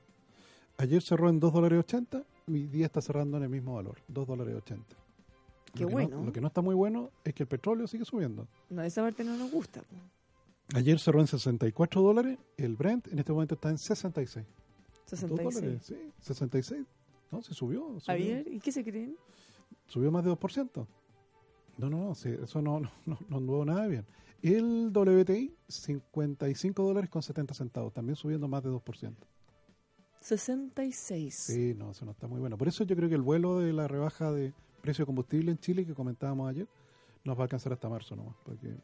Ayer 0.79 1.03
cerró 1.03 1.29
en 1.29 1.39
2 1.41 1.53
dólares 1.53 1.79
80 1.81 2.23
y 2.49 2.67
día 2.67 2.87
está 2.87 3.01
cerrando 3.01 3.37
en 3.37 3.45
el 3.45 3.49
mismo 3.49 3.75
valor, 3.77 3.97
2 4.09 4.27
dólares 4.27 4.55
80. 4.57 4.97
Qué 5.75 5.85
Lo 5.85 5.89
bueno. 5.91 6.19
No, 6.19 6.25
lo 6.27 6.33
que 6.33 6.41
no 6.43 6.49
está 6.49 6.61
muy 6.61 6.75
bueno 6.75 7.11
es 7.25 7.33
que 7.35 7.45
el 7.45 7.49
petróleo 7.49 7.87
sigue 7.87 8.05
subiendo. 8.05 8.47
No, 8.69 8.83
esa 8.83 9.01
parte 9.03 9.25
no 9.25 9.37
nos 9.37 9.51
gusta. 9.51 9.83
Ayer 10.75 10.99
cerró 10.99 11.21
en 11.21 11.27
64 11.27 12.01
dólares, 12.01 12.39
el 12.57 12.77
Brent 12.77 13.09
en 13.09 13.19
este 13.19 13.33
momento 13.33 13.55
está 13.55 13.71
en 13.71 13.79
66. 13.79 14.47
Dos 15.11 15.21
66. 15.21 15.55
dólares, 15.55 15.83
sí, 15.85 15.97
66. 16.21 16.87
No, 17.31 17.43
se 17.43 17.55
subió. 17.55 17.81
subió. 17.81 18.01
Javier, 18.01 18.47
¿y 18.49 18.59
qué 18.59 18.73
se 18.73 18.83
creen? 18.83 19.17
subió 19.87 20.11
más 20.11 20.25
de 20.25 20.31
2%. 20.31 20.87
No, 21.79 21.91
no, 21.91 21.99
no, 21.99 22.15
sí, 22.15 22.31
eso 22.43 22.63
no, 22.63 22.81
no, 22.81 22.91
no, 23.07 23.19
no 23.29 23.37
anduvo 23.37 23.65
nada 23.65 23.87
bien. 23.87 24.07
El 24.43 24.91
WTI, 24.93 25.55
55 25.69 26.83
dólares 26.83 27.11
con 27.11 27.23
70 27.23 27.55
centavos, 27.55 27.93
también 27.93 28.17
subiendo 28.17 28.49
más 28.49 28.63
de 28.63 28.71
2%. 28.71 29.15
66. 30.21 31.35
Sí, 31.35 31.75
no, 31.77 31.91
eso 31.91 32.05
no 32.05 32.13
está 32.13 32.27
muy 32.27 32.41
bueno. 32.41 32.57
Por 32.57 32.69
eso 32.69 32.85
yo 32.85 32.97
creo 32.97 33.09
que 33.09 33.15
el 33.15 33.23
vuelo 33.23 33.59
de 33.59 33.73
la 33.73 33.89
rebaja 33.89 34.33
de 34.33 34.53
precio 34.81 35.03
de 35.03 35.07
combustible 35.07 35.51
en 35.51 35.59
Chile 35.59 35.85
que 35.85 35.95
comentábamos 35.95 36.49
ayer 36.49 36.69
nos 37.25 37.37
va 37.37 37.43
a 37.43 37.45
alcanzar 37.45 37.73
hasta 37.73 37.89
marzo 37.89 38.17
nomás, 38.17 38.37
porque 38.45 38.75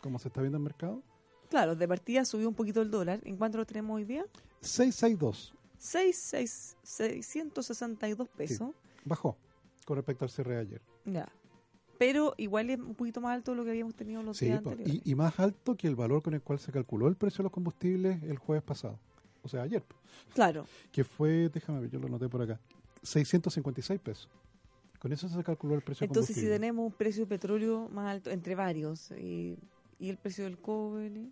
como 0.00 0.18
se 0.18 0.28
está 0.28 0.40
viendo 0.40 0.58
el 0.58 0.64
mercado, 0.64 1.02
Claro, 1.50 1.74
de 1.76 1.88
partida 1.88 2.24
subió 2.24 2.48
un 2.48 2.54
poquito 2.54 2.82
el 2.82 2.90
dólar. 2.90 3.20
¿En 3.24 3.36
cuánto 3.36 3.58
lo 3.58 3.64
tenemos 3.66 3.96
hoy 3.96 4.04
día? 4.04 4.24
662 4.60 5.54
6, 5.78 6.16
6, 6.16 6.76
662 6.82 8.28
pesos. 8.28 8.70
bajó 9.04 9.36
con 9.84 9.96
respecto 9.96 10.24
al 10.24 10.30
cierre 10.30 10.54
de 10.54 10.60
ayer. 10.60 10.80
Ya. 11.04 11.28
Pero 11.98 12.34
igual 12.36 12.70
es 12.70 12.78
un 12.78 12.94
poquito 12.94 13.20
más 13.20 13.34
alto 13.34 13.52
de 13.52 13.56
lo 13.56 13.64
que 13.64 13.70
habíamos 13.70 13.94
tenido 13.94 14.22
los 14.22 14.36
Sí, 14.36 14.44
días 14.46 14.58
anteriores. 14.58 15.02
y, 15.04 15.10
y 15.10 15.14
más 15.14 15.38
alto 15.40 15.76
que 15.76 15.88
el 15.88 15.96
valor 15.96 16.22
con 16.22 16.34
el 16.34 16.42
cual 16.42 16.58
se 16.58 16.70
calculó 16.70 17.08
el 17.08 17.16
precio 17.16 17.38
de 17.38 17.44
los 17.44 17.52
combustibles 17.52 18.22
el 18.22 18.38
jueves 18.38 18.62
pasado. 18.62 18.98
O 19.42 19.48
sea, 19.48 19.62
ayer. 19.62 19.82
Claro. 20.34 20.66
Que 20.92 21.02
fue, 21.04 21.48
déjame 21.48 21.80
ver, 21.80 21.90
yo 21.90 21.98
lo 21.98 22.08
noté 22.08 22.28
por 22.28 22.42
acá, 22.42 22.60
656 23.02 24.00
pesos. 24.00 24.28
Con 25.00 25.12
eso 25.12 25.28
se 25.28 25.42
calculó 25.44 25.74
el 25.76 25.80
precio 25.82 26.04
Entonces, 26.04 26.34
si 26.34 26.40
combustible. 26.42 26.56
tenemos 26.58 26.86
un 26.86 26.92
precio 26.92 27.22
de 27.22 27.28
petróleo 27.28 27.88
más 27.92 28.08
alto, 28.08 28.30
entre 28.30 28.54
varios, 28.56 29.10
y, 29.12 29.56
y 29.98 30.10
el 30.10 30.16
precio 30.18 30.44
del 30.44 30.58
cobre, 30.58 31.30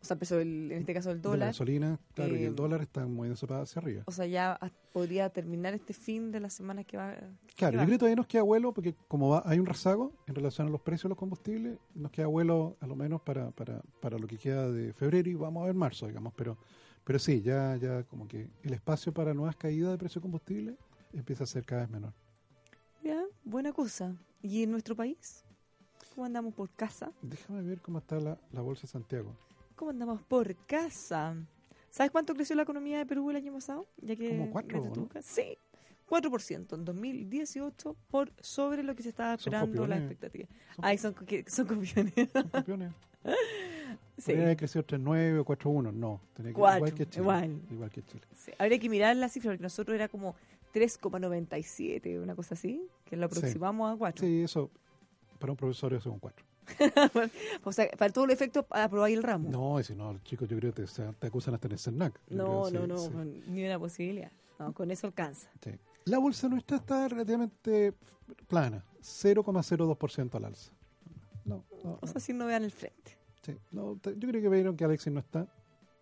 o 0.00 0.04
sea, 0.04 0.14
el 0.14 0.18
precio 0.18 0.36
del- 0.36 0.70
en 0.72 0.78
este 0.80 0.92
caso 0.94 1.08
del 1.10 1.18
De 1.22 1.28
la 1.28 1.32
dólar, 1.32 1.48
gasolina, 1.48 1.98
claro, 2.14 2.36
y 2.36 2.42
eh, 2.42 2.46
el 2.46 2.54
dólar 2.54 2.82
está 2.82 3.06
moviéndose 3.06 3.46
para 3.46 3.62
hacia 3.62 3.80
arriba. 3.80 4.02
o 4.06 4.12
sea, 4.12 4.26
ya 4.26 4.58
podría 4.92 5.30
terminar 5.30 5.74
este 5.74 5.92
fin 5.94 6.30
de 6.30 6.40
la 6.40 6.50
semana 6.50 6.84
que 6.84 6.96
va. 6.96 7.14
que 7.46 7.54
Claro, 7.56 7.76
va. 7.78 7.82
yo 7.82 7.86
creo 7.86 7.94
que 7.94 7.98
todavía 8.00 8.16
nos 8.16 8.26
queda 8.26 8.42
vuelo 8.42 8.72
porque 8.72 8.94
como 9.08 9.30
va, 9.30 9.42
hay 9.46 9.58
un 9.58 9.66
rezago 9.66 10.12
en 10.26 10.34
relación 10.34 10.66
a 10.66 10.70
los 10.70 10.80
precios 10.82 11.04
de 11.04 11.08
los 11.10 11.18
combustibles, 11.18 11.78
nos 11.94 12.10
queda 12.10 12.26
vuelo 12.26 12.76
a 12.80 12.86
lo 12.86 12.96
menos 12.96 13.22
para, 13.22 13.50
para, 13.52 13.80
para 14.00 14.18
lo 14.18 14.26
que 14.26 14.36
queda 14.36 14.70
de 14.70 14.92
febrero 14.92 15.28
y 15.30 15.34
vamos 15.34 15.62
a 15.62 15.66
ver 15.66 15.74
marzo, 15.74 16.06
digamos, 16.06 16.32
pero 16.34 16.56
pero 17.04 17.18
sí, 17.18 17.42
ya 17.42 17.76
ya 17.76 18.02
como 18.04 18.26
que 18.26 18.48
el 18.62 18.72
espacio 18.72 19.12
para 19.12 19.34
nuevas 19.34 19.56
caídas 19.56 19.92
de 19.92 19.98
precio 19.98 20.20
de 20.20 20.22
combustible 20.22 20.76
empieza 21.12 21.44
a 21.44 21.46
ser 21.46 21.64
cada 21.64 21.82
vez 21.82 21.90
menor. 21.90 22.12
Ya, 23.02 23.22
buena 23.44 23.72
cosa. 23.72 24.16
¿Y 24.42 24.62
en 24.62 24.70
nuestro 24.70 24.96
país? 24.96 25.43
¿Cómo 26.14 26.26
andamos 26.26 26.54
por 26.54 26.70
casa? 26.70 27.10
Déjame 27.22 27.62
ver 27.62 27.80
cómo 27.80 27.98
está 27.98 28.20
la, 28.20 28.38
la 28.52 28.60
bolsa 28.60 28.82
de 28.82 28.88
Santiago. 28.88 29.34
¿Cómo 29.76 29.90
andamos 29.90 30.22
por 30.22 30.54
casa? 30.66 31.34
¿Sabes 31.90 32.10
cuánto 32.12 32.34
creció 32.34 32.54
la 32.56 32.62
economía 32.62 32.98
de 32.98 33.06
Perú 33.06 33.30
el 33.30 33.36
año 33.36 33.52
pasado? 33.52 33.86
Ya 34.00 34.14
que 34.16 34.28
Como 34.30 34.50
cuatro, 34.50 34.82
¿no? 34.96 35.08
Sí, 35.22 35.58
4% 36.08 36.74
en 36.74 36.84
2018 36.84 37.96
por 38.10 38.30
sobre 38.40 38.82
lo 38.82 38.94
que 38.94 39.02
se 39.02 39.08
estaba 39.08 39.34
esperando 39.34 39.86
la 39.86 39.96
copiones. 39.96 39.98
expectativa. 40.12 40.48
Ay, 40.78 40.98
son, 40.98 41.14
son 41.46 41.66
copiones. 41.66 42.14
Son 42.32 42.48
campeones. 42.48 42.92
Sí. 44.16 44.26
Podría 44.26 44.44
haber 44.44 44.56
crecido 44.58 44.86
3.9 44.86 45.40
o 45.40 45.44
4.1, 45.44 45.92
no. 45.92 46.20
Tenía 46.34 46.52
que, 46.52 46.56
igual 46.58 46.94
que 46.94 47.06
Chile. 47.06 47.20
igual. 47.22 47.62
igual 47.68 47.90
que 47.90 48.02
Chile. 48.04 48.22
Sí, 48.32 48.52
Habría 48.58 48.78
que 48.78 48.88
mirar 48.88 49.16
la 49.16 49.28
cifra, 49.28 49.50
porque 49.50 49.62
nosotros 49.64 49.92
era 49.96 50.06
como 50.06 50.36
3,97, 50.72 52.22
una 52.22 52.36
cosa 52.36 52.54
así, 52.54 52.86
que 53.04 53.16
lo 53.16 53.28
Sí. 53.28 53.38
aproximamos 53.38 53.92
a 53.92 53.96
4. 53.98 54.24
Sí, 54.24 54.42
eso 54.42 54.70
para 55.44 55.52
un 55.52 55.58
profesor 55.58 55.92
es 55.92 56.06
un 56.06 56.18
4. 56.18 56.46
o 57.64 57.70
sea, 57.70 57.90
para 57.98 58.10
todo 58.10 58.24
el 58.24 58.30
efecto, 58.30 58.66
aprobáis 58.70 59.14
el 59.14 59.22
ramo. 59.22 59.50
No, 59.50 59.78
y 59.78 59.84
si 59.84 59.94
no, 59.94 60.18
chicos 60.20 60.48
yo 60.48 60.56
creo 60.56 60.72
que 60.72 60.84
te, 60.84 61.12
te 61.12 61.26
acusan 61.26 61.52
hasta 61.52 61.68
en 61.68 61.72
el 61.72 61.78
CERNAC. 61.78 62.18
No, 62.30 62.70
no, 62.70 62.80
sí, 62.80 62.88
no, 62.88 62.96
sí. 62.96 63.42
ni 63.48 63.62
una 63.66 63.78
posibilidad. 63.78 64.32
No, 64.58 64.72
con 64.72 64.90
eso 64.90 65.06
alcanza. 65.06 65.50
Sí. 65.62 65.72
La 66.06 66.16
bolsa 66.16 66.48
nuestra 66.48 66.78
está 66.78 67.08
relativamente 67.08 67.92
plana, 68.48 68.82
0,02% 69.02 70.34
al 70.34 70.46
alza. 70.46 70.72
No, 71.44 71.62
no, 71.84 71.98
O 72.00 72.06
sea, 72.06 72.22
si 72.22 72.32
no 72.32 72.46
vean 72.46 72.64
el 72.64 72.70
frente. 72.70 73.18
sí, 73.42 73.54
no, 73.70 74.00
yo 74.02 74.28
creo 74.28 74.40
que 74.40 74.48
vieron 74.48 74.78
que 74.78 74.84
Alexis 74.86 75.12
no 75.12 75.20
está 75.20 75.46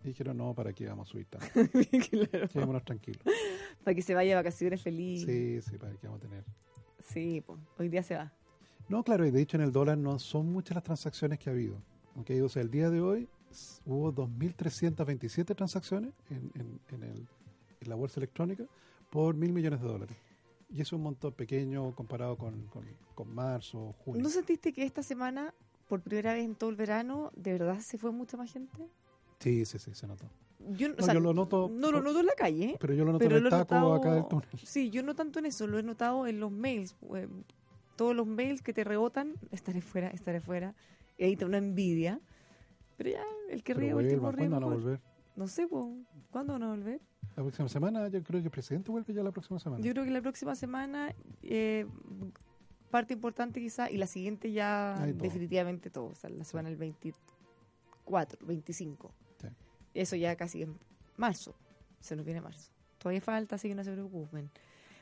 y 0.05 0.07
dijeron, 0.07 0.37
no, 0.37 0.55
¿para 0.55 0.71
qué 0.71 0.87
vamos 0.87 1.09
a 1.09 1.11
subir 1.11 1.25
tanto? 1.25 1.47
claro. 2.31 2.47
Quedémonos 2.47 2.85
tranquilos. 2.85 3.21
Para 3.83 3.93
que 3.93 4.01
se 4.01 4.13
vaya 4.15 4.29
de 4.29 4.35
vacaciones 4.35 4.81
feliz. 4.81 5.25
Sí, 5.25 5.61
sí, 5.61 5.77
¿para 5.77 5.91
qué 5.97 6.07
vamos 6.07 6.23
a 6.23 6.27
tener? 6.29 6.45
Sí, 7.01 7.41
po, 7.41 7.59
hoy 7.77 7.89
día 7.89 8.03
se 8.03 8.15
va. 8.15 8.31
No, 8.89 9.03
claro, 9.03 9.25
y 9.25 9.31
de 9.31 9.41
hecho 9.41 9.57
en 9.57 9.63
el 9.63 9.71
dólar 9.71 9.97
no 9.97 10.19
son 10.19 10.51
muchas 10.51 10.75
las 10.75 10.83
transacciones 10.83 11.39
que 11.39 11.49
ha 11.49 11.53
habido. 11.53 11.75
Okay, 12.21 12.39
o 12.41 12.49
sea, 12.49 12.61
el 12.61 12.69
día 12.69 12.89
de 12.89 13.01
hoy 13.01 13.27
hubo 13.85 14.11
2.327 14.13 15.55
transacciones 15.55 16.13
en, 16.29 16.51
en- 16.55 16.79
en 16.89 17.03
el- 17.03 17.27
en 17.81 17.89
la 17.89 17.95
bolsa 17.95 18.19
electrónica 18.19 18.65
por 19.09 19.35
mil 19.35 19.51
millones 19.53 19.81
de 19.81 19.87
dólares. 19.87 20.17
Y 20.69 20.81
es 20.81 20.91
un 20.93 21.01
montón 21.03 21.33
pequeño 21.33 21.93
comparado 21.95 22.37
con, 22.37 22.67
con, 22.67 22.83
con 23.15 23.33
marzo, 23.33 23.93
junio. 24.03 24.21
¿No 24.23 24.29
sentiste 24.29 24.73
que 24.73 24.83
esta 24.83 25.03
semana, 25.03 25.53
por 25.87 26.01
primera 26.01 26.33
vez 26.33 26.45
en 26.45 26.55
todo 26.55 26.69
el 26.69 26.75
verano, 26.75 27.31
de 27.35 27.53
verdad 27.53 27.79
se 27.79 27.97
fue 27.97 28.11
mucha 28.11 28.37
más 28.37 28.51
gente? 28.51 28.87
Sí, 29.39 29.65
sí, 29.65 29.77
sí, 29.79 29.93
se 29.93 30.07
notó. 30.07 30.25
Yo, 30.77 30.87
o 30.87 30.95
No, 30.97 31.03
sea, 31.03 31.13
yo 31.13 31.19
lo 31.19 31.33
noto- 31.33 31.69
No 31.69 31.91
lo 31.91 32.01
noto 32.01 32.21
en 32.21 32.25
la 32.25 32.33
calle. 32.35 32.65
¿eh? 32.71 32.77
Pero 32.79 32.93
yo 32.93 33.03
lo 33.05 33.11
noto 33.11 33.25
en 33.25 33.31
el 33.33 33.43
taco 33.49 33.75
notado- 33.75 33.93
acá 33.95 34.13
del 34.15 34.27
túnel. 34.27 34.47
Sí, 34.63 34.89
yo 34.89 35.03
no 35.03 35.13
tanto 35.13 35.39
en 35.39 35.45
eso, 35.47 35.67
lo 35.67 35.77
he 35.77 35.83
notado 35.83 36.25
en 36.25 36.39
los 36.39 36.51
mails. 36.51 36.95
Todos 37.95 38.15
los 38.15 38.27
mails 38.27 38.61
que 38.61 38.73
te 38.73 38.83
rebotan, 38.83 39.33
estaré 39.51 39.81
fuera, 39.81 40.09
estaré 40.09 40.41
fuera. 40.41 40.75
Y 41.17 41.25
ahí 41.25 41.35
te 41.35 41.45
una 41.45 41.57
envidia. 41.57 42.19
Pero 42.97 43.11
ya, 43.11 43.23
el 43.49 43.63
que 43.63 43.73
ríe 43.73 43.93
último 43.93 44.21
vuelvan, 44.21 44.33
ríe 44.33 44.49
¿cuándo 44.49 44.67
van 44.67 44.71
a 44.71 44.75
volver? 44.75 45.01
No 45.35 45.47
sé, 45.47 45.67
po, 45.67 45.95
¿cuándo 46.31 46.53
van 46.53 46.63
a 46.63 46.69
volver? 46.69 47.01
La 47.35 47.43
próxima 47.43 47.67
semana, 47.67 48.07
yo 48.09 48.21
creo 48.23 48.41
que 48.41 48.45
el 48.47 48.51
presidente 48.51 48.91
vuelve 48.91 49.13
ya 49.13 49.23
la 49.23 49.31
próxima 49.31 49.59
semana. 49.59 49.83
Yo 49.83 49.91
creo 49.93 50.05
que 50.05 50.11
la 50.11 50.21
próxima 50.21 50.55
semana, 50.55 51.15
eh, 51.41 51.87
parte 52.91 53.13
importante 53.13 53.59
quizá, 53.59 53.89
y 53.89 53.97
la 53.97 54.05
siguiente 54.05 54.51
ya 54.51 55.01
Ahí 55.01 55.13
todo. 55.13 55.23
definitivamente 55.23 55.89
todo, 55.89 56.05
o 56.05 56.15
sea, 56.15 56.29
la 56.29 56.43
semana 56.43 56.69
del 56.69 56.77
24, 56.77 58.45
25. 58.45 59.11
Sí. 59.41 59.47
Eso 59.95 60.15
ya 60.15 60.35
casi 60.35 60.61
en 60.61 60.77
marzo, 61.17 61.55
se 61.99 62.15
nos 62.15 62.25
viene 62.25 62.41
marzo. 62.41 62.71
Todavía 62.99 63.21
falta, 63.21 63.55
así 63.55 63.67
que 63.67 63.75
no 63.75 63.83
se 63.83 63.91
preocupen. 63.91 64.51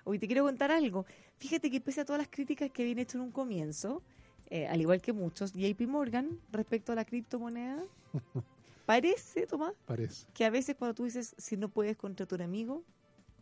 Hoy 0.03 0.19
te 0.19 0.27
quiero 0.27 0.43
contar 0.43 0.71
algo. 0.71 1.05
Fíjate 1.37 1.69
que 1.69 1.79
pese 1.81 2.01
a 2.01 2.05
todas 2.05 2.19
las 2.21 2.29
críticas 2.29 2.71
que 2.71 2.81
habían 2.83 2.99
hecho 2.99 3.17
en 3.17 3.23
un 3.25 3.31
comienzo, 3.31 4.01
eh, 4.49 4.67
al 4.67 4.81
igual 4.81 5.01
que 5.01 5.13
muchos, 5.13 5.53
JP 5.53 5.81
Morgan, 5.87 6.39
respecto 6.51 6.91
a 6.91 6.95
la 6.95 7.05
criptomoneda, 7.05 7.83
parece, 8.85 9.45
Tomás, 9.47 9.73
Parece. 9.85 10.27
que 10.33 10.45
a 10.45 10.49
veces 10.49 10.75
cuando 10.75 10.95
tú 10.95 11.05
dices, 11.05 11.35
si 11.37 11.55
no 11.57 11.69
puedes 11.69 11.95
contra 11.97 12.25
tu 12.25 12.35
enemigo, 12.35 12.83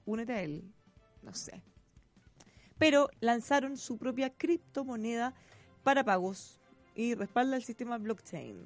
únete 0.06 0.34
a 0.34 0.42
él. 0.44 0.64
No 1.24 1.34
sé. 1.34 1.62
Pero 2.78 3.10
lanzaron 3.20 3.76
su 3.78 3.98
propia 3.98 4.30
criptomoneda 4.30 5.34
para 5.84 6.04
pagos 6.04 6.60
y 6.96 7.14
respalda 7.16 7.56
el 7.58 7.64
sistema 7.64 7.98
blockchain. 7.98 8.66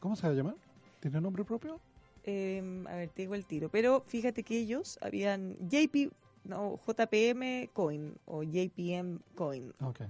¿Cómo 0.00 0.16
se 0.16 0.26
va 0.26 0.32
a 0.32 0.36
llamar? 0.36 0.56
¿Tiene 1.00 1.20
nombre 1.20 1.44
propio? 1.44 1.80
Eh, 2.24 2.84
a 2.88 2.96
ver, 2.96 3.08
te 3.10 3.22
digo 3.22 3.34
el 3.34 3.46
tiro. 3.46 3.70
Pero 3.70 4.02
fíjate 4.06 4.42
que 4.42 4.58
ellos 4.58 4.98
habían 5.00 5.56
JP, 5.68 6.10
no, 6.48 6.78
JPM 6.86 7.68
Coin 7.72 8.14
o 8.26 8.42
JPM 8.42 9.20
Coin. 9.34 9.72
Ok. 9.80 10.00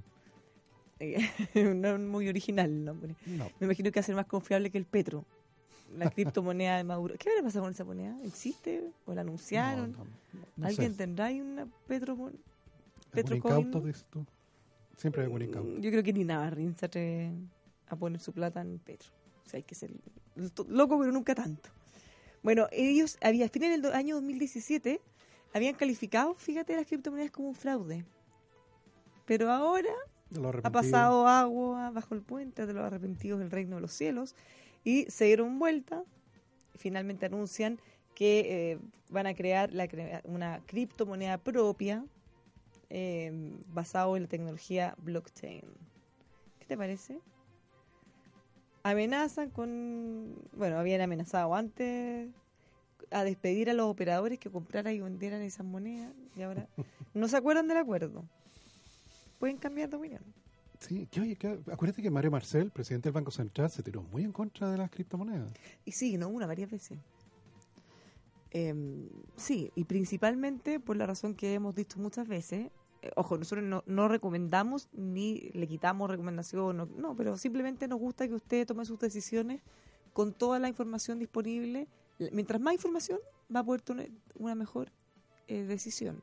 Eh, 0.99 1.19
no 1.75 1.95
es 1.95 2.01
muy 2.01 2.29
original 2.29 2.71
el 2.71 2.85
nombre. 2.85 3.15
No. 3.27 3.51
Me 3.61 3.67
imagino 3.67 3.91
que 3.91 4.01
va 4.01 4.03
a 4.03 4.05
ser 4.07 4.15
más 4.15 4.27
confiable 4.27 4.71
que 4.71 4.79
el 4.79 4.87
Petro. 4.87 5.25
La 5.97 6.11
criptomoneda 6.11 6.77
de 6.77 6.85
Maduro. 6.85 7.15
¿Qué 7.19 7.29
habrá 7.31 7.43
pasado 7.43 7.65
con 7.65 7.73
esa 7.73 7.85
moneda? 7.85 8.17
¿Existe? 8.25 8.91
¿O 9.07 9.15
la 9.15 9.21
anunciaron? 9.21 9.93
No, 9.93 10.05
no, 10.05 10.47
no 10.57 10.67
¿Alguien 10.67 10.93
sé. 10.93 10.99
tendrá 10.99 11.27
ahí 11.27 11.41
una 11.41 11.67
Petro, 11.87 12.13
¿Algún 12.13 12.41
Petrocoin? 13.13 13.69
incauto, 13.69 13.93
tú? 14.11 14.27
Siempre 14.97 15.23
hay 15.23 15.27
algún 15.27 15.43
incauto. 15.43 15.69
Mm, 15.71 15.81
Yo 15.81 15.91
creo 15.91 16.03
que 16.03 16.13
ni 16.13 16.25
Navarrín 16.25 16.75
se 16.77 16.87
atreve 16.87 17.33
a 17.89 17.97
poner 17.97 18.21
su 18.21 18.33
plata 18.33 18.61
en 18.61 18.79
Petro. 18.79 19.11
O 19.45 19.49
sea, 19.49 19.59
hay 19.59 19.63
que 19.63 19.75
ser 19.75 19.91
loco, 20.69 20.99
pero 20.99 21.13
nunca 21.13 21.35
tanto. 21.35 21.69
Bueno, 22.43 22.69
ellos 22.73 23.17
había, 23.21 23.47
a 23.47 23.49
fines 23.49 23.83
del 23.83 23.93
año 23.93 24.17
2017 24.17 25.01
habían 25.53 25.75
calificado, 25.75 26.35
fíjate, 26.35 26.77
las 26.77 26.87
criptomonedas 26.87 27.31
como 27.31 27.49
un 27.49 27.55
fraude. 27.55 28.05
Pero 29.25 29.51
ahora 29.51 29.91
ha 30.63 30.71
pasado 30.71 31.27
agua 31.27 31.91
bajo 31.91 32.15
el 32.15 32.23
puente 32.23 32.67
de 32.67 32.73
los 32.73 32.85
arrepentidos 32.85 33.39
del 33.39 33.51
reino 33.51 33.77
de 33.77 33.83
los 33.83 33.93
cielos 33.93 34.35
y 34.85 35.05
se 35.11 35.27
dieron 35.27 35.59
vuelta. 35.59 36.05
Finalmente 36.75 37.27
anuncian 37.27 37.81
que 38.15 38.73
eh, 38.73 38.79
van 39.09 39.27
a 39.27 39.35
crear 39.35 39.73
la 39.73 39.89
una 40.25 40.61
criptomoneda 40.67 41.39
propia 41.39 42.05
eh, 42.89 43.31
basado 43.69 44.17
en 44.17 44.25
la 44.25 44.29
tecnología 44.29 44.95
blockchain. 44.99 45.63
¿Qué 46.61 46.67
te 46.67 46.77
parece? 46.77 47.21
Amenazan 48.83 49.51
con, 49.51 50.37
bueno, 50.53 50.79
habían 50.79 51.01
amenazado 51.01 51.55
antes 51.55 52.29
a 53.11 53.25
despedir 53.25 53.71
a 53.71 53.75
los 53.75 53.87
operadores 53.87 54.39
que 54.39 54.51
compraran 54.51 54.95
y 54.95 55.01
vendieran 55.01 55.43
esas 55.43 55.67
monedas 55.67 56.13
y 56.37 56.43
ahora 56.43 56.69
no 57.15 57.29
se 57.29 57.37
acuerdan 57.37 57.69
del 57.69 57.79
acuerdo. 57.79 58.25
Pueden 59.39 59.57
cambiar 59.59 59.91
de 59.91 59.97
opinión. 59.97 60.23
Sí, 60.81 61.07
que, 61.11 61.21
oye, 61.21 61.37
que- 61.37 61.59
acuérdate 61.73 62.03
que 62.03 62.11
Mario 62.11 62.31
Marcel, 62.31 62.71
presidente 62.71 63.09
del 63.09 63.15
Banco 63.15 63.31
Central, 63.31 63.71
se 63.71 63.83
tiró 63.83 64.03
muy 64.03 64.25
en 64.25 64.33
contra 64.33 64.71
de 64.71 64.77
las 64.79 64.91
criptomonedas. 64.91 65.53
Y 65.85 65.93
sí, 65.93 66.17
no 66.19 66.29
una, 66.29 66.47
varias 66.47 66.71
veces. 66.71 66.99
Em, 68.51 69.09
sí, 69.37 69.71
y 69.75 69.85
principalmente 69.85 70.81
por 70.81 70.97
la 70.97 71.07
razón 71.07 71.35
que 71.35 71.55
hemos 71.55 71.75
dicho 71.75 71.99
muchas 71.99 72.27
veces. 72.29 72.71
eh, 73.03 73.11
ojo, 73.17 73.37
nosotros 73.37 73.65
no, 73.65 73.83
no 73.87 74.09
recomendamos 74.09 74.89
ni 74.93 75.51
le 75.53 75.67
quitamos 75.67 76.09
recomendación, 76.11 76.77
no, 76.77 76.87
no, 76.97 77.15
pero 77.15 77.37
simplemente 77.37 77.89
nos 77.89 77.99
gusta 77.99 78.27
que 78.27 78.35
usted 78.35 78.67
tome 78.67 78.85
sus 78.87 78.99
decisiones 78.99 79.61
con 80.15 80.33
toda 80.33 80.59
la 80.59 80.69
información 80.69 81.19
disponible. 81.19 81.89
Mientras 82.33 82.61
más 82.61 82.75
información, 82.75 83.19
va 83.55 83.61
a 83.61 83.65
poder 83.65 83.83
tener 83.83 84.11
una 84.35 84.55
mejor 84.55 84.91
eh, 85.49 85.63
decisión. 85.63 86.23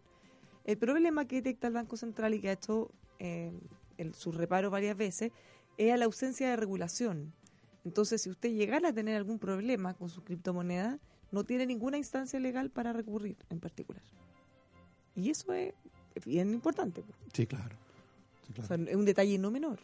El 0.65 0.77
problema 0.77 1.25
que 1.25 1.37
detecta 1.37 1.67
el 1.67 1.73
Banco 1.73 1.97
Central 1.97 2.33
y 2.33 2.39
que 2.39 2.49
ha 2.49 2.53
hecho 2.53 2.89
eh, 3.19 3.51
el, 3.97 4.15
su 4.15 4.31
reparo 4.31 4.69
varias 4.71 4.97
veces 4.97 5.31
es 5.77 5.91
a 5.93 5.97
la 5.97 6.05
ausencia 6.05 6.49
de 6.49 6.55
regulación. 6.55 7.33
Entonces, 7.85 8.21
si 8.21 8.29
usted 8.29 8.49
llegara 8.51 8.89
a 8.89 8.93
tener 8.93 9.15
algún 9.15 9.39
problema 9.39 9.93
con 9.93 10.09
su 10.09 10.23
criptomoneda, 10.23 10.99
no 11.31 11.43
tiene 11.43 11.65
ninguna 11.65 11.97
instancia 11.97 12.39
legal 12.39 12.69
para 12.69 12.93
recurrir 12.93 13.37
en 13.49 13.59
particular. 13.59 14.03
Y 15.15 15.29
eso 15.29 15.51
es 15.53 15.73
bien 16.25 16.53
importante. 16.53 17.03
Sí, 17.33 17.45
claro. 17.45 17.75
Sí, 18.45 18.51
O 18.51 18.55
claro. 18.55 18.67
sea, 18.67 18.91
es 18.91 18.95
un 18.95 19.05
detalle 19.05 19.37
no 19.37 19.51
menor. 19.51 19.79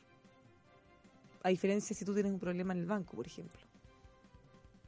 A 1.43 1.49
diferencia 1.49 1.95
si 1.95 2.05
tú 2.05 2.14
tienes 2.14 2.32
un 2.32 2.39
problema 2.39 2.74
en 2.74 2.80
el 2.80 2.86
banco, 2.86 3.16
por 3.16 3.28
ejemplo. 3.28 3.60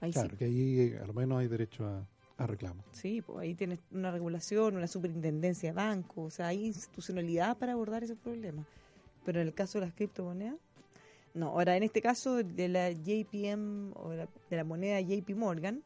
Ahí 0.02 0.12
Claro, 0.12 0.32
sí. 0.32 0.36
que 0.38 0.46
ahí 0.46 0.80
eh, 0.80 1.00
a 1.02 1.08
lo 1.08 1.14
menos 1.14 1.40
hay 1.40 1.48
derecho 1.48 1.86
a, 1.86 2.06
a 2.38 2.48
reclamo. 2.48 2.84
Sí, 2.92 3.22
pues 3.22 3.40
ahí 3.40 3.56
tienes 3.56 3.80
una 3.92 4.12
regulación, 4.12 4.76
una 4.76 4.88
superintendencia 4.88 5.70
de 5.70 5.74
banco, 5.74 6.24
o 6.24 6.30
sea, 6.30 6.48
hay 6.48 6.66
institucionalidad 6.66 7.58
para 7.58 7.74
abordar 7.74 8.04
esos 8.04 8.18
problemas. 8.18 8.66
Pero 9.24 9.40
en 9.40 9.48
el 9.48 9.54
caso 9.54 9.80
de 9.80 9.86
las 9.86 9.94
criptomonedas, 9.94 10.58
no. 11.34 11.48
Ahora, 11.48 11.78
en 11.78 11.84
este 11.84 12.02
caso 12.02 12.44
de 12.44 12.68
la 12.68 12.92
JPM 12.92 13.94
o 13.96 14.10
de 14.10 14.18
la, 14.18 14.28
de 14.50 14.58
la 14.58 14.64
moneda 14.64 15.00
JP 15.00 15.30
Morgan, 15.36 15.82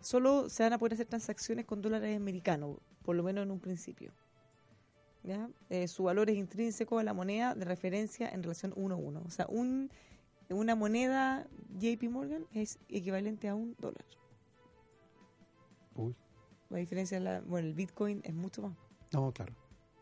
solo 0.00 0.48
se 0.48 0.62
van 0.62 0.72
a 0.74 0.78
poder 0.78 0.94
hacer 0.94 1.06
transacciones 1.06 1.64
con 1.64 1.82
dólares 1.82 2.16
americanos, 2.16 2.76
por 3.02 3.16
lo 3.16 3.22
menos 3.22 3.44
en 3.44 3.50
un 3.50 3.60
principio. 3.60 4.12
¿Ya? 5.24 5.48
Eh, 5.70 5.88
su 5.88 6.04
valor 6.04 6.30
es 6.30 6.36
intrínseco 6.36 7.00
a 7.00 7.02
la 7.02 7.12
moneda 7.12 7.54
de 7.56 7.64
referencia 7.64 8.28
en 8.28 8.44
relación 8.44 8.72
1 8.76 8.94
a 8.94 8.98
1. 8.98 9.22
O 9.26 9.30
sea, 9.30 9.46
un, 9.48 9.90
una 10.50 10.74
moneda 10.74 11.46
JP 11.80 12.04
Morgan 12.10 12.46
es 12.52 12.78
equivalente 12.88 13.48
a 13.48 13.54
un 13.54 13.74
dólar. 13.78 14.04
Uy. 15.94 16.14
La 16.70 16.78
diferencia, 16.78 17.18
la, 17.20 17.40
bueno, 17.42 17.68
el 17.68 17.74
Bitcoin 17.74 18.20
es 18.24 18.34
mucho 18.34 18.62
más. 18.62 18.72
No, 19.12 19.32
claro, 19.32 19.54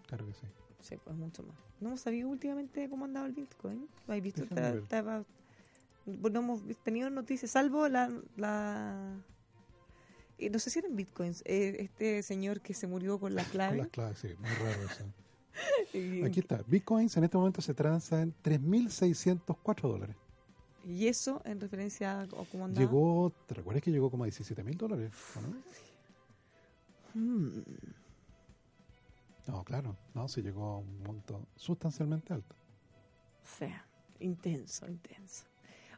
claro 0.07 0.27
que 0.27 0.33
sí. 0.35 0.47
Sí, 0.81 0.97
pues 1.03 1.17
mucho 1.17 1.43
más. 1.43 1.57
No 1.81 1.89
hemos 1.89 2.01
sabido 2.01 2.29
últimamente 2.29 2.89
cómo 2.89 3.05
andaba 3.05 3.27
el 3.27 3.33
Bitcoin. 3.33 3.89
¿Lo 4.07 4.21
visto? 4.21 4.43
Está- 4.45 5.25
pues 6.21 6.33
no 6.35 6.41
hemos 6.41 6.61
tenido 6.83 7.09
noticias, 7.11 7.51
salvo 7.51 7.89
la... 7.89 8.11
la 8.37 9.17
eh, 10.39 10.51
no 10.51 10.59
sé 10.59 10.69
si 10.71 10.79
eran 10.81 10.95
Bitcoins. 10.97 11.43
eh, 11.47 11.77
este 11.81 12.23
señor 12.23 12.61
que 12.61 12.75
se 12.75 12.87
murió 12.87 13.19
con 13.19 13.35
la 13.35 13.43
Con 13.45 13.51
clave. 13.53 13.77
las 13.79 13.89
claves, 13.89 14.19
sí, 14.19 14.29
muy 14.39 14.51
raro 14.51 14.83
eso. 14.85 16.25
Aquí 16.27 16.41
está. 16.41 16.63
Bitcoins 16.67 17.17
en 17.17 17.25
este 17.25 17.39
momento 17.39 17.63
se 17.63 17.73
transa 17.73 18.21
en 18.21 18.35
3.604 18.43 19.81
dólares. 19.89 20.17
Y 20.87 21.09
eso 21.09 21.41
en 21.45 21.61
referencia 21.61 22.21
a 22.21 22.27
cómo 22.27 22.65
andaba. 22.65 22.87
Llegó, 22.87 23.33
¿te 23.47 23.55
recuerdas 23.55 23.83
que 23.83 23.91
llegó 23.91 24.11
como 24.11 24.25
a 24.25 24.29
17.000 24.29 24.77
dólares? 24.77 25.13
¿o 25.37 25.41
no? 25.41 25.55
Hmm. 27.15 27.63
No, 29.47 29.63
claro, 29.63 29.97
no, 30.15 30.27
se 30.29 30.43
llegó 30.43 30.65
a 30.65 30.79
un 30.79 31.03
monto 31.03 31.47
sustancialmente 31.57 32.33
alto. 32.33 32.57
O 33.43 33.59
sea, 33.59 33.87
intenso, 34.21 34.87
intenso. 34.89 35.45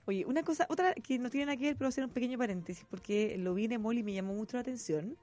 Oye, 0.05 0.24
una 0.24 0.43
cosa, 0.43 0.66
otra 0.68 0.95
que 0.95 1.18
no 1.18 1.30
tiene 1.30 1.47
nada 1.47 1.57
que 1.57 1.64
ver, 1.64 1.76
pero 1.76 1.89
hacer 1.89 2.05
un 2.05 2.11
pequeño 2.11 2.39
paréntesis, 2.39 2.84
porque 2.89 3.37
lo 3.39 3.55
vi 3.55 3.64
en 3.64 3.72
Emol 3.72 3.99
y 3.99 4.03
me 4.03 4.12
llamó 4.12 4.34
mucho 4.34 4.57
la 4.57 4.61
atención, 4.61 5.16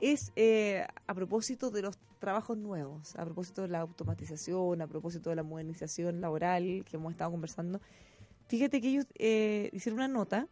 es 0.00 0.32
eh, 0.36 0.86
a 1.06 1.14
propósito 1.14 1.70
de 1.70 1.82
los 1.82 1.98
trabajos 2.18 2.56
nuevos, 2.56 3.16
a 3.16 3.24
propósito 3.24 3.62
de 3.62 3.68
la 3.68 3.80
automatización, 3.80 4.82
a 4.82 4.86
propósito 4.86 5.30
de 5.30 5.36
la 5.36 5.42
modernización 5.42 6.20
laboral 6.20 6.84
que 6.88 6.96
hemos 6.96 7.12
estado 7.12 7.30
conversando. 7.30 7.80
Fíjate 8.48 8.80
que 8.80 8.88
ellos 8.88 9.06
eh, 9.16 9.70
hicieron 9.72 9.98
una 9.98 10.08
nota 10.08 10.48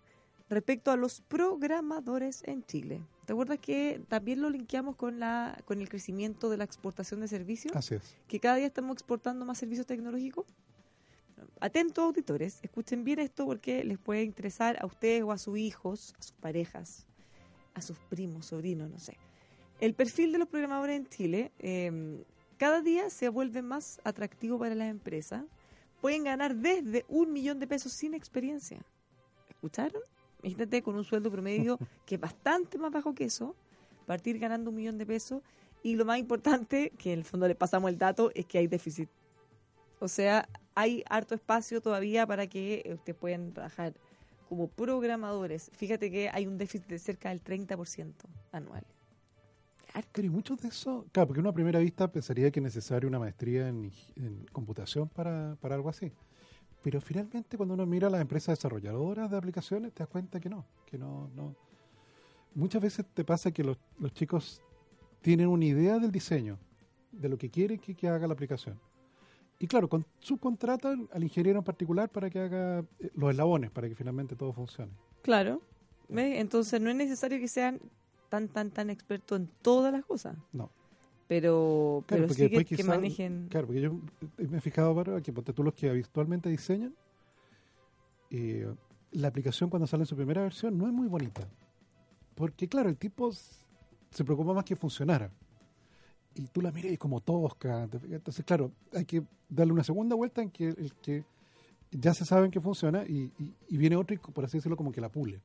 respecto 0.48 0.90
a 0.90 0.96
los 0.96 1.20
programadores 1.20 2.42
en 2.44 2.64
Chile. 2.64 3.00
¿Te 3.24 3.32
acuerdas 3.32 3.58
que 3.58 4.02
también 4.08 4.42
lo 4.42 4.50
linkeamos 4.50 4.96
con, 4.96 5.18
la, 5.18 5.58
con 5.64 5.80
el 5.80 5.88
crecimiento 5.88 6.50
de 6.50 6.58
la 6.58 6.64
exportación 6.64 7.20
de 7.20 7.28
servicios? 7.28 7.74
Así 7.74 7.94
es. 7.94 8.16
que 8.28 8.40
cada 8.40 8.56
día 8.56 8.66
estamos 8.66 8.94
exportando 8.94 9.44
más 9.44 9.58
servicios 9.58 9.86
tecnológicos. 9.86 10.46
Atentos 11.60 12.04
auditores, 12.04 12.58
escuchen 12.62 13.04
bien 13.04 13.18
esto 13.18 13.46
porque 13.46 13.84
les 13.84 13.98
puede 13.98 14.22
interesar 14.22 14.76
a 14.80 14.86
ustedes 14.86 15.22
o 15.22 15.32
a 15.32 15.38
sus 15.38 15.56
hijos, 15.58 16.14
a 16.18 16.22
sus 16.22 16.32
parejas, 16.32 17.06
a 17.74 17.80
sus 17.80 17.98
primos, 17.98 18.46
sobrinos, 18.46 18.90
no 18.90 18.98
sé. 18.98 19.16
El 19.80 19.94
perfil 19.94 20.32
de 20.32 20.38
los 20.38 20.48
programadores 20.48 20.96
en 20.96 21.06
Chile 21.08 21.52
eh, 21.58 22.24
cada 22.58 22.80
día 22.80 23.10
se 23.10 23.28
vuelve 23.28 23.62
más 23.62 24.00
atractivo 24.04 24.58
para 24.58 24.74
las 24.74 24.88
empresas. 24.88 25.44
Pueden 26.04 26.24
ganar 26.24 26.54
desde 26.54 27.06
un 27.08 27.32
millón 27.32 27.58
de 27.58 27.66
pesos 27.66 27.90
sin 27.90 28.12
experiencia. 28.12 28.78
¿Escucharon? 29.48 30.02
Imagínate 30.42 30.82
con 30.82 30.96
un 30.96 31.04
sueldo 31.04 31.30
promedio 31.30 31.78
que 32.04 32.16
es 32.16 32.20
bastante 32.20 32.76
más 32.76 32.92
bajo 32.92 33.14
que 33.14 33.24
eso, 33.24 33.56
partir 34.04 34.38
ganando 34.38 34.68
un 34.68 34.76
millón 34.76 34.98
de 34.98 35.06
pesos. 35.06 35.40
Y 35.82 35.96
lo 35.96 36.04
más 36.04 36.18
importante, 36.18 36.92
que 36.98 37.14
en 37.14 37.20
el 37.20 37.24
fondo 37.24 37.48
le 37.48 37.54
pasamos 37.54 37.90
el 37.90 37.96
dato, 37.96 38.30
es 38.34 38.44
que 38.44 38.58
hay 38.58 38.66
déficit. 38.66 39.08
O 39.98 40.06
sea, 40.06 40.46
hay 40.74 41.02
harto 41.08 41.34
espacio 41.34 41.80
todavía 41.80 42.26
para 42.26 42.48
que 42.48 42.82
eh, 42.84 42.92
ustedes 42.92 43.18
puedan 43.18 43.54
trabajar 43.54 43.94
como 44.50 44.68
programadores. 44.68 45.70
Fíjate 45.72 46.10
que 46.10 46.28
hay 46.28 46.46
un 46.46 46.58
déficit 46.58 46.86
de 46.86 46.98
cerca 46.98 47.30
del 47.30 47.42
30% 47.42 48.12
anual. 48.52 48.84
Pero 50.12 50.26
y 50.26 50.30
muchos 50.30 50.60
de 50.60 50.68
eso, 50.68 51.06
claro, 51.12 51.28
porque 51.28 51.40
uno 51.40 51.50
a 51.50 51.52
primera 51.52 51.78
vista 51.78 52.10
pensaría 52.10 52.50
que 52.50 52.60
es 52.60 52.64
necesario 52.64 53.08
una 53.08 53.18
maestría 53.18 53.68
en, 53.68 53.92
computación 54.52 55.08
para, 55.08 55.56
para 55.60 55.74
algo 55.74 55.88
así. 55.88 56.12
Pero 56.82 57.00
finalmente 57.00 57.56
cuando 57.56 57.74
uno 57.74 57.86
mira 57.86 58.08
a 58.08 58.10
las 58.10 58.20
empresas 58.20 58.58
desarrolladoras 58.58 59.30
de 59.30 59.36
aplicaciones, 59.36 59.92
te 59.92 60.00
das 60.00 60.08
cuenta 60.08 60.40
que 60.40 60.48
no, 60.48 60.66
que 60.86 60.98
no, 60.98 61.30
no. 61.34 61.54
Muchas 62.54 62.82
veces 62.82 63.06
te 63.12 63.24
pasa 63.24 63.50
que 63.52 63.64
los, 63.64 63.78
los 63.98 64.12
chicos 64.12 64.60
tienen 65.20 65.48
una 65.48 65.64
idea 65.64 65.98
del 65.98 66.12
diseño, 66.12 66.58
de 67.10 67.28
lo 67.28 67.38
que 67.38 67.50
quieren 67.50 67.78
que, 67.78 67.94
que 67.94 68.08
haga 68.08 68.26
la 68.26 68.34
aplicación. 68.34 68.78
Y 69.58 69.66
claro, 69.66 69.88
con, 69.88 70.04
subcontratan 70.18 71.08
al 71.12 71.22
ingeniero 71.22 71.58
en 71.58 71.64
particular 71.64 72.10
para 72.10 72.28
que 72.30 72.38
haga 72.40 72.80
eh, 72.98 73.10
los 73.14 73.30
eslabones, 73.30 73.70
para 73.70 73.88
que 73.88 73.94
finalmente 73.94 74.36
todo 74.36 74.52
funcione. 74.52 74.92
Claro. 75.22 75.62
Entonces 76.08 76.80
no 76.80 76.90
es 76.90 76.96
necesario 76.96 77.38
que 77.38 77.48
sean 77.48 77.80
tan, 78.34 78.48
tan, 78.48 78.70
tan 78.70 78.90
expertos 78.90 79.38
en 79.38 79.48
todas 79.62 79.92
las 79.92 80.04
cosas. 80.04 80.36
No. 80.52 80.70
Pero, 81.28 82.02
Claro, 82.06 82.24
pero 82.24 82.34
sí 82.34 82.64
que, 82.76 82.84
manejen... 82.84 83.46
Claro, 83.48 83.66
porque 83.68 83.80
yo 83.80 83.92
eh, 84.38 84.46
me 84.48 84.58
he 84.58 84.60
fijado, 84.60 84.92
Bárbara, 84.94 85.20
que 85.22 85.32
ponte 85.32 85.52
tú 85.52 85.62
los 85.62 85.72
que 85.72 85.88
habitualmente 85.88 86.48
diseñan, 86.48 86.94
eh, 88.30 88.66
la 89.12 89.28
aplicación 89.28 89.70
cuando 89.70 89.86
sale 89.86 90.02
en 90.02 90.06
su 90.06 90.16
primera 90.16 90.42
versión 90.42 90.76
no 90.76 90.86
es 90.86 90.92
muy 90.92 91.06
bonita. 91.08 91.48
Porque, 92.34 92.68
claro, 92.68 92.88
el 92.88 92.96
tipo 92.96 93.30
se 93.32 94.24
preocupa 94.24 94.52
más 94.52 94.64
que 94.64 94.74
funcionara. 94.76 95.30
Y 96.34 96.46
tú 96.48 96.60
la 96.60 96.72
miras 96.72 96.92
y 96.92 96.96
como 96.96 97.20
tosca. 97.20 97.88
Entonces, 98.10 98.44
claro, 98.44 98.72
hay 98.92 99.04
que 99.04 99.22
darle 99.48 99.72
una 99.72 99.84
segunda 99.84 100.16
vuelta 100.16 100.42
en 100.42 100.50
que 100.50 100.68
el 100.68 100.92
que 101.00 101.24
ya 101.92 102.12
se 102.12 102.24
sabe 102.24 102.46
en 102.46 102.50
que 102.50 102.60
funciona 102.60 103.04
y, 103.06 103.30
y- 103.38 103.54
y 103.68 103.76
viene 103.76 103.94
otro 103.96 104.14
y, 104.14 104.18
por 104.18 104.44
así 104.44 104.58
decirlo, 104.58 104.76
como 104.76 104.90
que 104.90 105.00
la 105.00 105.08
pule. 105.10 105.40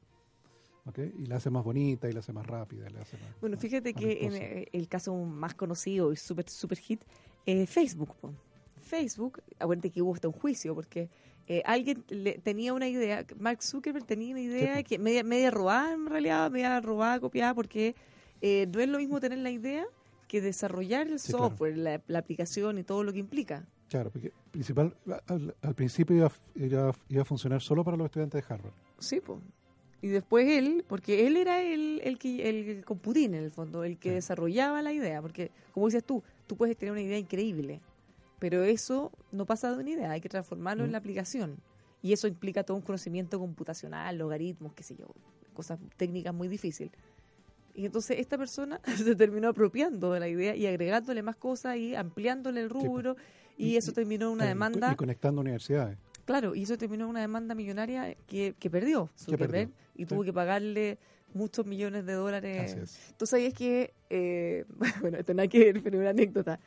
Y 0.98 1.26
la 1.26 1.38
hace 1.38 1.50
más 1.50 1.64
bonita 1.64 2.10
y 2.10 2.14
la 2.14 2.20
hace 2.20 2.34
más 2.34 2.46
rápida. 2.46 2.90
Le 2.90 3.00
hace 3.00 3.18
más, 3.18 3.40
Bueno, 3.42 3.58
fíjate 3.58 3.94
más 3.94 4.02
que 4.04 4.26
en 4.26 4.34
eh, 4.36 4.68
el 4.72 4.88
caso 4.88 5.14
más 5.16 5.54
conocido 5.56 6.12
y 6.12 6.16
super, 6.16 6.50
super 6.50 6.78
hit, 6.78 7.04
eh, 7.46 7.66
Facebook. 7.66 8.16
po. 8.20 8.34
Facebook, 8.82 9.42
acuérdate 9.60 9.92
que 9.92 10.02
hubo 10.02 10.14
hasta 10.16 10.28
un 10.28 10.34
juicio 10.34 10.74
porque 10.74 11.10
eh, 11.48 11.62
alguien 11.66 12.04
le, 12.10 12.40
tenía 12.40 12.74
una 12.74 12.88
idea, 12.88 13.26
Mark 13.38 13.62
Zuckerberg 13.62 14.06
tenía 14.06 14.32
una 14.32 14.42
idea 14.42 14.78
Sí, 14.78 14.84
que 14.84 15.00
media, 15.00 15.24
media 15.24 15.52
robada 15.52 15.94
en 15.94 16.08
realidad, 16.08 16.50
media 16.50 16.80
robada, 16.82 17.20
copiada, 17.20 17.54
porque 17.54 17.96
eh, 18.42 18.68
no 18.74 18.80
es 18.80 18.88
lo 18.88 18.98
mismo 18.98 19.20
tener 19.20 19.40
la 19.40 19.52
idea 19.52 19.86
que 20.28 20.42
desarrollar 20.42 21.08
el 21.08 21.20
Sí, 21.20 21.32
claro. 21.32 21.50
software, 21.50 21.78
la, 21.78 22.02
la 22.08 22.20
aplicación 22.20 22.78
y 22.80 22.84
todo 22.84 23.04
lo 23.04 23.12
que 23.14 23.20
implica. 23.20 23.68
Claro, 23.90 24.12
porque 24.12 24.32
principal, 24.52 24.96
al, 25.28 25.56
al 25.62 25.76
principio 25.76 26.16
iba, 26.16 26.32
iba, 26.56 26.96
iba 27.10 27.22
a 27.24 27.26
funcionar 27.26 27.62
solo 27.62 27.84
para 27.84 27.98
los 27.98 28.06
estudiantes 28.06 28.48
de 28.48 28.54
Harvard. 28.54 28.74
Sí, 29.00 29.20
pues. 29.20 29.40
Y 30.02 30.08
después 30.08 30.47
él, 30.47 30.86
porque 30.88 31.28
él 31.28 31.36
era 31.36 31.62
el, 31.62 32.00
el 32.04 32.18
que 32.18 32.50
el 32.50 32.86
computín 32.86 33.34
en 33.34 33.43
el 33.43 33.52
fondo, 33.52 33.84
el 33.84 33.97
que 33.97 34.12
desarrollaba 34.12 34.82
la 34.82 34.93
idea, 34.93 35.22
porque 35.22 35.52
como 35.74 35.88
dices 35.88 36.04
tú, 36.06 36.24
tú 36.47 36.56
puedes 36.56 36.78
tener 36.78 36.93
una 36.93 37.02
idea 37.02 37.18
increíble, 37.18 37.82
pero 38.39 38.64
eso 38.64 39.12
no 39.34 39.45
pasa 39.45 39.74
de 39.74 39.80
una 39.82 39.89
idea, 39.89 40.12
hay 40.12 40.22
que 40.22 40.30
transformarlo 40.30 40.84
en 40.86 40.89
Mm. 40.89 40.93
la 40.93 40.97
aplicación. 41.00 41.58
Y 42.02 42.14
eso 42.14 42.28
implica 42.28 42.64
todo 42.64 42.78
un 42.78 42.84
conocimiento 42.84 43.38
computacional, 43.39 44.18
logaritmos, 44.18 44.74
qué 44.74 44.84
sé 44.84 44.95
yo, 44.95 45.08
cosas 45.54 45.78
técnicas 45.97 46.34
muy 46.34 46.47
difíciles. 46.47 46.93
Y 47.76 47.86
entonces 47.86 48.20
esta 48.20 48.38
persona 48.38 48.80
se 49.12 49.16
terminó 49.18 49.50
apropiando 49.50 50.14
de 50.14 50.22
la 50.22 50.30
idea 50.30 50.56
y 50.56 50.66
agregándole 50.66 51.22
más 51.24 51.36
cosas 51.36 51.76
y 51.76 51.93
ampliándole 51.95 52.62
el 52.62 52.70
rubro 52.70 53.18
y, 53.58 53.76
eso 53.76 53.91
terminó 53.91 54.28
en 54.28 54.32
una 54.36 54.45
y 54.45 54.47
co- 54.47 54.50
demanda 54.50 54.93
Y 54.93 54.95
conectando 54.95 55.41
universidades. 55.41 55.97
Claro, 56.30 56.54
y 56.54 56.62
eso 56.62 56.78
terminó 56.78 57.06
en 57.06 57.10
una 57.10 57.22
demanda 57.22 57.56
millonaria 57.56 58.14
que, 58.28 58.54
que 58.60 58.70
perdió 58.70 59.10
Zuckerberg 59.18 59.72
y 59.96 60.06
tuvo 60.06 60.24
que 60.24 60.32
pagarle 60.32 61.00
muchos 61.34 61.66
millones 61.66 62.06
de 62.06 62.14
dólares. 62.14 62.72
Así 62.72 62.80
es. 62.84 63.16
Tú 63.18 63.26
sabías 63.26 63.52
que, 63.52 63.96
eh, 64.12 64.64
bueno, 65.02 65.18
esto 65.18 65.34
nada 65.34 65.48
que 65.48 65.58
ver, 65.58 65.82
pero 65.82 65.98
una 65.98 66.12
anécdota. 66.12 66.60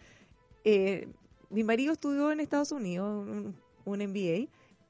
Eh, 0.65 1.07
mi 1.49 1.63
marido 1.63 1.93
estudió 1.93 2.33
en 2.33 2.41
Estados 2.41 2.73
Unidos, 2.73 3.25
un, 3.25 3.55
un 3.85 3.99
MBA, 4.01 4.49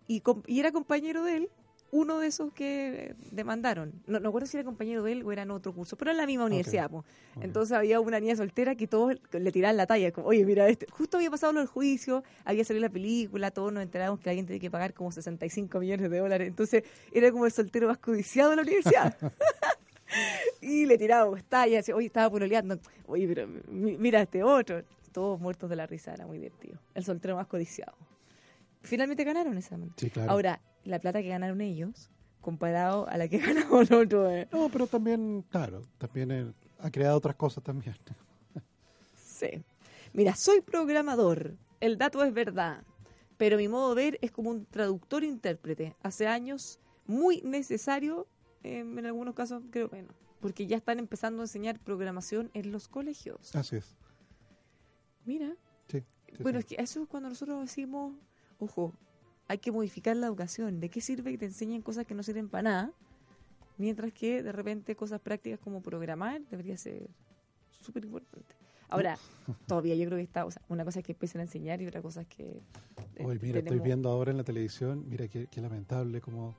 y 0.08 0.58
era 0.58 0.72
compañero 0.72 1.22
de 1.22 1.36
él, 1.36 1.50
uno 1.94 2.18
de 2.20 2.26
esos 2.26 2.52
que 2.54 3.14
demandaron. 3.30 3.92
No, 4.06 4.18
no 4.18 4.28
recuerdo 4.30 4.46
si 4.46 4.56
era 4.56 4.64
compañero 4.64 5.02
de 5.02 5.12
él 5.12 5.22
o 5.24 5.30
era 5.30 5.42
en 5.42 5.50
otro 5.50 5.72
curso, 5.74 5.94
pero 5.96 6.10
en 6.10 6.16
la 6.16 6.26
misma 6.26 6.46
universidad. 6.46 6.90
po. 6.90 7.04
Entonces 7.42 7.76
había 7.76 8.00
una 8.00 8.18
niña 8.18 8.34
soltera 8.34 8.74
que 8.74 8.86
todos 8.86 9.14
le 9.30 9.52
tiraban 9.52 9.76
la 9.76 9.86
talla, 9.86 10.10
como, 10.10 10.26
oye, 10.28 10.44
mira, 10.46 10.66
este, 10.68 10.86
justo 10.90 11.18
había 11.18 11.30
pasado 11.30 11.52
del 11.52 11.66
juicio, 11.66 12.24
había 12.46 12.64
salido 12.64 12.80
la 12.86 12.90
película, 12.90 13.50
todos 13.50 13.72
nos 13.74 13.82
enterábamos 13.82 14.20
que 14.20 14.30
alguien 14.30 14.46
tenía 14.46 14.58
que 14.60 14.70
pagar 14.70 14.94
como 14.94 15.12
65 15.12 15.78
millones 15.80 16.10
de 16.10 16.18
dólares, 16.18 16.48
entonces 16.48 16.82
era 17.12 17.30
como 17.30 17.44
el 17.44 17.52
soltero 17.52 17.88
más 17.88 17.98
codiciado 17.98 18.50
de 18.50 18.56
la 18.56 18.62
universidad. 18.62 19.14
y 20.62 20.86
le 20.86 20.96
tirábamos 20.98 21.44
tallas, 21.44 21.88
oye, 21.90 22.06
estaba 22.06 22.30
pololeando, 22.30 22.78
oye, 23.06 23.26
pero 23.28 23.46
mi- 23.46 23.96
mira 23.98 24.22
este 24.22 24.42
otro, 24.42 24.82
todos 25.12 25.38
muertos 25.38 25.68
de 25.68 25.76
la 25.76 25.86
risa, 25.86 26.14
era 26.14 26.26
muy 26.26 26.38
divertido. 26.38 26.78
El 26.94 27.04
soltero 27.04 27.36
más 27.36 27.46
codiciado. 27.46 27.92
Finalmente 28.82 29.24
ganaron 29.24 29.56
esa. 29.58 29.78
Sí, 29.96 30.10
claro. 30.10 30.30
Ahora, 30.30 30.60
la 30.84 30.98
plata 30.98 31.22
que 31.22 31.28
ganaron 31.28 31.60
ellos 31.60 32.10
comparado 32.40 33.08
a 33.08 33.16
la 33.16 33.28
que 33.28 33.38
ganamos 33.38 33.90
nosotros. 33.90 34.30
eh. 34.32 34.48
No, 34.52 34.68
pero 34.68 34.86
también, 34.86 35.44
claro, 35.48 35.82
también 35.98 36.30
eh, 36.30 36.52
ha 36.80 36.90
creado 36.90 37.16
otras 37.16 37.36
cosas 37.36 37.62
también. 37.64 37.96
Sí. 39.16 39.64
Mira, 40.12 40.36
soy 40.36 40.60
programador. 40.60 41.56
El 41.80 41.98
dato 41.98 42.22
es 42.22 42.32
verdad. 42.32 42.84
Pero 43.38 43.56
mi 43.56 43.66
modo 43.66 43.92
de 43.92 44.04
ver 44.04 44.18
es 44.22 44.30
como 44.30 44.50
un 44.50 44.66
traductor-intérprete. 44.66 45.96
Hace 46.00 46.28
años, 46.28 46.78
muy 47.06 47.40
necesario, 47.42 48.28
eh, 48.62 48.78
en 48.80 49.04
algunos 49.04 49.34
casos 49.34 49.64
creo 49.70 49.90
que 49.90 50.02
no. 50.02 50.14
Porque 50.40 50.68
ya 50.68 50.76
están 50.76 51.00
empezando 51.00 51.42
a 51.42 51.44
enseñar 51.46 51.80
programación 51.80 52.52
en 52.54 52.70
los 52.70 52.86
colegios. 52.86 53.52
Así 53.56 53.76
es. 53.76 53.96
Mira. 55.24 55.56
Sí, 55.88 56.04
sí, 56.36 56.42
bueno, 56.42 56.60
sí. 56.60 56.66
es 56.68 56.76
que 56.76 56.82
eso 56.82 57.02
es 57.02 57.08
cuando 57.08 57.28
nosotros 57.28 57.60
decimos, 57.62 58.14
ojo, 58.62 58.92
hay 59.48 59.58
que 59.58 59.72
modificar 59.72 60.16
la 60.16 60.26
educación. 60.26 60.80
¿De 60.80 60.88
qué 60.88 61.00
sirve 61.00 61.32
que 61.32 61.38
te 61.38 61.46
enseñen 61.46 61.82
cosas 61.82 62.06
que 62.06 62.14
no 62.14 62.22
sirven 62.22 62.48
para 62.48 62.62
nada? 62.62 62.92
Mientras 63.78 64.12
que 64.12 64.42
de 64.42 64.52
repente 64.52 64.94
cosas 64.96 65.20
prácticas 65.20 65.58
como 65.60 65.82
programar 65.82 66.42
debería 66.50 66.76
ser 66.76 67.08
súper 67.70 68.04
importante. 68.04 68.54
Ahora, 68.88 69.18
todavía 69.66 69.94
yo 69.94 70.06
creo 70.06 70.18
que 70.18 70.22
está, 70.24 70.44
o 70.44 70.50
sea, 70.50 70.62
una 70.68 70.84
cosa 70.84 71.00
es 71.00 71.06
que 71.06 71.12
empiecen 71.12 71.40
a 71.40 71.44
enseñar 71.44 71.80
y 71.82 71.86
otra 71.86 72.02
cosa 72.02 72.22
es 72.22 72.28
que... 72.28 72.62
eh, 73.16 73.24
Hoy, 73.24 73.38
mira, 73.42 73.58
estoy 73.58 73.80
viendo 73.80 74.10
ahora 74.10 74.30
en 74.30 74.36
la 74.36 74.44
televisión, 74.44 75.06
mira 75.08 75.28
qué, 75.28 75.48
qué 75.50 75.60
lamentable 75.60 76.20
como 76.20 76.54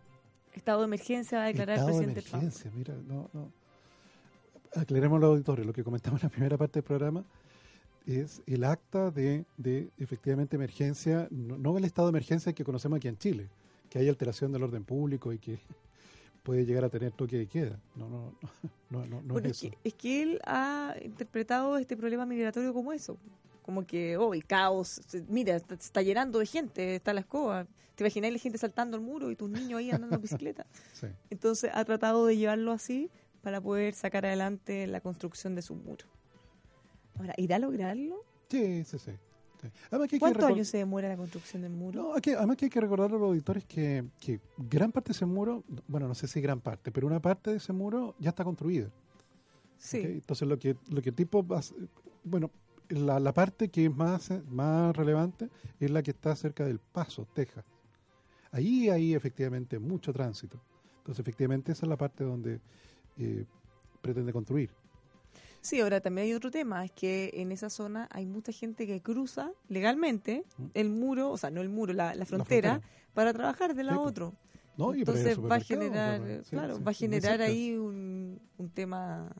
Estado 0.53 0.79
de 0.79 0.85
emergencia 0.85 1.39
va 1.39 1.45
a 1.45 1.47
declarar 1.47 1.77
estado 1.77 1.99
el 1.99 2.07
de 2.07 2.13
presidente 2.13 2.29
Trump. 2.29 2.43
emergencia, 2.43 2.71
mira, 2.75 2.95
no, 3.07 3.29
no. 3.33 3.51
Aclaremos 4.75 5.17
al 5.17 5.23
auditorio, 5.25 5.65
lo 5.65 5.73
que 5.73 5.83
comentamos 5.83 6.21
en 6.21 6.27
la 6.27 6.31
primera 6.31 6.57
parte 6.57 6.79
del 6.79 6.83
programa 6.83 7.23
es 8.05 8.41
el 8.45 8.63
acta 8.63 9.11
de, 9.11 9.45
de 9.57 9.89
efectivamente 9.97 10.55
emergencia, 10.55 11.27
no, 11.31 11.57
no 11.57 11.77
el 11.77 11.85
estado 11.85 12.07
de 12.07 12.11
emergencia 12.11 12.53
que 12.53 12.63
conocemos 12.63 12.97
aquí 12.97 13.07
en 13.07 13.17
Chile, 13.17 13.49
que 13.89 13.99
hay 13.99 14.09
alteración 14.09 14.51
del 14.51 14.63
orden 14.63 14.83
público 14.83 15.31
y 15.31 15.39
que 15.39 15.59
puede 16.43 16.65
llegar 16.65 16.83
a 16.83 16.89
tener 16.89 17.11
toque 17.11 17.37
de 17.37 17.47
queda. 17.47 17.79
No, 17.95 18.09
no, 18.09 18.33
no, 18.41 18.49
no, 18.89 19.05
no, 19.05 19.21
no 19.21 19.33
Bueno, 19.33 19.47
es 19.49 19.57
es, 19.57 19.63
eso. 19.63 19.71
que, 19.81 19.89
es 19.89 19.93
que 19.95 20.21
él 20.23 20.39
ha 20.45 20.95
interpretado 21.03 21.77
este 21.77 21.95
problema 21.95 22.25
migratorio 22.25 22.73
como 22.73 22.93
eso. 22.93 23.17
Como 23.61 23.85
que, 23.87 24.17
oh, 24.17 24.33
el 24.33 24.45
caos, 24.45 24.99
mira, 25.29 25.55
está, 25.55 26.01
llenando 26.01 26.39
de 26.39 26.45
gente, 26.45 26.95
está 26.95 27.13
la 27.13 27.21
escoba. 27.21 27.65
¿Te 27.95 28.03
imaginas 28.03 28.33
la 28.33 28.39
gente 28.39 28.57
saltando 28.57 28.97
el 28.97 29.03
muro 29.03 29.31
y 29.31 29.37
tus 29.37 29.49
niños 29.49 29.79
ahí 29.79 29.89
andando 29.89 30.15
en 30.15 30.21
bicicleta? 30.21 30.65
Sí. 30.93 31.07
Entonces 31.29 31.71
ha 31.73 31.85
tratado 31.85 32.25
de 32.25 32.35
llevarlo 32.35 32.73
así 32.73 33.09
para 33.41 33.61
poder 33.61 33.93
sacar 33.93 34.25
adelante 34.25 34.85
la 34.87 34.99
construcción 34.99 35.55
de 35.55 35.61
su 35.61 35.75
muro. 35.75 36.05
Ahora, 37.17 37.33
¿irá 37.37 37.57
a 37.57 37.59
lograrlo? 37.59 38.23
Sí, 38.49 38.83
sí, 38.83 38.97
sí. 38.99 39.11
sí. 39.61 39.67
Además 39.89 40.09
que 40.09 40.15
hay 40.15 40.19
¿Cuántos 40.19 40.43
años 40.45 40.67
se 40.67 40.77
demora 40.77 41.07
la 41.07 41.17
construcción 41.17 41.61
del 41.61 41.71
muro? 41.73 42.01
No, 42.03 42.13
hay 42.15 42.21
que- 42.21 42.35
además 42.35 42.57
que 42.57 42.65
hay 42.65 42.69
que 42.71 42.81
recordar 42.81 43.09
a 43.09 43.13
los 43.13 43.21
auditores 43.21 43.65
que, 43.65 44.03
que 44.19 44.39
gran 44.57 44.91
parte 44.91 45.09
de 45.09 45.13
ese 45.13 45.25
muro, 45.25 45.63
bueno, 45.87 46.07
no 46.07 46.15
sé 46.15 46.27
si 46.27 46.41
gran 46.41 46.59
parte, 46.61 46.91
pero 46.91 47.07
una 47.07 47.21
parte 47.21 47.51
de 47.51 47.57
ese 47.57 47.73
muro 47.73 48.15
ya 48.19 48.29
está 48.29 48.43
construida. 48.43 48.89
Sí. 49.77 49.99
Entonces 50.01 50.47
lo 50.47 50.57
que 50.57 50.75
lo 50.89 51.01
que 51.01 51.11
tipo 51.11 51.45
a 51.55 51.61
ser- 51.61 51.77
bueno, 52.23 52.51
la, 52.89 53.19
la 53.19 53.33
parte 53.33 53.69
que 53.69 53.85
es 53.85 53.95
más 53.95 54.31
más 54.49 54.95
relevante 54.95 55.49
es 55.79 55.89
la 55.91 56.01
que 56.03 56.11
está 56.11 56.35
cerca 56.35 56.63
del 56.65 56.79
Paso, 56.79 57.27
Texas. 57.33 57.65
Ahí 58.51 58.89
hay 58.89 59.13
efectivamente 59.15 59.79
mucho 59.79 60.13
tránsito. 60.13 60.59
Entonces 60.99 61.19
efectivamente 61.21 61.71
esa 61.71 61.85
es 61.85 61.89
la 61.89 61.97
parte 61.97 62.23
donde 62.23 62.61
eh, 63.17 63.45
pretende 64.01 64.31
construir. 64.31 64.71
Sí, 65.63 65.79
ahora 65.79 66.01
también 66.01 66.25
hay 66.27 66.33
otro 66.33 66.51
tema, 66.51 66.83
es 66.83 66.91
que 66.91 67.31
en 67.35 67.53
esa 67.53 67.69
zona 67.69 68.09
hay 68.11 68.25
mucha 68.25 68.51
gente 68.51 68.85
que 68.85 69.01
cruza 69.01 69.49
legalmente 69.69 70.43
el 70.73 70.89
muro, 70.89 71.31
o 71.31 71.37
sea, 71.37 71.49
no 71.51 71.61
el 71.61 71.69
muro, 71.69 71.93
la, 71.93 72.13
la 72.15 72.25
frontera, 72.25 72.71
frontera. 72.73 72.93
para 73.13 73.31
trabajar 73.33 73.73
de 73.73 73.83
la 73.83 73.93
Sí, 73.93 73.99
otro. 74.01 74.33
No, 74.75 74.93
Entonces 74.93 75.39
va 75.39 75.55
a 75.55 75.59
generar, 75.61 76.19
para- 76.19 76.43
sí, 76.43 76.49
claro, 76.49 76.75
sí, 76.75 76.83
va 76.83 76.91
a 76.91 76.93
generar 76.93 77.41
ahí 77.41 77.77
un, 77.77 78.41
un 78.57 78.69
tema, 78.71 79.31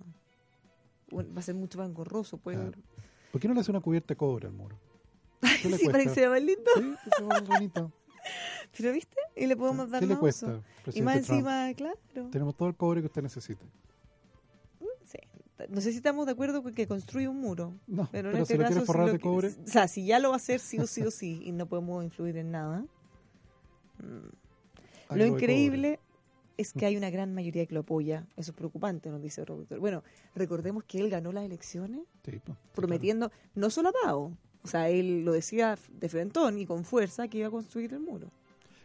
un- 1.11 1.36
va 1.36 1.39
a 1.39 1.43
ser 1.43 1.55
mucho 1.55 1.78
más 1.78 1.89
engorroso. 1.89 2.38
Pues. 2.38 2.57
Claro. 2.57 2.80
¿Por 3.32 3.41
qué 3.41 3.47
no 3.49 3.53
le 3.53 3.59
hace 3.59 3.71
una 3.71 3.82
cubierta 3.82 4.13
de 4.13 4.15
cobre 4.15 4.47
al 4.47 4.53
muro? 4.53 4.78
¿Qué 5.61 5.69
le 5.69 5.78
sí, 5.78 5.86
para 5.89 6.03
que 6.03 6.09
sea 6.09 6.30
más 6.30 6.41
lindo. 6.41 6.71
Sí, 6.76 6.93
que 7.03 7.09
sea 7.17 7.26
más 7.26 7.45
bonito. 7.45 7.91
Pero 8.78 8.93
viste, 8.93 9.17
y 9.36 9.45
le 9.47 9.57
podemos 9.57 9.89
dar 9.89 9.99
¿Qué 9.99 10.07
le 10.07 10.15
cuesta, 10.15 10.45
uso. 10.47 10.63
Y 10.97 11.01
más 11.01 11.15
Trump? 11.24 11.30
encima, 11.39 11.74
claro, 11.76 12.30
Tenemos 12.32 12.55
todo 12.55 12.69
el 12.69 12.76
cobre 12.76 13.01
que 13.01 13.07
usted 13.07 13.21
necesite. 13.24 13.65
No 15.70 15.82
sé 15.82 15.91
si 15.91 15.97
estamos 15.97 16.26
de 16.26 16.32
acuerdo 16.34 16.61
con 16.64 16.74
que 16.74 16.88
construye 16.88 17.28
un 17.28 17.39
muro. 17.39 17.74
No, 17.88 18.07
pero, 18.11 18.30
en 18.30 18.34
pero 18.34 18.43
este 18.43 18.53
si 18.55 18.57
lo 18.59 18.66
caso, 18.68 18.80
si 18.82 18.86
forrar 18.86 19.05
lo 19.07 19.14
de 19.14 19.20
que- 19.20 19.24
cobre. 19.24 19.47
O 19.49 19.68
sea, 19.68 19.88
si 19.88 20.05
ya 20.05 20.20
lo 20.20 20.30
va 20.30 20.36
a 20.36 20.38
hacer 20.38 20.59
sí 20.59 20.80
o 20.80 20.88
sí 20.88 21.01
o 21.03 21.11
sí, 21.11 21.41
y 21.43 21.51
no 21.51 21.66
podemos 21.68 22.03
influir 22.03 22.38
en 22.38 22.51
nada. 22.51 22.86
mm, 23.99 25.16
Lo 25.16 25.26
increíble 25.26 25.99
es 26.57 26.74
que 26.74 26.86
hay 26.86 26.97
una 26.97 27.09
gran 27.09 27.34
mayoría 27.34 27.66
que 27.66 27.74
lo 27.74 27.82
apoya. 27.82 28.26
Eso 28.38 28.51
es 28.51 28.57
preocupante, 28.57 29.09
nos 29.09 29.22
dice 29.22 29.41
el 29.41 29.45
productor. 29.45 29.80
Bueno, 29.80 30.03
recordemos 30.36 30.84
que 30.84 30.99
él 30.99 31.09
ganó 31.09 31.32
las 31.32 31.43
elecciones 31.45 32.01
Sí, 32.24 32.39
pues, 32.43 32.57
prometiendo, 32.74 33.32
no 33.55 33.70
solo 33.70 33.89
a 33.89 33.93
Pau, 34.03 34.36
o 34.64 34.68
sea, 34.68 34.89
él 34.89 35.26
lo 35.26 35.32
decía 35.34 35.78
de 35.99 36.09
frentón 36.09 36.57
y 36.57 36.66
con 36.66 36.84
fuerza 36.86 37.28
que 37.28 37.39
iba 37.39 37.47
a 37.47 37.51
construir 37.51 37.93
el 37.93 37.99
muro. 37.99 38.28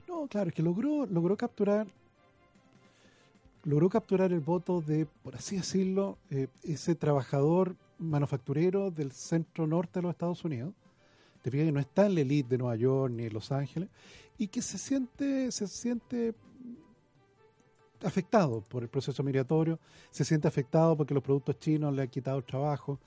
No, 0.09 0.26
claro, 0.26 0.49
es 0.49 0.55
que 0.55 0.62
logró, 0.62 1.07
logró 1.07 1.37
capturar 1.37 1.87
logró 3.64 3.88
capturar 3.88 4.32
el 4.32 4.40
voto 4.40 4.80
de, 4.80 5.06
por 5.22 5.36
así 5.36 5.56
decirlo, 5.56 6.18
eh, 6.30 6.48
ese 6.62 6.94
trabajador 6.94 7.76
manufacturero 7.98 8.90
del 8.90 9.12
centro 9.12 9.66
norte 9.66 9.98
de 9.98 10.02
los 10.02 10.11
Estados 10.12 10.44
Unidos, 10.44 10.72
te 11.42 11.50
fijas 11.50 11.66
que 11.66 11.72
no 11.72 11.80
está 11.80 12.06
en 12.06 12.14
la 12.14 12.20
elite 12.20 12.48
de 12.50 12.59
Nueva 12.59 12.76
York 12.76 13.12
ni 13.12 13.24
en 13.24 13.32
Los 13.32 13.52
Ángeles, 13.52 13.88
y 14.38 14.48
que 14.48 14.62
se 14.62 14.78
siente, 14.78 15.50
se 15.50 15.66
siente 15.66 16.34
afectado 18.04 18.61
por 18.61 18.82
el 18.82 18.88
proceso 18.88 19.22
migratorio, 19.22 19.78
se 20.11 20.24
siente 20.24 20.46
afectado 20.46 20.96
porque 20.96 21.14
los 21.14 21.22
productos 21.22 21.59
chinos 21.59 21.94
le 21.94 22.02
han 22.02 22.09
quitado 22.09 22.38
el 22.38 22.44
trabajo. 22.44 23.00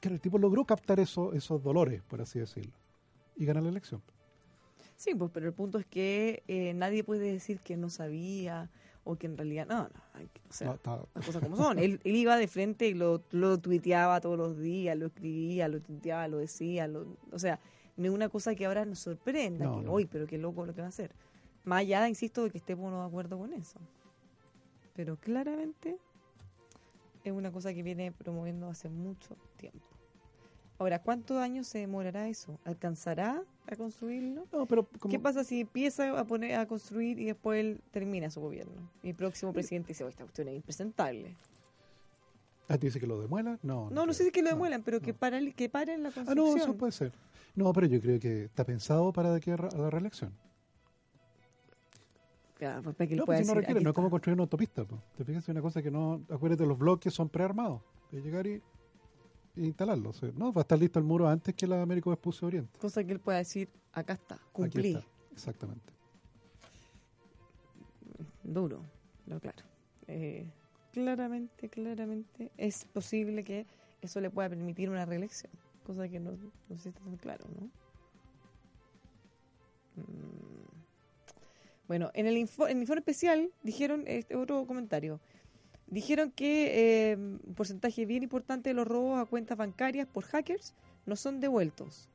Claro, 0.00 0.14
el 0.14 0.20
tipo 0.20 0.38
logró 0.38 0.64
captar 0.64 1.00
eso, 1.00 1.32
esos 1.32 1.62
dolores, 1.62 2.02
por 2.02 2.20
así 2.20 2.38
decirlo, 2.38 2.72
y 3.36 3.44
ganar 3.44 3.64
la 3.64 3.70
elección. 3.70 4.00
Sí, 4.96 5.14
pues, 5.14 5.30
pero 5.32 5.46
el 5.46 5.54
punto 5.54 5.78
es 5.78 5.86
que 5.86 6.42
eh, 6.48 6.74
nadie 6.74 7.04
puede 7.04 7.32
decir 7.32 7.60
que 7.60 7.76
no 7.76 7.88
sabía 7.88 8.70
o 9.10 9.16
que 9.16 9.26
en 9.26 9.36
realidad, 9.38 9.66
no, 9.66 9.84
no, 9.84 9.88
o 10.48 10.52
sea, 10.52 10.78
No, 10.84 11.08
las 11.14 11.24
cosas 11.26 11.42
como 11.42 11.56
son. 11.56 11.78
él, 11.78 11.98
él 12.04 12.16
iba 12.16 12.36
de 12.36 12.46
frente 12.46 12.86
y 12.88 12.94
lo, 12.94 13.22
lo 13.30 13.58
tuiteaba 13.58 14.20
todos 14.20 14.36
los 14.36 14.58
días, 14.58 14.96
lo 14.98 15.06
escribía, 15.06 15.66
lo 15.68 15.80
tuiteaba, 15.80 16.28
lo 16.28 16.38
decía, 16.38 16.86
lo, 16.86 17.16
o 17.32 17.38
sea, 17.38 17.58
ninguna 17.96 18.28
cosa 18.28 18.54
que 18.54 18.66
ahora 18.66 18.84
nos 18.84 18.98
sorprenda, 18.98 19.64
No, 19.64 19.76
que 19.78 19.82
no. 19.82 19.92
hoy, 19.92 20.04
pero 20.06 20.26
qué 20.26 20.36
loco 20.38 20.66
lo 20.66 20.74
que 20.74 20.82
va 20.82 20.86
a 20.86 20.90
hacer. 20.90 21.12
Más 21.64 21.80
allá, 21.80 22.06
insisto, 22.08 22.44
de 22.44 22.50
que 22.50 22.58
estemos 22.58 22.92
de 22.92 23.00
acuerdo 23.06 23.38
con 23.38 23.52
eso. 23.54 23.78
Pero 24.94 25.16
claramente 25.16 25.96
es 27.24 27.32
una 27.32 27.50
cosa 27.50 27.72
que 27.72 27.82
viene 27.82 28.12
promoviendo 28.12 28.68
hace 28.68 28.88
mucho 28.88 29.36
tiempo. 29.56 29.86
Ahora, 30.78 31.00
¿cuántos 31.02 31.38
años 31.38 31.66
se 31.66 31.78
demorará 31.78 32.28
eso? 32.28 32.58
¿Alcanzará 32.64 33.42
a 33.66 33.76
construirlo? 33.76 34.46
No, 34.52 34.66
pero 34.66 34.88
¿Qué 35.10 35.18
pasa 35.18 35.42
si 35.42 35.62
empieza 35.62 36.16
a 36.18 36.24
poner 36.24 36.54
a 36.54 36.66
construir 36.66 37.18
y 37.18 37.24
después 37.24 37.58
él 37.60 37.80
termina 37.90 38.30
su 38.30 38.40
gobierno? 38.40 38.88
Y 39.02 39.08
el 39.10 39.16
próximo 39.16 39.52
presidente 39.52 39.88
dice, 39.88 40.04
"Oh, 40.04 40.08
esta 40.08 40.22
cuestión 40.22 40.46
es 40.48 40.54
impresentable. 40.54 41.34
Ah, 42.68 42.78
¿te 42.78 42.86
dice 42.86 43.00
que 43.00 43.06
lo 43.08 43.20
demuela? 43.20 43.58
No, 43.62 43.90
No, 43.90 44.06
no 44.06 44.12
sé 44.12 44.24
si 44.24 44.30
que 44.30 44.42
lo 44.42 44.50
demuelan, 44.50 44.82
pero 44.82 45.00
que, 45.00 45.14
para, 45.14 45.40
que 45.52 45.68
paren 45.68 46.02
la 46.04 46.10
Ah, 46.10 46.12
no, 46.16 46.24
construcción. 46.44 46.58
eso 46.58 46.76
puede 46.76 46.92
ser. 46.92 47.12
No, 47.56 47.72
pero 47.72 47.86
yo 47.88 48.00
creo 48.00 48.20
que 48.20 48.44
está 48.44 48.64
pensado 48.64 49.12
para 49.12 49.30
de 49.30 49.38
aquí 49.38 49.50
a 49.50 49.56
la 49.56 49.90
reelección. 49.90 50.32
Claro, 52.56 52.82
pues, 52.82 52.94
para 52.96 53.08
que 53.08 53.16
No, 53.16 53.24
pues 53.24 53.38
si 53.38 53.42
no 53.44 53.46
decir, 53.46 53.56
requiere, 53.56 53.78
"Aquí 53.78 53.84
no 53.84 53.88
es 53.90 53.92
está". 53.92 53.96
como 53.96 54.10
construir 54.10 54.34
una 54.34 54.42
autopista. 54.42 54.84
po. 54.84 55.00
Te 55.16 55.24
fijas, 55.24 55.42
es 55.44 55.48
una 55.48 55.62
cosa 55.62 55.82
que 55.82 55.90
no. 55.90 56.22
Acuérdate, 56.28 56.66
los 56.66 56.78
bloques 56.78 57.12
son 57.14 57.28
prearmados. 57.28 57.80
De 58.12 58.20
llegar 58.20 58.46
y, 58.46 58.60
y 59.58 59.66
instalarlos. 59.66 60.16
o 60.16 60.20
sea, 60.20 60.32
no, 60.36 60.52
va 60.52 60.60
a 60.60 60.62
estar 60.62 60.78
listo 60.78 60.98
el 60.98 61.04
muro 61.04 61.28
antes 61.28 61.54
que 61.54 61.66
la 61.66 61.82
América 61.82 62.10
Vespucio 62.10 62.46
Oriente. 62.46 62.78
Cosa 62.78 63.04
que 63.04 63.12
él 63.12 63.20
pueda 63.20 63.38
decir, 63.38 63.68
acá 63.92 64.14
está, 64.14 64.36
Aquí 64.36 64.44
cumplí. 64.52 64.94
está, 64.94 65.06
Exactamente. 65.32 65.92
Duro, 68.42 68.82
no, 69.26 69.40
claro. 69.40 69.64
Eh, 70.06 70.46
claramente, 70.92 71.68
claramente 71.68 72.50
es 72.56 72.84
posible 72.86 73.44
que 73.44 73.66
eso 74.00 74.20
le 74.20 74.30
pueda 74.30 74.48
permitir 74.48 74.88
una 74.88 75.04
reelección. 75.04 75.52
Cosa 75.84 76.08
que 76.08 76.20
no, 76.20 76.32
no 76.32 76.76
sé 76.76 76.84
si 76.84 76.88
está 76.90 77.00
tan 77.00 77.16
claro, 77.16 77.44
¿no? 77.54 77.66
Mm. 80.02 80.58
Bueno, 81.88 82.10
en 82.12 82.26
el, 82.26 82.36
info, 82.36 82.68
en 82.68 82.76
el 82.76 82.82
informe 82.82 83.00
especial 83.00 83.50
dijeron, 83.62 84.04
este 84.06 84.36
otro 84.36 84.66
comentario, 84.66 85.20
dijeron 85.90 86.30
que 86.32 87.10
eh, 87.12 87.16
un 87.16 87.54
porcentaje 87.54 88.06
bien 88.06 88.22
importante 88.22 88.70
de 88.70 88.74
los 88.74 88.86
robos 88.86 89.18
a 89.20 89.24
cuentas 89.26 89.56
bancarias 89.58 90.06
por 90.06 90.24
hackers 90.24 90.74
no 91.06 91.16
son 91.16 91.40
devueltos. 91.40 92.08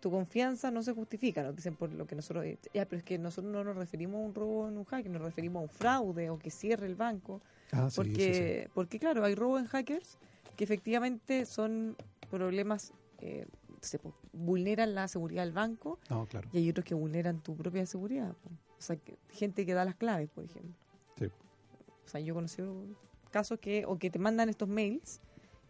Tu 0.00 0.10
confianza 0.10 0.70
no 0.70 0.82
se 0.82 0.92
justifica, 0.92 1.42
nos 1.42 1.56
dicen 1.56 1.76
por 1.76 1.90
lo 1.92 2.06
que 2.06 2.14
nosotros... 2.14 2.44
Ya, 2.74 2.84
pero 2.84 2.98
es 2.98 3.04
que 3.04 3.18
nosotros 3.18 3.50
no 3.52 3.64
nos 3.64 3.74
referimos 3.76 4.16
a 4.16 4.26
un 4.26 4.34
robo 4.34 4.68
en 4.68 4.76
un 4.76 4.84
hacker, 4.84 5.10
nos 5.10 5.22
referimos 5.22 5.60
a 5.60 5.62
un 5.62 5.68
fraude 5.70 6.28
o 6.28 6.38
que 6.38 6.50
cierre 6.50 6.86
el 6.86 6.94
banco. 6.94 7.40
Ah, 7.72 7.88
sí, 7.88 7.96
porque, 7.96 8.64
sí, 8.66 8.70
porque 8.74 8.98
claro, 8.98 9.24
hay 9.24 9.34
robos 9.34 9.60
en 9.62 9.66
hackers 9.66 10.18
que 10.56 10.64
efectivamente 10.64 11.46
son 11.46 11.96
problemas, 12.30 12.92
eh, 13.20 13.46
se 13.80 13.98
vulneran 14.32 14.94
la 14.94 15.08
seguridad 15.08 15.42
del 15.44 15.52
banco 15.52 15.98
No, 16.10 16.26
claro. 16.26 16.48
y 16.52 16.58
hay 16.58 16.68
otros 16.70 16.84
que 16.84 16.94
vulneran 16.94 17.40
tu 17.42 17.56
propia 17.56 17.86
seguridad. 17.86 18.32
po. 18.42 18.50
O 18.78 18.82
sea, 18.82 18.96
que- 18.96 19.16
gente 19.30 19.64
que 19.64 19.72
da 19.72 19.84
las 19.86 19.94
claves, 19.94 20.28
por 20.28 20.44
ejemplo. 20.44 20.74
Sí. 21.18 21.26
O 22.04 22.08
sea, 22.08 22.20
yo 22.20 22.32
he 22.32 22.34
conocido 22.34 22.74
casos 23.30 23.58
que, 23.58 23.84
o 23.86 23.98
que 23.98 24.10
te 24.10 24.18
mandan 24.18 24.48
estos 24.48 24.68
mails, 24.68 25.20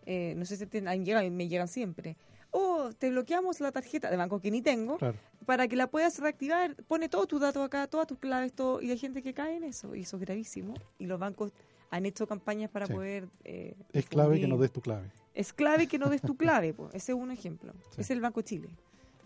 eh, 0.07 0.35
no 0.37 0.45
sé 0.45 0.57
si 0.57 0.67
te 0.67 0.87
han 0.87 1.05
llegado, 1.05 1.29
me 1.31 1.49
llegan 1.49 1.69
siempre. 1.69 2.17
Oh, 2.51 2.91
te 2.97 3.11
bloqueamos 3.11 3.59
la 3.61 3.73
tarjeta 3.73 4.11
de 4.11 4.17
banco 4.17 4.41
que 4.41 4.51
ni 4.51 4.63
tengo, 4.63 4.97
Claro. 4.99 5.17
para 5.47 5.67
que 5.67 5.75
la 5.77 5.89
puedas 5.89 6.19
reactivar. 6.21 6.77
Pone 6.87 7.09
todos 7.09 7.27
tus 7.27 7.41
datos 7.41 7.65
acá, 7.65 7.87
todas 7.89 8.07
tus 8.07 8.19
claves, 8.19 8.53
todo, 8.53 8.81
y 8.83 8.91
hay 8.91 8.99
gente 8.99 9.23
que 9.23 9.35
cae 9.35 9.57
en 9.57 9.65
eso, 9.65 9.95
y 9.97 10.03
eso 10.03 10.17
es 10.17 10.21
gravísimo. 10.23 10.75
Y 10.99 11.07
los 11.07 11.19
bancos 11.19 11.53
han 11.91 12.07
hecho 12.07 12.27
campañas 12.27 12.71
para 12.71 12.87
Sí. 12.87 12.93
poder... 12.93 13.29
eh, 13.45 13.75
Es 13.93 14.07
clave 14.07 14.41
que 14.41 14.47
no 14.47 14.57
des 14.59 14.71
tu 14.73 14.81
clave. 14.81 15.11
es 15.35 15.53
clave 15.53 15.87
que 15.89 15.99
no 15.99 16.09
des 16.11 16.23
tu 16.23 16.37
clave, 16.37 16.73
po. 16.75 16.89
ese 16.93 17.13
es 17.13 17.19
un 17.19 17.31
ejemplo. 17.31 17.73
Ese 17.93 18.03
es 18.03 18.11
el 18.11 18.21
Banco 18.21 18.43
Chile. 18.43 18.69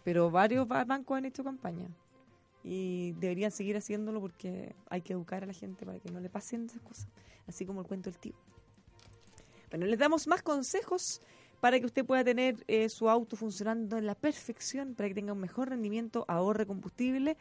Pero 0.04 0.30
varios 0.30 0.66
ba- 0.66 0.84
bancos 0.84 1.18
han 1.18 1.24
hecho 1.26 1.44
campaña. 1.44 1.88
Y 2.70 3.12
deberían 3.12 3.50
seguir 3.50 3.78
haciéndolo 3.78 4.20
porque 4.20 4.74
hay 4.90 5.00
que 5.00 5.14
educar 5.14 5.42
a 5.42 5.46
la 5.46 5.54
gente 5.54 5.86
para 5.86 5.98
que 6.00 6.10
no 6.10 6.20
le 6.20 6.28
pasen 6.28 6.66
esas 6.66 6.82
cosas. 6.82 7.08
Así 7.46 7.64
como 7.64 7.80
el 7.80 7.86
cuento 7.86 8.10
del 8.10 8.18
tío. 8.18 8.34
Bueno, 9.70 9.86
les 9.86 9.98
damos 9.98 10.26
más 10.26 10.42
consejos 10.42 11.22
para 11.60 11.80
que 11.80 11.86
usted 11.86 12.04
pueda 12.04 12.22
tener 12.24 12.62
eh, 12.68 12.90
su 12.90 13.08
auto 13.08 13.36
funcionando 13.36 13.96
en 13.96 14.04
la 14.04 14.14
perfección, 14.14 14.94
para 14.94 15.08
que 15.08 15.14
tenga 15.14 15.32
un 15.32 15.40
mejor 15.40 15.70
rendimiento, 15.70 16.26
ahorre 16.28 16.66
combustible. 16.66 17.38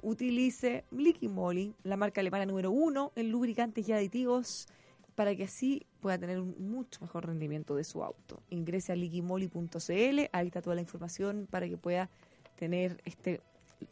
Utilice 0.00 0.86
Liqui 0.92 1.28
Moly, 1.28 1.74
la 1.82 1.98
marca 1.98 2.22
alemana 2.22 2.46
número 2.46 2.70
uno 2.70 3.12
en 3.16 3.30
lubricantes 3.30 3.86
y 3.86 3.92
aditivos 3.92 4.66
para 5.14 5.36
que 5.36 5.44
así 5.44 5.86
pueda 6.00 6.16
tener 6.16 6.40
un 6.40 6.54
mucho 6.58 7.02
mejor 7.02 7.26
rendimiento 7.26 7.76
de 7.76 7.84
su 7.84 8.02
auto. 8.02 8.42
Ingrese 8.48 8.92
a 8.92 8.96
liquimoli.cl, 8.96 10.20
ahí 10.32 10.46
está 10.46 10.62
toda 10.62 10.74
la 10.74 10.80
información 10.80 11.46
para 11.50 11.68
que 11.68 11.76
pueda 11.76 12.08
tener 12.56 13.02
este 13.04 13.42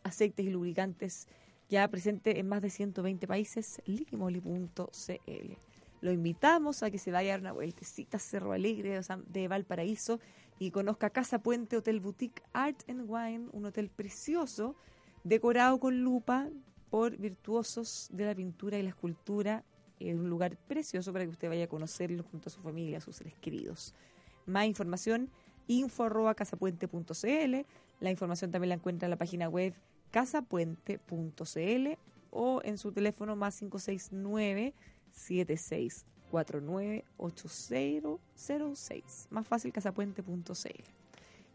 aceites 0.03 0.45
y 0.47 0.51
lubricantes 0.51 1.29
ya 1.69 1.87
presente 1.89 2.39
en 2.39 2.49
más 2.49 2.63
de 2.63 2.71
120 2.71 3.27
países, 3.27 3.83
liquimoli.cl. 3.85 5.53
Lo 6.01 6.13
invitamos 6.13 6.83
a 6.83 6.91
que 6.91 6.99
se 6.99 7.11
vaya 7.11 7.31
a 7.31 7.37
dar 7.37 7.41
una 7.41 7.53
vueltecita 7.53 8.17
a 8.17 8.21
Cerro 8.21 8.53
Alegre 8.53 9.01
de 9.27 9.49
Valparaíso 9.49 10.21
y 10.59 10.71
conozca 10.71 11.11
Casa 11.11 11.41
Puente 11.41 11.77
Hotel 11.77 12.01
Boutique 12.01 12.43
Art 12.53 12.89
and 12.89 13.05
Wine, 13.09 13.49
un 13.53 13.67
hotel 13.67 13.91
precioso 13.91 14.77
decorado 15.25 15.79
con 15.79 16.03
lupa 16.03 16.49
por 16.91 17.17
virtuosos 17.17 18.09
de 18.13 18.25
la 18.25 18.35
pintura 18.35 18.79
y 18.79 18.83
la 18.83 18.91
escultura 18.91 19.65
es 20.01 20.15
un 20.15 20.31
lugar 20.31 20.57
precioso 20.57 21.13
para 21.13 21.25
que 21.25 21.31
usted 21.31 21.49
vaya 21.49 21.65
a 21.65 21.69
conocerlo 21.69 22.23
junto 22.23 22.49
a 22.49 22.53
su 22.53 22.61
familia, 22.61 22.99
a 22.99 23.01
sus 23.01 23.17
seres 23.17 23.35
queridos. 23.41 23.95
Más 24.47 24.67
información, 24.67 25.31
info 25.67 26.05
arroba 26.05 26.35
casapuente.cl. 26.35 27.67
La 28.01 28.11
información 28.11 28.51
también 28.51 28.71
la 28.71 28.77
encuentra 28.77 29.07
en 29.07 29.11
la 29.11 29.17
página 29.17 29.49
web 29.49 29.75
casapuente.cl 30.11 31.99
o 32.31 32.61
en 32.65 32.79
su 32.79 32.93
teléfono 32.93 33.37
más 33.37 33.59
569 33.59 34.75
7649 35.13 37.05
8006. 37.17 39.29
Más 39.31 39.47
fácil 39.47 39.73
casapuente.cl. 39.73 40.85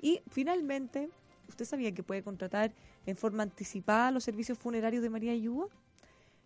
Y 0.01 0.21
finalmente, 0.29 1.09
¿usted 1.47 1.65
sabía 1.65 1.93
que 1.93 2.03
puede 2.03 2.23
contratar 2.23 2.73
en 3.05 3.15
forma 3.15 3.43
anticipada 3.43 4.11
los 4.11 4.23
servicios 4.23 4.57
funerarios 4.57 5.01
de 5.01 5.09
María 5.09 5.31
Ayuda? 5.31 5.67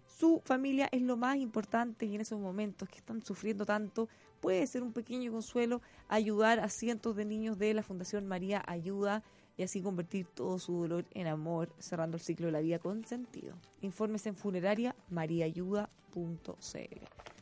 Su 0.05 0.41
familia 0.45 0.89
es 0.91 1.01
lo 1.01 1.17
más 1.17 1.37
importante 1.37 2.05
y 2.05 2.15
en 2.15 2.21
esos 2.21 2.39
momentos 2.39 2.89
que 2.89 2.97
están 2.97 3.23
sufriendo 3.23 3.65
tanto 3.65 4.07
puede 4.41 4.65
ser 4.67 4.83
un 4.83 4.93
pequeño 4.93 5.31
consuelo 5.31 5.81
ayudar 6.07 6.59
a 6.59 6.69
cientos 6.69 7.15
de 7.15 7.25
niños 7.25 7.57
de 7.57 7.73
la 7.73 7.83
Fundación 7.83 8.27
María 8.27 8.63
Ayuda 8.65 9.23
y 9.57 9.63
así 9.63 9.81
convertir 9.81 10.27
todo 10.27 10.59
su 10.59 10.81
dolor 10.81 11.05
en 11.11 11.27
amor, 11.27 11.73
cerrando 11.79 12.17
el 12.17 12.21
ciclo 12.21 12.45
de 12.45 12.51
la 12.51 12.61
vida 12.61 12.79
con 12.79 13.03
sentido. 13.05 13.55
Infórmese 13.81 14.29
en 14.29 14.35
funeraria 14.35 14.95
mariaayuda.cl. 15.09 15.87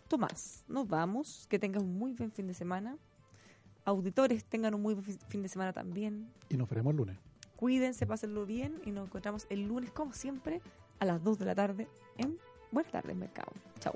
Tomás, 0.08 0.64
nos 0.68 0.88
vamos. 0.88 1.46
Que 1.50 1.60
tengas 1.60 1.84
un 1.84 1.98
muy 1.98 2.14
buen 2.14 2.32
fin 2.32 2.48
de 2.48 2.54
semana. 2.54 2.98
Auditores 3.84 4.46
tengan 4.46 4.74
un 4.74 4.82
muy 4.82 4.94
buen 4.94 5.06
fin 5.06 5.44
de 5.44 5.50
semana 5.50 5.74
también. 5.74 6.28
Y 6.50 6.58
nos 6.58 6.70
veremos 6.70 6.92
el 6.92 6.98
lunes. 6.98 7.18
Cuídense, 7.56 8.06
pásenlo 8.06 8.46
bien 8.46 8.82
y 8.86 8.92
nos 8.92 9.08
encontramos 9.08 9.46
el 9.50 9.68
lunes, 9.68 9.92
como 9.92 10.14
siempre, 10.14 10.62
a 11.00 11.06
las 11.06 11.24
2 11.24 11.40
de 11.40 11.46
la 11.46 11.56
tarde 11.56 11.88
en 12.18 12.38
Buenas 12.72 12.92
tardes, 12.92 13.16
Mercado. 13.16 13.54
Chao. 13.80 13.96